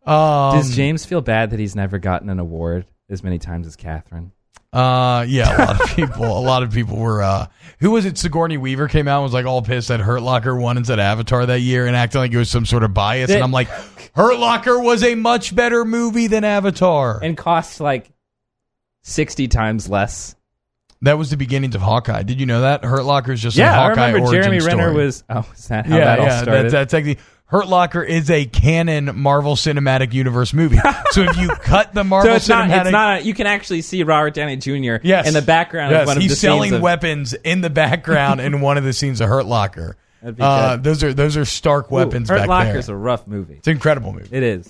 Um, 0.06 0.56
Does 0.56 0.74
James 0.74 1.04
feel 1.04 1.20
bad 1.20 1.50
that 1.50 1.58
he's 1.60 1.76
never 1.76 1.98
gotten 1.98 2.30
an 2.30 2.38
award 2.38 2.86
as 3.08 3.22
many 3.22 3.38
times 3.38 3.66
as 3.66 3.76
Kathryn? 3.76 4.30
Uh, 4.72 5.24
yeah, 5.28 5.56
a 5.56 5.58
lot 5.66 5.80
of 5.80 5.88
people, 5.96 6.24
a 6.38 6.40
lot 6.40 6.62
of 6.62 6.72
people 6.72 6.96
were. 6.96 7.22
uh 7.22 7.46
Who 7.80 7.90
was 7.90 8.04
it? 8.06 8.16
Sigourney 8.16 8.56
Weaver 8.56 8.86
came 8.88 9.08
out 9.08 9.16
and 9.18 9.24
was 9.24 9.32
like 9.32 9.44
all 9.46 9.62
pissed 9.62 9.88
that 9.88 9.98
Hurt 10.00 10.22
Locker 10.22 10.54
won 10.54 10.76
instead 10.76 10.98
of 11.00 11.02
Avatar 11.04 11.44
that 11.46 11.60
year, 11.60 11.86
and 11.86 11.96
acting 11.96 12.20
like 12.20 12.32
it 12.32 12.36
was 12.38 12.48
some 12.50 12.64
sort 12.64 12.84
of 12.84 12.94
bias. 12.94 13.28
That- 13.28 13.34
and 13.36 13.44
I'm 13.44 13.50
like, 13.52 13.68
Hurt 14.14 14.38
Locker 14.38 14.78
was 14.80 15.02
a 15.02 15.14
much 15.16 15.54
better 15.54 15.84
movie 15.84 16.28
than 16.28 16.44
Avatar. 16.44 17.18
And 17.22 17.36
costs 17.36 17.80
like 17.80 18.10
sixty 19.02 19.48
times 19.48 19.88
less. 19.88 20.36
that 21.02 21.18
was 21.18 21.30
the 21.30 21.36
beginnings 21.36 21.74
of 21.74 21.80
Hawkeye. 21.82 22.22
Did 22.22 22.38
you 22.38 22.46
know 22.46 22.60
that 22.60 22.84
Hurt 22.84 23.04
Locker 23.04 23.32
is 23.32 23.40
just 23.42 23.56
a 23.56 23.60
Yeah, 23.60 23.72
I 23.72 23.88
Hawkeye 23.88 24.06
remember 24.08 24.26
origin 24.28 24.42
Jeremy 24.42 24.64
Renner 24.64 24.90
story. 24.90 25.04
was. 25.04 25.24
Oh, 25.28 25.50
is 25.52 25.68
that 25.68 25.86
how 25.86 25.96
yeah, 25.96 26.04
that 26.04 26.18
all 26.20 26.26
yeah. 26.26 26.42
started? 26.42 26.62
That's, 26.64 26.72
that's 26.72 26.94
actually 26.94 27.18
Hurt 27.50 27.66
Locker 27.66 28.02
is 28.02 28.30
a 28.30 28.44
canon 28.46 29.18
Marvel 29.18 29.56
Cinematic 29.56 30.12
Universe 30.12 30.52
movie. 30.52 30.78
so 31.10 31.22
if 31.22 31.36
you 31.36 31.48
cut 31.48 31.92
the 31.92 32.04
Marvel 32.04 32.30
so 32.30 32.36
it's 32.36 32.48
not. 32.48 32.68
Cinematic, 32.68 32.80
It's 32.82 32.90
not. 32.92 33.24
You 33.24 33.34
can 33.34 33.48
actually 33.48 33.82
see 33.82 34.04
Robert 34.04 34.34
Downey 34.34 34.56
Jr. 34.56 34.96
Yes. 35.02 35.26
in 35.26 35.34
the 35.34 35.42
background 35.42 35.90
Yes, 35.90 36.02
of 36.02 36.06
one 36.06 36.16
of 36.18 36.22
he's 36.22 36.38
selling 36.38 36.74
of, 36.74 36.80
weapons 36.80 37.32
in 37.34 37.60
the 37.60 37.68
background 37.70 38.40
in 38.40 38.60
one 38.60 38.78
of 38.78 38.84
the 38.84 38.92
scenes 38.92 39.20
of 39.20 39.28
Hurt 39.28 39.46
Locker. 39.46 39.96
Uh, 40.22 40.76
those 40.76 41.02
are 41.02 41.12
those 41.12 41.36
are 41.36 41.44
stark 41.44 41.90
Ooh, 41.90 41.96
weapons 41.96 42.28
Hurt 42.28 42.38
back 42.38 42.48
Locker's 42.48 42.86
there. 42.86 42.94
a 42.94 42.98
rough 42.98 43.26
movie. 43.26 43.54
It's 43.54 43.66
an 43.66 43.72
incredible 43.72 44.12
movie. 44.12 44.28
It 44.30 44.42
is. 44.44 44.66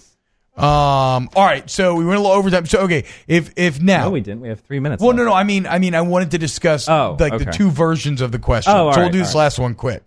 Um. 0.56 1.28
All 1.34 1.44
right. 1.44 1.68
So 1.68 1.94
we 1.96 2.04
went 2.04 2.18
a 2.18 2.22
little 2.22 2.36
overtime. 2.36 2.66
So 2.66 2.80
okay. 2.80 3.04
If 3.28 3.52
if 3.56 3.80
now. 3.80 4.04
No, 4.04 4.10
we 4.10 4.20
didn't. 4.20 4.40
We 4.40 4.48
have 4.48 4.60
three 4.60 4.80
minutes. 4.80 5.00
well, 5.02 5.10
left. 5.10 5.18
no, 5.18 5.24
no. 5.26 5.32
I 5.34 5.44
mean, 5.44 5.66
I 5.66 5.78
mean, 5.78 5.94
I 5.94 6.00
wanted 6.00 6.30
to 6.32 6.38
discuss 6.38 6.88
Oh, 6.88 7.16
like 7.18 7.38
the 7.38 7.52
two 7.52 7.70
versions 7.70 8.20
of 8.20 8.32
the 8.32 8.38
question. 8.38 8.72
Oh, 8.74 8.90
so 8.92 9.00
we'll 9.00 9.10
do 9.10 9.18
this 9.18 9.34
right. 9.34 9.40
last 9.40 9.58
one 9.58 9.74
quick. 9.74 10.04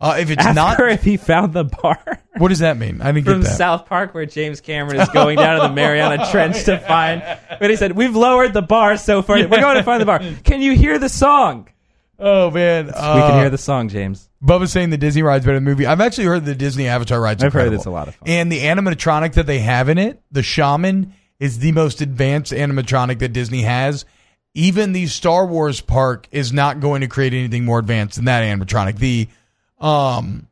Uh, 0.00 0.16
if 0.20 0.30
it's 0.30 0.44
Ask 0.44 0.54
not, 0.54 0.80
if 0.80 1.02
he 1.02 1.16
found 1.16 1.52
the 1.52 1.64
bar 1.64 1.98
what 2.38 2.48
does 2.48 2.60
that 2.60 2.76
mean? 2.76 3.00
I 3.02 3.10
didn't 3.12 3.24
from 3.24 3.40
get 3.40 3.48
that. 3.48 3.56
South 3.56 3.86
Park 3.86 4.14
where 4.14 4.26
James 4.26 4.60
Cameron 4.60 5.00
is 5.00 5.08
going 5.08 5.36
down 5.36 5.60
to 5.60 5.68
the 5.68 5.74
Mariana 5.74 6.24
Trench 6.30 6.64
to 6.64 6.78
find. 6.78 7.22
But 7.58 7.70
he 7.70 7.76
said, 7.76 7.92
"We've 7.92 8.14
lowered 8.14 8.52
the 8.52 8.62
bar 8.62 8.96
so 8.96 9.22
far. 9.22 9.36
We're 9.36 9.48
going 9.48 9.76
to 9.76 9.82
find 9.82 10.00
the 10.00 10.06
bar. 10.06 10.20
Can 10.44 10.60
you 10.60 10.72
hear 10.72 10.98
the 10.98 11.08
song? 11.08 11.68
oh 12.18 12.50
man, 12.50 12.86
we 12.86 12.92
uh, 12.94 13.28
can 13.28 13.40
hear 13.40 13.50
the 13.50 13.58
song, 13.58 13.88
James. 13.88 14.28
Bubba's 14.42 14.72
saying 14.72 14.90
the 14.90 14.98
Disney 14.98 15.22
ride's 15.22 15.44
better 15.44 15.56
than 15.56 15.64
the 15.64 15.70
movie. 15.70 15.86
I've 15.86 16.00
actually 16.00 16.24
heard 16.24 16.44
the 16.44 16.54
Disney 16.54 16.88
Avatar 16.88 17.20
ride's 17.20 17.42
I've 17.42 17.52
heard 17.52 17.60
incredible. 17.60 17.76
it's 17.76 17.86
a 17.86 17.90
lot 17.90 18.08
of 18.08 18.14
fun. 18.16 18.28
And 18.28 18.52
the 18.52 18.60
animatronic 18.60 19.34
that 19.34 19.46
they 19.46 19.60
have 19.60 19.88
in 19.88 19.98
it, 19.98 20.20
the 20.30 20.42
shaman, 20.42 21.14
is 21.40 21.58
the 21.58 21.72
most 21.72 22.00
advanced 22.00 22.52
animatronic 22.52 23.18
that 23.20 23.32
Disney 23.32 23.62
has. 23.62 24.04
Even 24.54 24.92
the 24.92 25.06
Star 25.06 25.46
Wars 25.46 25.80
park 25.80 26.28
is 26.32 26.52
not 26.52 26.80
going 26.80 27.02
to 27.02 27.06
create 27.08 27.34
anything 27.34 27.64
more 27.64 27.78
advanced 27.78 28.16
than 28.16 28.24
that 28.24 28.42
animatronic. 28.42 28.96
The 28.98 29.28
um 29.80 30.48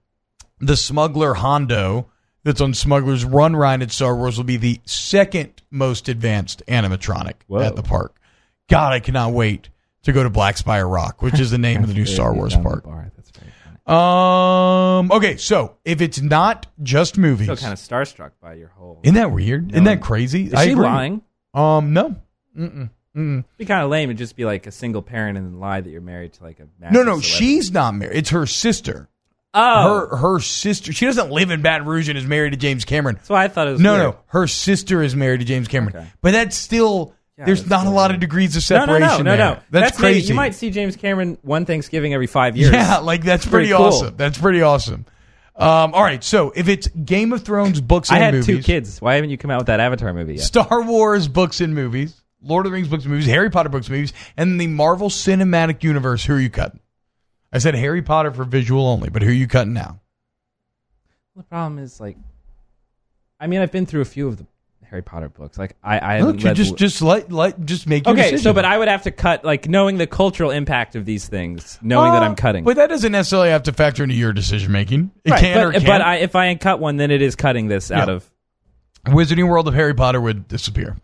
the 0.61 0.77
smuggler 0.77 1.35
Hondo 1.35 2.09
that's 2.45 2.61
on 2.61 2.75
Smuggler's 2.75 3.25
Run 3.25 3.57
ride 3.57 3.83
at 3.83 3.91
Star 3.91 4.15
Wars 4.17 4.37
will 4.37 4.45
be 4.45 4.57
the 4.57 4.81
second 4.85 5.63
most 5.71 6.09
advanced 6.09 6.63
animatronic 6.69 7.35
Whoa. 7.49 7.61
at 7.61 7.75
the 7.75 7.83
park. 7.83 8.21
God, 8.69 8.93
I 8.93 9.01
cannot 9.01 9.33
wait 9.33 9.69
to 10.05 10.13
go 10.13 10.23
to 10.23 10.31
Black 10.31 10.57
Spire 10.57 10.87
Rock, 10.89 11.23
which 11.23 11.41
is 11.41 11.51
the 11.51 11.59
name 11.59 11.83
of 11.83 11.89
the 11.89 11.95
new 11.95 12.07
Star 12.07 12.33
Wars 12.33 12.55
park. 12.57 12.85
bar. 12.85 13.11
That's 13.17 13.31
very 13.31 13.51
funny. 13.65 13.99
Um. 13.99 15.11
Okay, 15.11 15.37
so 15.39 15.77
if 15.85 16.01
it's 16.01 16.21
not 16.21 16.67
just 16.83 17.19
movies, 17.19 17.47
Still 17.47 17.57
kind 17.57 17.73
of 17.73 17.79
starstruck 17.81 18.31
by 18.41 18.55
your 18.55 18.69
whole. 18.69 19.01
isn't 19.03 19.15
that 19.17 19.33
weird? 19.33 19.73
Isn't 19.73 19.85
that 19.85 20.01
crazy? 20.01 20.47
Is 20.47 20.55
I 20.55 20.67
she 20.67 20.73
agree. 20.73 20.85
lying? 20.85 21.23
Um. 21.53 21.93
No. 21.93 22.15
Mm-mm. 22.57 22.91
Mm-mm. 23.17 23.39
It'd 23.41 23.57
be 23.59 23.65
kind 23.65 23.83
of 23.83 23.91
lame 23.91 24.09
to 24.11 24.15
just 24.15 24.37
be 24.37 24.45
like 24.45 24.67
a 24.69 24.71
single 24.73 25.03
parent 25.03 25.37
and 25.37 25.59
lie 25.59 25.81
that 25.81 25.91
you're 25.91 26.01
married 26.01 26.35
to 26.35 26.45
like 26.45 26.61
a. 26.61 26.69
No, 26.81 26.91
no, 26.91 27.19
celebrity. 27.19 27.27
she's 27.29 27.73
not 27.73 27.95
married. 27.95 28.17
It's 28.17 28.31
her 28.31 28.47
sister. 28.47 29.09
Oh, 29.59 30.07
Her 30.11 30.17
her 30.17 30.41
sister. 30.41 30.93
She 30.93 31.07
doesn't 31.07 31.31
live 31.31 31.51
in 31.51 31.63
Baton 31.63 31.87
Rouge 31.87 32.09
and 32.09 32.19
is 32.19 32.27
married 32.27 32.51
to 32.51 32.57
James 32.57 32.85
Cameron. 32.85 33.17
that's 33.17 33.29
why 33.31 33.45
I 33.45 33.49
thought 33.49 33.69
it 33.69 33.73
was. 33.73 33.81
No, 33.81 33.93
weird. 33.95 34.03
no, 34.05 34.17
her 34.27 34.47
sister 34.47 35.03
is 35.03 35.17
married 35.17 35.41
to 35.41 35.47
James 35.47 35.67
Cameron. 35.69 35.97
Okay. 35.97 36.07
But 36.21 36.33
that's 36.33 36.57
still 36.57 37.15
Yeah, 37.39 37.47
there's 37.47 37.61
that's 37.65 37.71
not 37.85 37.87
a 37.87 37.95
lot 37.95 38.11
of 38.11 38.21
degrees 38.21 38.55
of 38.57 38.69
No, 38.71 38.77
no, 38.79 38.85
separation. 38.99 39.25
no, 39.25 39.31
no, 39.33 39.37
there. 39.37 39.55
no. 39.57 39.61
That's, 39.71 39.99
maybe- 39.99 40.15
crazy. 40.15 40.29
you 40.29 40.35
might 40.35 40.55
see 40.55 40.71
James 40.71 40.97
Cameron 40.97 41.39
one 41.43 41.65
Thanksgiving 41.65 42.13
every 42.15 42.27
five 42.27 42.57
years. 42.57 42.73
Yeah, 42.73 42.99
like 42.99 43.25
that's 43.25 43.45
pretty, 43.47 43.69
pretty 43.71 43.77
cool. 43.79 43.87
awesome. 43.87 44.15
That's 44.17 44.39
pretty 44.39 44.63
awesome. 44.63 45.07
Um, 45.59 45.95
all 45.95 46.03
right, 46.03 46.23
so 46.23 46.53
if 46.55 46.69
it's 46.69 46.87
Game 46.89 47.33
of 47.33 47.43
Thrones 47.43 47.81
books 47.81 48.11
I 48.13 48.19
had 48.19 48.35
movies, 48.35 48.47
two 48.47 48.63
kids. 48.63 49.01
Why 49.01 49.15
haven't 49.15 49.31
you 49.31 49.39
come 49.39 49.51
out 49.51 49.59
with 49.61 49.69
that 49.69 49.81
Avatar 49.81 50.13
movie 50.13 50.35
yet? 50.35 50.43
Star 50.43 50.83
Wars 50.83 51.29
books 51.29 51.63
and 51.63 51.75
movies, 51.75 52.21
Lord 52.43 52.67
of 52.67 52.73
the 52.73 52.75
Rings 52.75 52.89
books 52.89 53.05
and 53.05 53.13
movies, 53.13 53.27
Harry 53.27 53.49
Potter 53.49 53.71
books 53.71 53.87
and 53.87 53.97
movies, 53.97 54.13
and 54.37 54.61
the 54.61 54.67
Marvel 54.67 55.09
Cinematic 55.09 55.83
Universe. 55.83 56.23
Who 56.27 56.35
are 56.35 56.39
you 56.41 56.51
cutting? 56.51 56.81
I 57.57 57.59
said 57.59 57.75
Harry 57.75 58.03
Potter 58.03 58.31
for 58.33 58.45
visual 58.45 58.87
only, 58.87 59.09
but 59.09 59.23
who 59.23 59.31
are 59.31 59.33
you 59.33 59.49
cutting 59.49 59.73
now? 59.73 59.99
The 61.35 61.43
problem 61.43 61.79
is 61.79 61.99
like, 61.99 62.19
I 63.41 63.47
mean, 63.47 63.61
I've 63.63 63.73
been 63.73 63.87
through 63.87 64.03
a 64.03 64.07
few 64.07 64.29
of 64.29 64.37
the 64.37 64.47
Harry 64.85 65.01
Potter 65.03 65.31
books. 65.31 65.57
Like, 65.57 65.75
I, 65.83 65.99
I 65.99 66.21
Look, 66.21 66.41
you 66.41 66.47
read 66.49 66.57
just 66.57 66.77
just 66.77 67.01
let 67.01 67.33
let 67.33 67.65
just 67.65 67.87
make 67.87 68.05
your 68.07 68.13
okay. 68.13 68.25
decision. 68.25 68.43
So, 68.45 68.53
but 68.53 68.67
I 68.67 68.77
would 68.77 68.89
have 68.89 69.05
to 69.05 69.11
cut 69.11 69.43
like 69.43 69.69
knowing 69.71 69.97
the 69.97 70.07
cultural 70.07 70.51
impact 70.51 70.97
of 70.97 71.07
these 71.07 71.27
things, 71.29 71.79
knowing 71.81 72.13
that 72.13 72.23
Uh, 72.23 72.27
I'm 72.27 72.37
cutting. 72.37 72.63
But 72.63 72.77
that 72.77 72.89
doesn't 72.89 73.11
necessarily 73.13 73.49
have 73.49 73.63
to 73.65 73.73
factor 73.73 74.03
into 74.03 74.15
your 74.15 74.35
decision 74.35 74.71
making. 74.71 75.11
It 75.25 75.31
Right, 75.31 75.41
can 75.41 75.59
or 75.59 75.73
but, 75.73 75.79
can't. 75.83 75.87
but 75.87 76.03
I, 76.03 76.17
if 76.17 76.37
I 76.37 76.55
cut 76.57 76.79
one, 76.79 76.99
then 76.99 77.11
it 77.11 77.23
is 77.23 77.37
cutting 77.37 77.69
this 77.69 77.91
out 77.91 78.09
Yeah. 78.09 78.15
of. 78.17 78.31
Wizarding 79.07 79.49
World 79.49 79.67
of 79.67 79.73
Harry 79.75 79.95
Potter 79.95 80.21
would 80.21 80.47
disappear. 80.47 80.97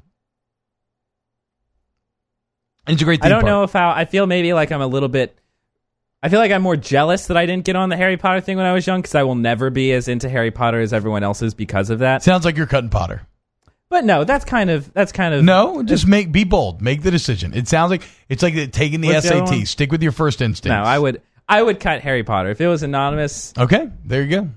It's 2.87 3.01
a 3.01 3.05
great. 3.05 3.21
I 3.21 3.25
theme 3.25 3.31
don't 3.31 3.41
park. 3.43 3.51
know 3.51 3.63
if 3.63 3.73
how 3.73 3.91
I 3.91 4.05
feel. 4.05 4.27
Maybe 4.27 4.53
like 4.53 4.71
I'm 4.71 4.81
a 4.83 4.87
little 4.87 5.09
bit. 5.09 5.39
I 6.23 6.29
feel 6.29 6.39
like 6.39 6.53
I'm 6.53 6.63
more 6.63 6.77
jealous 6.77 7.27
that 7.27 7.37
I 7.37 7.47
didn't 7.47 7.65
get 7.65 7.75
on 7.75 7.89
the 7.89 7.97
Harry 7.97 8.17
Potter 8.17 8.41
thing 8.41 8.57
when 8.57 8.67
I 8.67 8.73
was 8.73 8.87
young 8.87 9.01
because 9.03 9.15
I 9.17 9.25
will 9.25 9.35
never 9.35 9.71
be 9.71 9.93
as 9.93 10.07
into 10.07 10.29
Harry 10.29 10.51
Potter 10.53 10.81
as 10.81 10.93
everyone 10.93 11.25
else 11.25 11.43
is 11.43 11.53
because 11.55 11.91
of 11.91 11.99
that. 11.99 12.23
Sounds 12.23 12.45
like 12.45 12.57
you're 12.57 12.67
cutting 12.67 12.91
Potter. 12.91 13.27
But 13.89 14.05
no, 14.05 14.25
that's 14.25 14.45
kind 14.45 14.71
of 14.71 14.93
that's 14.95 15.13
kind 15.13 15.35
of 15.35 15.45
No, 15.45 15.83
just 15.83 16.07
make 16.07 16.33
be 16.33 16.45
bold. 16.45 16.81
Make 16.81 17.03
the 17.03 17.11
decision. 17.11 17.53
It 17.55 17.69
sounds 17.69 17.91
like 17.91 18.03
it's 18.29 18.43
like 18.43 18.55
taking 18.73 19.01
the 19.01 19.09
What's 19.09 19.29
the 19.29 19.37
other 19.37 19.47
SAT. 19.47 19.57
one? 19.57 19.67
Stick 19.67 19.93
with 19.93 20.03
your 20.03 20.13
first 20.13 20.41
instinct. 20.41 20.73
No, 20.73 20.83
I 20.83 20.99
would 20.99 21.21
I 21.49 21.61
would 21.63 21.79
cut 21.81 22.01
Harry 22.01 22.23
Potter 22.25 22.51
if 22.51 22.61
it 22.61 22.69
was 22.69 22.83
anonymous. 22.83 23.53
Okay, 23.59 23.91
there 24.05 24.23
you 24.23 24.31
go. 24.31 24.49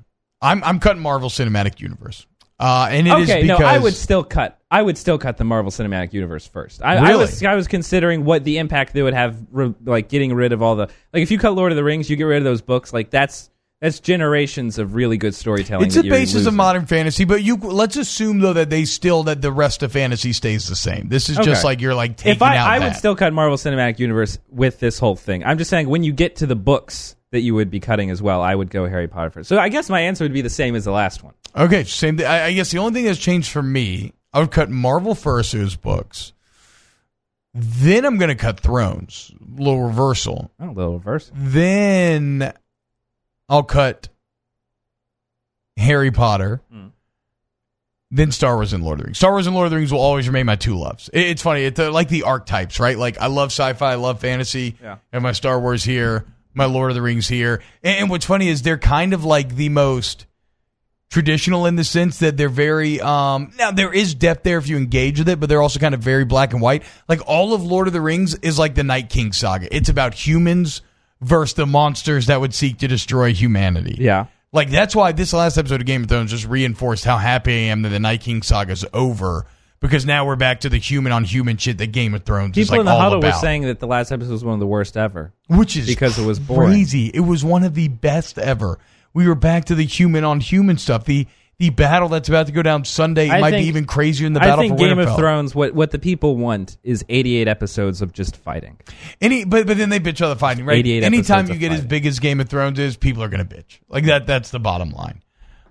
I'm 0.42 0.64
I'm 0.64 0.80
cutting 0.80 1.02
Marvel 1.02 1.30
Cinematic 1.30 1.82
Universe. 1.82 2.26
Uh, 2.58 2.88
and 2.90 3.08
it 3.08 3.18
is 3.20 3.30
okay, 3.30 3.42
because 3.42 3.60
no, 3.60 3.66
I 3.66 3.78
would 3.78 3.94
still 3.94 4.24
cut. 4.24 4.60
I 4.72 4.82
would 4.82 4.98
still 4.98 5.18
cut 5.18 5.38
the 5.38 5.44
Marvel 5.44 5.72
Cinematic 5.72 6.14
Universe 6.14 6.48
first. 6.48 6.82
I, 6.82 6.96
I 6.96 7.02
Really? 7.10 7.18
was 7.26 7.44
I 7.44 7.56
was 7.56 7.68
considering 7.68 8.24
what 8.24 8.44
the 8.46 8.58
impact 8.60 8.94
they 8.94 9.02
would 9.02 9.14
have, 9.14 9.38
re, 9.52 9.74
like 9.84 10.08
getting 10.10 10.34
rid 10.34 10.54
of 10.54 10.62
all 10.62 10.76
the 10.78 10.88
like. 11.14 11.22
If 11.24 11.32
you 11.32 11.38
cut 11.38 11.54
Lord 11.54 11.72
of 11.72 11.76
the 11.76 11.84
Rings, 11.84 12.10
you 12.10 12.16
get 12.16 12.24
rid 12.24 12.38
of 12.38 12.44
those 12.46 12.62
books. 12.62 12.94
Like 12.94 13.10
that's 13.10 13.50
that's 13.82 14.00
generations 14.00 14.80
of 14.80 14.96
really 14.96 15.18
good 15.18 15.36
storytelling. 15.36 15.86
It's 15.88 15.96
that 15.96 16.04
the 16.04 16.08
you're 16.08 16.16
basis 16.16 16.36
of 16.36 16.46
losing. 16.46 16.56
modern 16.56 16.86
fantasy, 16.86 17.26
but 17.26 17.44
you 17.44 17.58
let's 17.58 17.98
assume 17.98 18.40
though 18.40 18.54
that 18.54 18.70
they 18.70 18.86
still 18.86 19.24
that 19.24 19.42
the 19.42 19.52
rest 19.52 19.84
of 19.84 19.92
fantasy 19.92 20.32
stays 20.32 20.68
the 20.70 20.78
same. 20.78 21.10
This 21.10 21.28
is 21.30 21.36
just 21.36 21.50
Okay. 21.50 21.62
like 21.64 21.82
you're 21.82 21.94
like 21.94 22.16
taking 22.16 22.32
If 22.38 22.42
I, 22.42 22.56
out 22.56 22.70
I 22.70 22.80
that. 22.80 22.86
would 22.88 22.96
still 22.96 23.18
cut 23.18 23.34
Marvel 23.34 23.58
Cinematic 23.58 24.00
Universe 24.00 24.40
with 24.50 24.80
this 24.80 24.98
whole 24.98 25.18
thing. 25.18 25.44
I'm 25.44 25.58
just 25.58 25.70
saying 25.70 25.90
when 25.90 26.04
you 26.04 26.14
get 26.14 26.38
to 26.38 26.48
the 26.48 26.56
books 26.56 27.18
that 27.32 27.42
you 27.42 27.54
would 27.54 27.70
be 27.70 27.82
cutting 27.82 28.10
as 28.12 28.22
well, 28.22 28.42
I 28.42 28.56
would 28.56 28.70
go 28.70 28.88
Harry 28.88 29.10
Potter 29.10 29.30
first. 29.30 29.50
So 29.50 29.60
I 29.60 29.68
guess 29.68 29.90
my 29.90 30.00
answer 30.00 30.24
would 30.24 30.34
be 30.34 30.42
the 30.42 30.50
same 30.50 30.74
as 30.76 30.86
the 30.86 30.92
last 30.92 31.22
one. 31.22 31.34
Okay, 31.56 31.84
same 31.86 32.18
thing. 32.18 32.26
I, 32.26 32.46
I 32.48 32.54
guess 32.54 32.72
the 32.72 32.80
only 32.80 32.94
thing 32.94 33.06
that's 33.06 33.20
changed 33.20 33.50
for 33.52 33.62
me, 33.64 34.14
I 34.34 34.40
would 34.40 34.52
cut 34.52 34.70
Marvel 34.70 35.16
first, 35.16 35.54
those 35.54 35.76
books. 35.76 36.34
Then 37.54 38.04
I'm 38.06 38.18
going 38.18 38.30
to 38.30 38.36
cut 38.36 38.60
Thrones, 38.60 39.32
little 39.56 39.82
reversal. 39.84 40.52
Oh, 40.60 40.66
little 40.68 40.94
reverse. 40.98 41.32
Then 41.34 42.52
I'll 43.48 43.64
cut 43.64 44.10
Harry 45.78 46.12
Potter. 46.12 46.62
Mm. 46.74 46.92
Then 48.12 48.32
Star 48.32 48.56
Wars 48.56 48.74
and 48.74 48.84
Lord 48.84 49.00
of 49.00 49.04
the 49.04 49.08
Rings. 49.08 49.18
Star 49.18 49.32
Wars 49.32 49.48
and 49.48 49.56
Lord 49.56 49.66
of 49.66 49.72
the 49.72 49.78
Rings 49.78 49.92
will 49.92 50.00
always 50.02 50.28
remain 50.28 50.46
my 50.46 50.56
two 50.58 50.76
loves. 50.78 51.10
It- 51.14 51.28
it's 51.28 51.42
funny. 51.42 51.64
It's 51.64 51.80
uh, 51.80 51.92
like 51.92 52.10
the 52.10 52.24
archetypes, 52.24 52.80
right? 52.80 52.98
Like 52.98 53.18
I 53.20 53.28
love 53.28 53.48
sci-fi, 53.52 53.94
I 53.94 53.96
love 53.96 54.20
fantasy, 54.20 54.76
Yeah. 54.82 54.98
and 55.14 55.24
my 55.24 55.32
Star 55.32 55.60
Wars 55.60 55.84
here, 55.84 56.26
my 56.54 56.66
Lord 56.66 56.92
of 56.92 56.96
the 56.96 57.02
Rings 57.02 57.28
here. 57.28 57.62
And, 57.84 58.00
and 58.02 58.10
what's 58.10 58.26
funny 58.26 58.48
is 58.50 58.62
they're 58.62 58.78
kind 58.78 59.14
of 59.14 59.24
like 59.26 59.56
the 59.56 59.70
most 59.70 60.26
traditional 61.10 61.66
in 61.66 61.76
the 61.76 61.84
sense 61.84 62.20
that 62.20 62.36
they're 62.36 62.50
very 62.50 63.00
um 63.00 63.52
now 63.58 63.72
there 63.72 63.94
is 63.94 64.14
depth 64.16 64.44
there 64.44 64.58
if 64.58 64.68
you 64.68 64.76
engage 64.76 65.20
with 65.20 65.30
it 65.30 65.40
but 65.40 65.48
they're 65.48 65.62
also 65.62 65.80
kind 65.80 65.94
of 65.94 66.02
very 66.02 66.26
black 66.26 66.52
and 66.52 66.62
white 66.62 66.84
like 67.08 67.22
all 67.28 67.54
of 67.54 67.64
lord 67.64 67.88
of 67.88 67.94
the 67.94 68.02
rings 68.02 68.36
is 68.40 68.58
like 68.60 68.76
the 68.76 68.84
night 68.84 69.10
king 69.10 69.32
saga 69.32 69.74
it's 69.74 69.88
about 69.88 70.14
humans 70.14 70.82
versus 71.22 71.54
the 71.56 71.66
monsters 71.66 72.26
that 72.26 72.42
would 72.42 72.54
seek 72.54 72.80
to 72.80 72.88
destroy 72.88 73.32
humanity 73.34 73.96
Yeah. 74.00 74.26
like 74.52 74.70
that's 74.72 74.96
why 74.96 75.12
this 75.12 75.32
last 75.32 75.58
episode 75.58 75.80
of 75.80 75.86
game 75.88 76.04
of 76.04 76.10
thrones 76.10 76.32
just 76.32 76.48
reinforced 76.48 77.06
how 77.06 77.18
happy 77.18 77.54
i 77.54 77.58
am 77.72 77.84
that 77.84 77.90
the 77.90 78.00
night 78.00 78.22
king 78.22 78.42
saga 78.42 78.72
is 78.74 78.86
over 78.92 79.46
because 79.80 80.06
now 80.08 80.26
we're 80.26 80.36
back 80.36 80.62
to 80.62 80.70
the 80.70 80.78
human 80.80 81.12
on 81.12 81.24
human 81.24 81.58
shit 81.58 81.78
that 81.78 81.92
game 81.92 82.16
of 82.16 82.24
thrones 82.24 82.58
is 82.58 82.66
People 82.68 82.74
like 82.78 82.80
in 82.80 82.86
the 82.88 82.92
all 82.92 83.00
huddle 83.00 83.20
about 83.20 83.36
were 83.36 83.40
saying 83.40 83.62
that 83.64 83.80
the 83.80 83.88
last 83.88 84.12
episode 84.12 84.32
was 84.32 84.44
one 84.44 84.56
of 84.56 84.60
the 84.60 84.66
worst 84.68 84.98
ever. 84.98 85.32
which 85.48 85.78
is 85.78 85.86
because 85.86 86.18
it 86.18 86.26
was 86.26 86.40
boring. 86.40 86.72
crazy. 86.72 87.12
It 87.14 87.20
was 87.20 87.44
one 87.46 87.64
of 87.64 87.76
the 87.76 87.90
best 87.90 88.40
ever. 88.40 88.80
We 89.16 89.28
were 89.28 89.34
back 89.36 89.66
to 89.66 89.76
the 89.76 89.86
human 89.86 90.24
on 90.24 90.40
human 90.42 90.78
stuff. 90.78 91.06
The 91.06 91.26
the 91.58 91.70
battle 91.70 92.10
that's 92.10 92.28
about 92.28 92.48
to 92.48 92.52
go 92.52 92.62
down 92.62 92.84
Sunday 92.84 93.30
I 93.30 93.40
might 93.40 93.52
think- 93.52 93.64
be 93.64 93.68
even 93.70 93.86
crazier 93.86 94.26
than 94.26 94.34
the 94.34 94.42
I 94.42 94.48
battle 94.48 94.60
think 94.66 94.74
for 94.74 94.86
Game 94.86 94.98
Winterfell. 94.98 95.12
of 95.14 95.18
Thrones, 95.18 95.56
what 95.56 95.74
what 95.74 95.92
the 95.92 96.00
people 96.00 96.36
want 96.36 96.78
is 96.84 97.06
88 97.08 97.48
episodes 97.48 98.02
of 98.02 98.12
just 98.12 98.36
fighting. 98.36 98.78
Any, 99.22 99.46
but 99.46 99.66
but 99.66 99.78
then 99.78 99.88
they 99.90 100.02
bitch 100.02 100.22
other 100.22 100.36
fighting, 100.36 100.66
right? 100.66 100.80
88 100.80 101.04
Anytime 101.04 101.48
you 101.48 101.56
get 101.56 101.72
as 101.72 101.86
big 101.86 102.06
as 102.06 102.20
Game 102.20 102.42
of 102.42 102.50
Thrones 102.50 102.78
is, 102.78 102.98
people 102.98 103.24
are 103.24 103.30
gonna 103.30 103.46
bitch. 103.46 103.80
Like 103.88 104.04
that. 104.06 104.28
That's 104.28 104.52
the 104.52 104.60
bottom 104.60 104.92
line. 104.92 105.22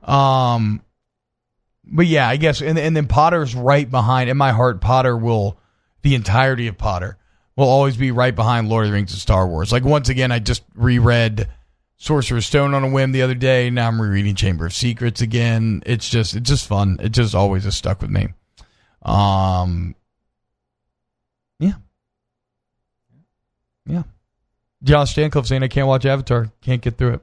Um, 0.02 0.80
but 1.84 2.06
yeah, 2.06 2.26
I 2.28 2.36
guess, 2.36 2.62
and 2.62 2.78
and 2.78 2.96
then 2.96 3.06
Potter's 3.06 3.54
right 3.54 3.88
behind. 3.90 4.30
In 4.30 4.38
my 4.38 4.52
heart, 4.52 4.80
Potter 4.80 5.16
will 5.16 5.58
the 6.00 6.14
entirety 6.14 6.66
of 6.68 6.78
Potter 6.78 7.18
will 7.56 7.68
always 7.68 7.96
be 7.98 8.10
right 8.10 8.34
behind 8.34 8.68
Lord 8.70 8.86
of 8.86 8.90
the 8.90 8.94
Rings 8.94 9.12
and 9.12 9.20
Star 9.20 9.46
Wars. 9.46 9.70
Like 9.70 9.84
once 9.84 10.08
again, 10.08 10.32
I 10.32 10.38
just 10.38 10.62
reread 10.74 11.48
Sorcerer's 11.96 12.46
Stone 12.46 12.74
on 12.74 12.84
a 12.84 12.88
whim 12.88 13.12
the 13.12 13.22
other 13.22 13.34
day. 13.34 13.70
Now 13.70 13.88
I'm 13.88 14.00
rereading 14.00 14.34
Chamber 14.34 14.66
of 14.66 14.72
Secrets 14.74 15.20
again. 15.20 15.82
It's 15.86 16.08
just 16.08 16.34
it's 16.34 16.48
just 16.48 16.66
fun. 16.66 16.98
It 17.00 17.10
just 17.10 17.34
always 17.34 17.64
has 17.64 17.76
stuck 17.76 18.00
with 18.02 18.10
me. 18.10 18.28
Um, 19.02 19.94
yeah, 21.58 21.74
yeah. 23.86 24.02
Josh 24.82 25.12
Stancliffe 25.12 25.46
saying 25.46 25.62
I 25.62 25.68
can't 25.68 25.86
watch 25.88 26.04
Avatar, 26.04 26.50
can't 26.60 26.82
get 26.82 26.96
through 26.98 27.14
it. 27.14 27.20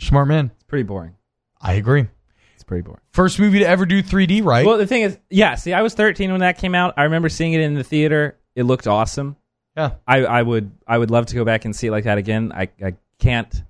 Smart 0.00 0.28
man. 0.28 0.50
It's 0.54 0.64
pretty 0.64 0.82
boring. 0.84 1.14
I 1.60 1.74
agree. 1.74 2.06
It's 2.54 2.64
pretty 2.64 2.82
boring. 2.82 3.00
First 3.12 3.38
movie 3.38 3.60
to 3.60 3.66
ever 3.68 3.84
do 3.86 4.02
3D, 4.02 4.44
right? 4.44 4.64
Well, 4.66 4.78
the 4.78 4.86
thing 4.86 5.02
is, 5.02 5.18
yeah. 5.30 5.54
See, 5.56 5.72
I 5.72 5.82
was 5.82 5.94
13 5.94 6.30
when 6.30 6.40
that 6.40 6.58
came 6.58 6.74
out. 6.74 6.94
I 6.96 7.04
remember 7.04 7.28
seeing 7.28 7.52
it 7.52 7.60
in 7.60 7.74
the 7.74 7.84
theater. 7.84 8.36
It 8.54 8.64
looked 8.64 8.86
awesome. 8.86 9.36
yeah. 9.76 9.92
I, 10.06 10.18
I 10.24 10.42
would 10.42 10.70
I 10.86 10.98
would 10.98 11.10
love 11.10 11.26
to 11.26 11.34
go 11.34 11.44
back 11.44 11.64
and 11.64 11.74
see 11.74 11.86
it 11.88 11.90
like 11.90 12.04
that 12.04 12.18
again. 12.18 12.52
I, 12.54 12.68
I 12.84 12.94
can't. 13.18 13.62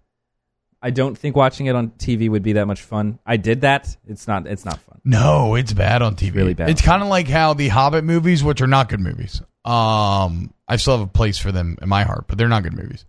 I 0.80 0.90
don't 0.90 1.18
think 1.18 1.34
watching 1.34 1.66
it 1.66 1.74
on 1.74 1.90
TV 1.90 2.30
would 2.30 2.42
be 2.42 2.52
that 2.54 2.66
much 2.66 2.82
fun. 2.82 3.18
I 3.26 3.36
did 3.36 3.62
that. 3.62 3.96
It's 4.06 4.28
not. 4.28 4.46
It's 4.46 4.64
not 4.64 4.78
fun. 4.80 5.00
No, 5.04 5.54
it's 5.56 5.72
bad 5.72 6.02
on 6.02 6.14
TV. 6.14 6.34
really 6.34 6.54
bad. 6.54 6.70
It's 6.70 6.82
kind 6.82 7.02
of 7.02 7.08
like 7.08 7.28
how 7.28 7.54
the 7.54 7.68
Hobbit 7.68 8.04
movies, 8.04 8.44
which 8.44 8.60
are 8.60 8.66
not 8.66 8.88
good 8.88 9.00
movies. 9.00 9.42
Um, 9.64 10.54
I 10.68 10.76
still 10.76 10.98
have 10.98 11.06
a 11.06 11.10
place 11.10 11.38
for 11.38 11.50
them 11.50 11.76
in 11.82 11.88
my 11.88 12.04
heart, 12.04 12.26
but 12.28 12.38
they're 12.38 12.48
not 12.48 12.62
good 12.62 12.76
movies. 12.76 13.04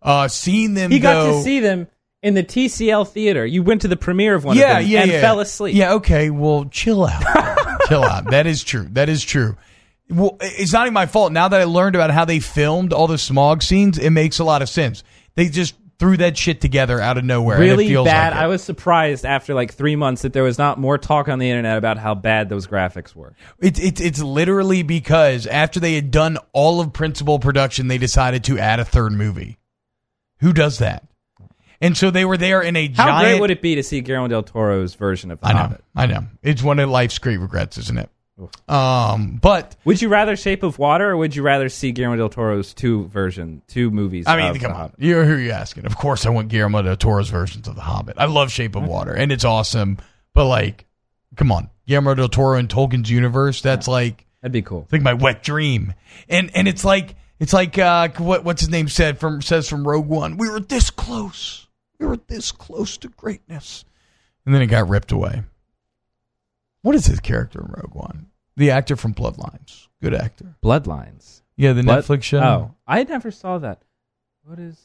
Uh, 0.00 0.26
seeing 0.28 0.74
them 0.74 0.90
He 0.90 0.98
got 0.98 1.14
go, 1.14 1.32
to 1.32 1.42
see 1.42 1.60
them 1.60 1.86
in 2.22 2.34
the 2.34 2.42
TCL 2.42 3.08
theater. 3.08 3.46
You 3.46 3.62
went 3.62 3.82
to 3.82 3.88
the 3.88 3.96
premiere 3.96 4.34
of 4.34 4.44
one 4.44 4.56
yeah, 4.56 4.78
of 4.78 4.82
them 4.82 4.90
yeah, 4.90 5.02
and 5.02 5.10
yeah. 5.12 5.20
fell 5.20 5.40
asleep. 5.40 5.76
Yeah, 5.76 5.94
okay. 5.94 6.30
Well, 6.30 6.64
chill 6.66 7.04
out. 7.06 7.22
chill 7.88 8.02
out. 8.02 8.30
That 8.30 8.46
is 8.46 8.64
true. 8.64 8.88
That 8.92 9.08
is 9.08 9.22
true. 9.22 9.56
Well, 10.08 10.36
it's 10.40 10.72
not 10.72 10.86
even 10.86 10.94
my 10.94 11.06
fault. 11.06 11.32
Now 11.32 11.48
that 11.48 11.60
I 11.60 11.64
learned 11.64 11.94
about 11.94 12.10
how 12.10 12.24
they 12.24 12.40
filmed 12.40 12.92
all 12.92 13.06
the 13.06 13.14
Smaug 13.14 13.62
scenes, 13.62 13.98
it 13.98 14.10
makes 14.10 14.38
a 14.38 14.44
lot 14.44 14.60
of 14.60 14.68
sense. 14.68 15.04
They 15.34 15.48
just 15.48 15.74
threw 16.02 16.16
that 16.16 16.36
shit 16.36 16.60
together 16.60 17.00
out 17.00 17.16
of 17.16 17.22
nowhere. 17.24 17.60
Really 17.60 17.86
feels 17.86 18.06
bad. 18.06 18.32
like. 18.32 18.42
I 18.42 18.48
was 18.48 18.60
surprised 18.60 19.24
after 19.24 19.54
like 19.54 19.72
three 19.72 19.94
months 19.94 20.22
that 20.22 20.32
there 20.32 20.42
was 20.42 20.58
not 20.58 20.76
more 20.76 20.98
talk 20.98 21.28
on 21.28 21.38
the 21.38 21.48
internet 21.48 21.78
about 21.78 21.96
how 21.96 22.16
bad 22.16 22.48
those 22.48 22.66
graphics 22.66 23.14
were. 23.14 23.36
It's 23.60 23.78
it's 23.78 24.00
it's 24.00 24.20
literally 24.20 24.82
because 24.82 25.46
after 25.46 25.78
they 25.78 25.94
had 25.94 26.10
done 26.10 26.38
all 26.52 26.80
of 26.80 26.92
principal 26.92 27.38
production, 27.38 27.86
they 27.86 27.98
decided 27.98 28.42
to 28.44 28.58
add 28.58 28.80
a 28.80 28.84
third 28.84 29.12
movie. 29.12 29.58
Who 30.40 30.52
does 30.52 30.78
that? 30.78 31.06
And 31.80 31.96
so 31.96 32.10
they 32.10 32.24
were 32.24 32.36
there 32.36 32.60
in 32.60 32.74
a 32.74 32.88
How 32.88 33.06
giant. 33.06 33.22
great 33.24 33.40
would 33.40 33.50
it 33.52 33.62
be 33.62 33.76
to 33.76 33.84
see 33.84 34.00
Guillermo 34.00 34.26
del 34.26 34.42
Toro's 34.42 34.96
version 34.96 35.30
of 35.30 35.38
The 35.38 35.46
I 35.46 35.52
know, 35.52 35.58
Hobbit? 35.60 35.84
I 35.94 36.06
know. 36.06 36.24
It's 36.42 36.64
one 36.64 36.80
of 36.80 36.90
life's 36.90 37.18
great 37.18 37.38
regrets, 37.38 37.78
isn't 37.78 37.98
it? 37.98 38.10
Um, 38.68 39.38
but 39.40 39.76
Would 39.84 40.00
you 40.02 40.08
rather 40.08 40.36
Shape 40.36 40.62
of 40.62 40.78
Water 40.78 41.10
or 41.10 41.16
would 41.16 41.36
you 41.36 41.42
rather 41.42 41.68
see 41.68 41.92
Guillermo 41.92 42.16
del 42.16 42.28
Toro's 42.28 42.74
two 42.74 43.06
version, 43.08 43.62
two 43.68 43.90
movies? 43.90 44.24
I 44.26 44.36
mean, 44.36 44.46
of 44.46 44.54
come 44.54 44.62
The 44.62 44.68
on, 44.70 44.74
Hobbit? 44.74 44.96
you're 44.98 45.24
who 45.24 45.34
are 45.34 45.38
you 45.38 45.50
asking? 45.52 45.86
Of 45.86 45.96
course, 45.96 46.26
I 46.26 46.30
want 46.30 46.48
Guillermo 46.48 46.82
del 46.82 46.96
Toro's 46.96 47.28
versions 47.28 47.68
of 47.68 47.74
The 47.76 47.82
Hobbit. 47.82 48.16
I 48.18 48.24
love 48.24 48.50
Shape 48.50 48.74
of 48.74 48.84
Water, 48.84 49.12
and 49.12 49.30
it's 49.30 49.44
awesome. 49.44 49.98
But 50.34 50.46
like, 50.46 50.86
come 51.36 51.52
on, 51.52 51.70
Guillermo 51.86 52.14
del 52.14 52.28
Toro 52.28 52.58
in 52.58 52.68
Tolkien's 52.68 53.10
universe. 53.10 53.60
That's 53.60 53.86
like 53.86 54.26
That'd 54.40 54.52
be 54.52 54.62
cool. 54.62 54.82
It's 54.84 54.92
like 54.92 55.02
my 55.02 55.14
wet 55.14 55.42
dream. 55.42 55.94
And 56.28 56.50
and 56.54 56.66
it's 56.66 56.84
like 56.84 57.14
it's 57.38 57.52
like 57.52 57.78
uh 57.78 58.08
what 58.18 58.44
what's 58.44 58.60
his 58.62 58.70
name 58.70 58.88
said 58.88 59.18
from 59.20 59.40
says 59.42 59.68
from 59.68 59.86
Rogue 59.86 60.08
One. 60.08 60.36
We 60.36 60.48
were 60.48 60.58
this 60.58 60.90
close. 60.90 61.68
We 62.00 62.06
were 62.06 62.16
this 62.16 62.50
close 62.50 62.96
to 62.98 63.08
greatness. 63.08 63.84
And 64.44 64.52
then 64.54 64.62
it 64.62 64.66
got 64.66 64.88
ripped 64.88 65.12
away. 65.12 65.42
What 66.82 66.94
is 66.94 67.06
his 67.06 67.20
character 67.20 67.60
in 67.60 67.66
Rogue 67.68 67.94
One? 67.94 68.26
The 68.56 68.70
actor 68.72 68.96
from 68.96 69.14
Bloodlines. 69.14 69.88
Good 70.02 70.14
actor. 70.14 70.56
Bloodlines. 70.62 71.42
Yeah, 71.56 71.72
the 71.72 71.82
Blood- 71.82 72.04
Netflix 72.04 72.24
show. 72.24 72.40
Oh, 72.40 72.74
I 72.86 73.04
never 73.04 73.30
saw 73.30 73.58
that. 73.58 73.82
What 74.44 74.58
is? 74.58 74.76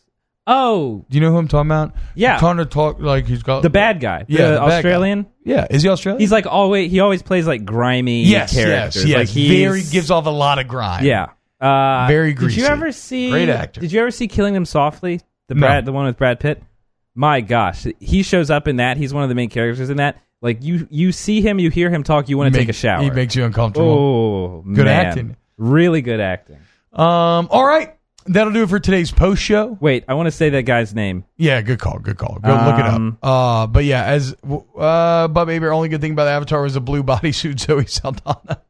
Oh, 0.50 1.04
Do 1.10 1.18
you 1.18 1.22
know 1.22 1.32
who 1.32 1.38
I'm 1.38 1.50
talking 1.50 1.68
about? 1.68 1.94
Yeah. 2.16 2.40
Kind 2.40 2.62
of 2.62 2.70
talk 2.70 3.00
like 3.02 3.26
he's 3.26 3.44
got 3.44 3.64
the 3.64 3.70
bad 3.70 4.00
guy. 4.00 4.24
Yeah, 4.30 4.38
the, 4.38 4.54
the 4.54 4.60
bad 4.60 4.68
guy. 4.70 4.76
Australian. 4.78 5.26
Yeah, 5.44 5.68
is 5.70 5.84
he 5.84 5.90
Australian? 5.90 6.22
He's 6.22 6.32
like 6.32 6.46
always. 6.46 6.90
He 6.90 7.02
always 7.02 7.22
plays 7.22 7.46
like 7.46 7.66
grimy 7.66 8.24
yes, 8.24 8.54
characters. 8.54 9.04
yes, 9.04 9.06
yes. 9.10 9.18
Like 9.18 9.28
he's, 9.28 9.50
Very 9.50 9.84
gives 9.84 10.10
off 10.10 10.26
a 10.26 10.30
lot 10.30 10.60
of 10.60 10.68
grime. 10.70 11.04
Yeah. 11.04 11.32
Uh, 11.60 12.08
Very 12.08 12.30
Did 12.34 12.38
greasy. 12.40 12.62
you 12.62 12.68
ever 12.68 12.92
see? 12.94 13.30
Great 13.32 13.50
actor. 13.50 13.82
Did 13.82 13.92
you 13.92 14.00
ever 14.00 14.12
see 14.12 14.28
Killing 14.30 14.54
Them 14.54 14.64
Softly? 14.66 15.20
The 15.48 15.56
No. 15.56 15.62
Brad, 15.68 15.86
the 15.86 15.92
one 15.92 16.06
with 16.06 16.18
Brad 16.18 16.40
Pitt. 16.40 16.62
My 17.16 17.42
gosh, 17.42 17.86
he 18.00 18.22
shows 18.24 18.50
up 18.52 18.68
in 18.68 18.76
that. 18.78 18.96
He's 18.98 19.14
one 19.14 19.24
of 19.24 19.30
the 19.30 19.36
main 19.36 19.50
characters 19.50 19.90
in 19.90 19.98
that. 19.98 20.22
Like 20.42 20.64
you, 20.64 20.88
you 20.92 21.12
see 21.12 21.42
him, 21.42 21.60
you 21.60 21.70
hear 21.72 21.90
him 21.90 22.04
talk, 22.04 22.30
you 22.30 22.38
want 22.38 22.54
to 22.54 22.58
Make- 22.60 22.68
take 22.68 22.76
a 22.76 22.78
shower. 22.78 23.02
He 23.02 23.10
makes 23.10 23.36
you 23.36 23.44
uncomfortable. 23.46 23.90
oh, 23.90 24.62
Good 24.72 24.86
man. 24.86 25.06
acting. 25.06 25.38
Really 25.58 26.02
good 26.02 26.20
acting. 26.20 26.58
Um, 26.94 27.48
all 27.52 27.66
right. 27.66 27.94
That'll 28.30 28.52
do 28.52 28.64
it 28.64 28.70
for 28.70 28.78
today's 28.80 29.10
post 29.10 29.42
show. 29.42 29.78
Wait, 29.80 30.04
I 30.08 30.14
want 30.16 30.28
to 30.28 30.32
say 30.32 30.50
that 30.50 30.64
guy's 30.64 30.94
name. 30.94 31.24
Yeah, 31.38 31.62
good 31.62 31.80
call. 31.80 31.98
Good 32.00 32.18
call. 32.18 32.40
Go 32.40 32.50
look 32.50 32.78
it 32.78 32.86
up. 32.86 32.94
Um, 32.94 33.18
Uh, 33.24 33.68
but 33.68 33.86
yeah, 33.86 34.04
as 34.04 34.34
uh, 34.44 35.28
Bob 35.30 35.50
Aber, 35.50 35.72
only 35.72 35.88
good 35.88 36.02
thing 36.02 36.12
about 36.12 36.28
Avatar 36.28 36.62
was 36.62 36.74
the 36.74 36.82
blue 36.82 37.04
bodysuit 37.06 37.58
Zoe 37.60 37.86
Saldana. 37.86 38.62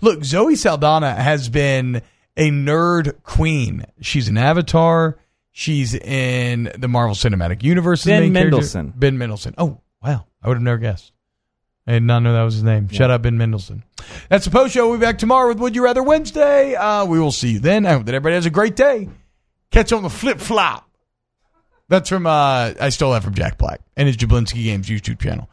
Look, 0.00 0.24
Zoe 0.24 0.56
Saldana 0.56 1.14
has 1.14 1.48
been 1.50 2.00
a 2.36 2.50
nerd 2.50 3.22
queen. 3.24 3.84
She's 4.00 4.28
an 4.28 4.38
Avatar. 4.38 5.18
She's 5.52 5.94
in 5.94 6.72
the 6.76 6.88
Marvel 6.88 7.14
Cinematic 7.14 7.62
Universe. 7.62 8.00
as 8.00 8.04
the 8.06 8.10
Ben 8.12 8.20
main 8.22 8.32
character. 8.32 8.50
Mendelsohn. 8.56 8.92
Ben 8.96 9.18
Mendelsohn. 9.18 9.54
Oh 9.58 9.80
wow, 10.02 10.24
I 10.44 10.48
would 10.48 10.58
have 10.58 10.62
never 10.62 10.78
guessed. 10.78 11.12
I 11.86 11.92
did 11.92 12.02
not 12.02 12.20
know 12.20 12.32
that 12.32 12.42
was 12.42 12.54
his 12.54 12.62
name. 12.62 12.88
Shut 12.88 13.10
up, 13.10 13.22
Ben 13.22 13.36
Mendelsohn. 13.36 13.82
That's 14.28 14.44
the 14.44 14.50
post 14.50 14.72
show. 14.74 14.88
We'll 14.88 14.98
be 14.98 15.04
back 15.04 15.18
tomorrow 15.18 15.48
with 15.48 15.58
Would 15.58 15.74
You 15.74 15.84
Rather 15.84 16.02
Wednesday. 16.02 16.74
Uh, 16.74 17.04
we 17.04 17.18
will 17.18 17.32
see 17.32 17.52
you 17.52 17.58
then. 17.58 17.84
I 17.84 17.92
hope 17.92 18.06
that 18.06 18.14
everybody 18.14 18.36
has 18.36 18.46
a 18.46 18.50
great 18.50 18.76
day. 18.76 19.08
Catch 19.70 19.90
you 19.90 19.96
on 19.98 20.02
the 20.02 20.10
flip 20.10 20.40
flop. 20.40 20.88
That's 21.88 22.08
from 22.08 22.26
uh, 22.26 22.72
I 22.80 22.88
stole 22.88 23.12
that 23.12 23.22
from 23.22 23.34
Jack 23.34 23.58
Black 23.58 23.80
and 23.96 24.06
his 24.06 24.16
Jablinski 24.16 24.64
Games 24.64 24.88
YouTube 24.88 25.20
channel. 25.20 25.50